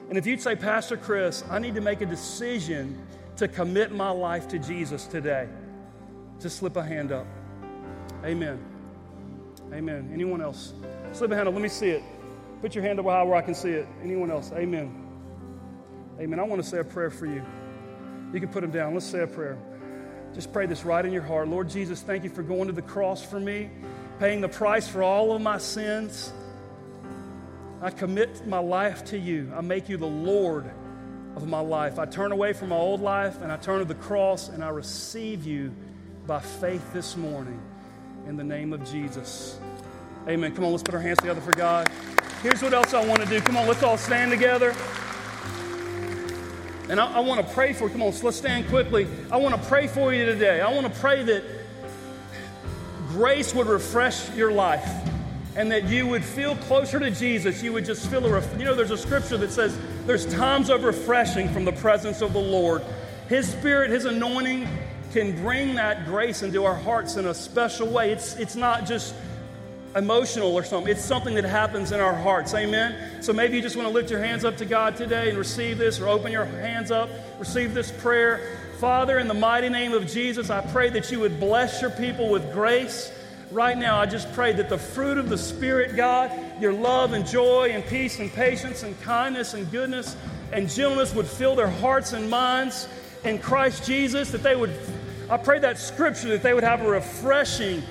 And 0.09 0.17
if 0.17 0.25
you'd 0.25 0.41
say, 0.41 0.55
Pastor 0.55 0.97
Chris, 0.97 1.43
I 1.51 1.59
need 1.59 1.75
to 1.75 1.81
make 1.81 2.01
a 2.01 2.07
decision 2.07 3.05
to 3.39 3.49
commit 3.49 3.91
my 3.91 4.11
life 4.11 4.47
to 4.51 4.61
Jesus 4.61 5.07
today, 5.07 5.49
just 6.41 6.59
slip 6.59 6.77
a 6.77 6.83
hand 6.85 7.11
up. 7.11 7.27
Amen. 8.25 8.65
Amen. 9.73 10.09
Anyone 10.15 10.41
else? 10.41 10.73
Slip 11.13 11.33
a 11.33 11.35
hand 11.35 11.49
up. 11.49 11.55
Let 11.55 11.65
me 11.65 11.69
see 11.69 11.89
it. 11.89 12.05
Put 12.61 12.77
your 12.77 12.85
hand 12.85 13.01
up 13.01 13.07
high 13.07 13.25
where 13.25 13.35
I 13.35 13.43
can 13.43 13.57
see 13.57 13.71
it. 13.71 13.89
Anyone 14.01 14.31
else? 14.31 14.53
Amen. 14.53 14.95
Amen. 16.21 16.39
I 16.39 16.45
want 16.45 16.63
to 16.63 16.69
say 16.69 16.79
a 16.79 16.85
prayer 16.85 17.11
for 17.11 17.27
you. 17.27 17.45
You 18.33 18.39
can 18.39 18.49
put 18.49 18.61
them 18.61 18.71
down. 18.71 18.95
Let's 18.95 19.07
say 19.07 19.23
a 19.23 19.27
prayer. 19.27 19.59
Just 20.37 20.53
pray 20.53 20.67
this 20.67 20.85
right 20.85 21.03
in 21.03 21.15
your 21.15 21.23
heart. 21.23 21.49
Lord 21.49 21.71
Jesus, 21.71 22.03
thank 22.03 22.23
you 22.23 22.29
for 22.29 22.43
going 22.43 22.67
to 22.67 22.73
the 22.75 22.83
cross 22.83 23.25
for 23.25 23.41
me, 23.41 23.71
paying 24.19 24.43
the 24.43 24.51
price 24.51 24.87
for 24.87 25.03
all 25.03 25.33
of 25.33 25.41
my 25.41 25.57
sins. 25.57 26.31
I 27.81 27.89
commit 27.89 28.47
my 28.47 28.59
life 28.59 29.03
to 29.07 29.19
you. 29.19 29.51
I 29.57 29.63
make 29.63 29.89
you 29.89 29.97
the 29.97 30.07
Lord 30.07 30.71
of 31.37 31.49
my 31.49 31.61
life. 31.61 31.99
I 31.99 32.05
turn 32.05 32.33
away 32.33 32.53
from 32.53 32.69
my 32.69 32.77
old 32.77 33.01
life 33.01 33.41
and 33.41 33.51
I 33.51 33.57
turn 33.57 33.79
to 33.79 33.87
the 33.87 33.95
cross 33.95 34.51
and 34.51 34.63
I 34.63 34.69
receive 34.69 35.47
you 35.47 35.75
by 36.27 36.41
faith 36.41 36.93
this 36.93 37.17
morning 37.17 37.59
in 38.29 38.37
the 38.37 38.45
name 38.45 38.75
of 38.75 38.85
Jesus. 38.85 39.59
Amen. 40.29 40.55
Come 40.55 40.65
on, 40.65 40.71
let's 40.71 40.83
put 40.83 40.95
our 40.95 41.01
hands 41.01 41.19
together 41.21 41.41
for 41.41 41.53
God. 41.53 41.89
Here's 42.43 42.61
what 42.61 42.75
else 42.75 42.93
I 42.93 43.03
want 43.03 43.23
to 43.23 43.27
do. 43.27 43.41
Come 43.41 43.57
on, 43.57 43.67
let's 43.67 43.83
all 43.83 43.97
stand 43.97 44.31
together. 44.33 44.77
And 46.89 47.01
I, 47.01 47.15
I 47.15 47.21
want 47.21 47.47
to 47.47 47.55
pray 47.55 47.73
for 47.73 47.85
you. 47.85 47.91
Come 47.91 48.03
on, 48.03 48.13
so 48.13 48.27
let's 48.27 48.37
stand 48.37 48.69
quickly. 48.69 49.07
I 49.31 49.37
want 49.39 49.61
to 49.61 49.69
pray 49.69 49.87
for 49.89 50.15
you 50.15 50.25
today. 50.25 50.61
I 50.61 50.73
want 50.73 50.93
to 50.93 51.01
pray 51.01 51.23
that 51.25 51.43
grace 53.09 53.55
would 53.55 53.67
refresh 53.67 54.35
your 54.35 54.53
life 54.53 54.89
and 55.57 55.73
that 55.73 55.85
you 55.85 56.07
would 56.07 56.23
feel 56.23 56.55
closer 56.57 57.01
to 57.01 57.11
Jesus. 57.11 57.63
You 57.63 57.73
would 57.73 57.85
just 57.85 58.09
feel 58.09 58.25
a, 58.27 58.31
ref- 58.31 58.59
you 58.59 58.65
know, 58.65 58.75
there's 58.75 58.91
a 58.91 58.99
scripture 58.99 59.39
that 59.39 59.51
says 59.51 59.77
there's 60.05 60.27
times 60.27 60.71
of 60.71 60.85
refreshing 60.85 61.49
from 61.49 61.65
the 61.65 61.73
presence 61.73 62.21
of 62.21 62.33
the 62.33 62.41
Lord. 62.41 62.83
His 63.29 63.51
Spirit, 63.51 63.91
His 63.91 64.05
anointing 64.05 64.69
can 65.13 65.35
bring 65.43 65.75
that 65.77 66.05
grace 66.05 66.43
into 66.43 66.65
our 66.65 66.75
hearts 66.75 67.17
in 67.17 67.27
a 67.27 67.35
special 67.35 67.89
way. 67.89 68.13
It's, 68.13 68.37
it's 68.37 68.55
not 68.55 68.87
just 68.87 69.15
emotional 69.97 70.55
or 70.55 70.63
something. 70.63 70.93
It's 70.93 71.05
something 71.05 71.35
that 71.37 71.45
happens 71.45 71.91
in 71.91 72.01
our 72.01 72.15
hearts. 72.15 72.55
Amen. 72.55 73.23
So 73.23 73.33
maybe 73.33 73.57
you 73.57 73.63
just 73.63 73.77
want 73.77 73.89
to 73.89 73.95
lift 73.95 74.11
your 74.11 74.21
hands 74.21 74.45
up 74.45 74.57
to 74.59 74.67
God 74.67 74.95
today 74.95 75.31
and 75.31 75.39
receive 75.39 75.79
this, 75.79 75.99
or 75.99 76.09
open 76.09 76.31
your 76.31 76.45
hands 76.45 76.91
up, 76.91 77.09
receive 77.39 77.75
this 77.75 77.91
prayer. 77.91 78.59
Father, 78.79 79.19
in 79.19 79.27
the 79.27 79.35
mighty 79.35 79.71
name 79.71 79.95
of 79.95 80.07
Jesus, 80.07 80.51
I 80.51 80.61
pray 80.61 80.91
that 80.91 81.11
you 81.11 81.21
would 81.21 81.41
bless 81.41 81.81
your 81.81 81.91
people 81.91 82.29
with 82.29 82.53
grace. 82.53 83.11
Right 83.51 83.79
now, 83.79 83.99
I 83.99 84.07
just 84.07 84.31
pray 84.35 84.53
that 84.53 84.69
the 84.69 84.77
fruit 84.77 85.17
of 85.17 85.31
the 85.31 85.39
Spirit, 85.39 85.97
God, 85.97 86.31
your 86.61 86.73
love 86.73 87.13
and 87.13 87.27
joy 87.27 87.71
and 87.71 87.85
peace 87.87 88.19
and 88.19 88.31
patience 88.31 88.83
and 88.83 89.01
kindness 89.01 89.55
and 89.55 89.71
goodness 89.71 90.15
and 90.53 90.69
gentleness 90.69 91.15
would 91.15 91.27
fill 91.27 91.57
their 91.57 91.71
hearts 91.71 92.13
and 92.13 92.29
minds 92.29 92.87
in 93.25 93.39
Christ 93.39 93.87
Jesus, 93.87 94.31
that 94.33 94.43
they 94.43 94.57
would, 94.57 94.73
I 95.31 95.39
pray 95.39 95.59
that 95.61 95.79
scripture, 95.79 96.29
that 96.29 96.43
they 96.43 96.53
would 96.53 96.65
have 96.65 96.83
a 96.83 96.89
refreshing 96.89 97.83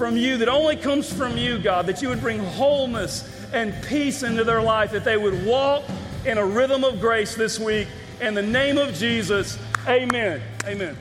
from 0.00 0.16
you 0.16 0.38
that 0.38 0.48
only 0.48 0.76
comes 0.76 1.12
from 1.12 1.36
you, 1.36 1.58
God, 1.58 1.84
that 1.84 2.00
you 2.00 2.08
would 2.08 2.22
bring 2.22 2.38
wholeness 2.38 3.30
and 3.52 3.74
peace 3.84 4.22
into 4.22 4.44
their 4.44 4.62
life, 4.62 4.92
that 4.92 5.04
they 5.04 5.18
would 5.18 5.44
walk 5.44 5.84
in 6.24 6.38
a 6.38 6.46
rhythm 6.46 6.84
of 6.84 7.02
grace 7.02 7.34
this 7.34 7.60
week. 7.60 7.86
In 8.18 8.32
the 8.32 8.40
name 8.40 8.78
of 8.78 8.94
Jesus, 8.94 9.58
amen. 9.86 10.40
Amen. 10.64 10.96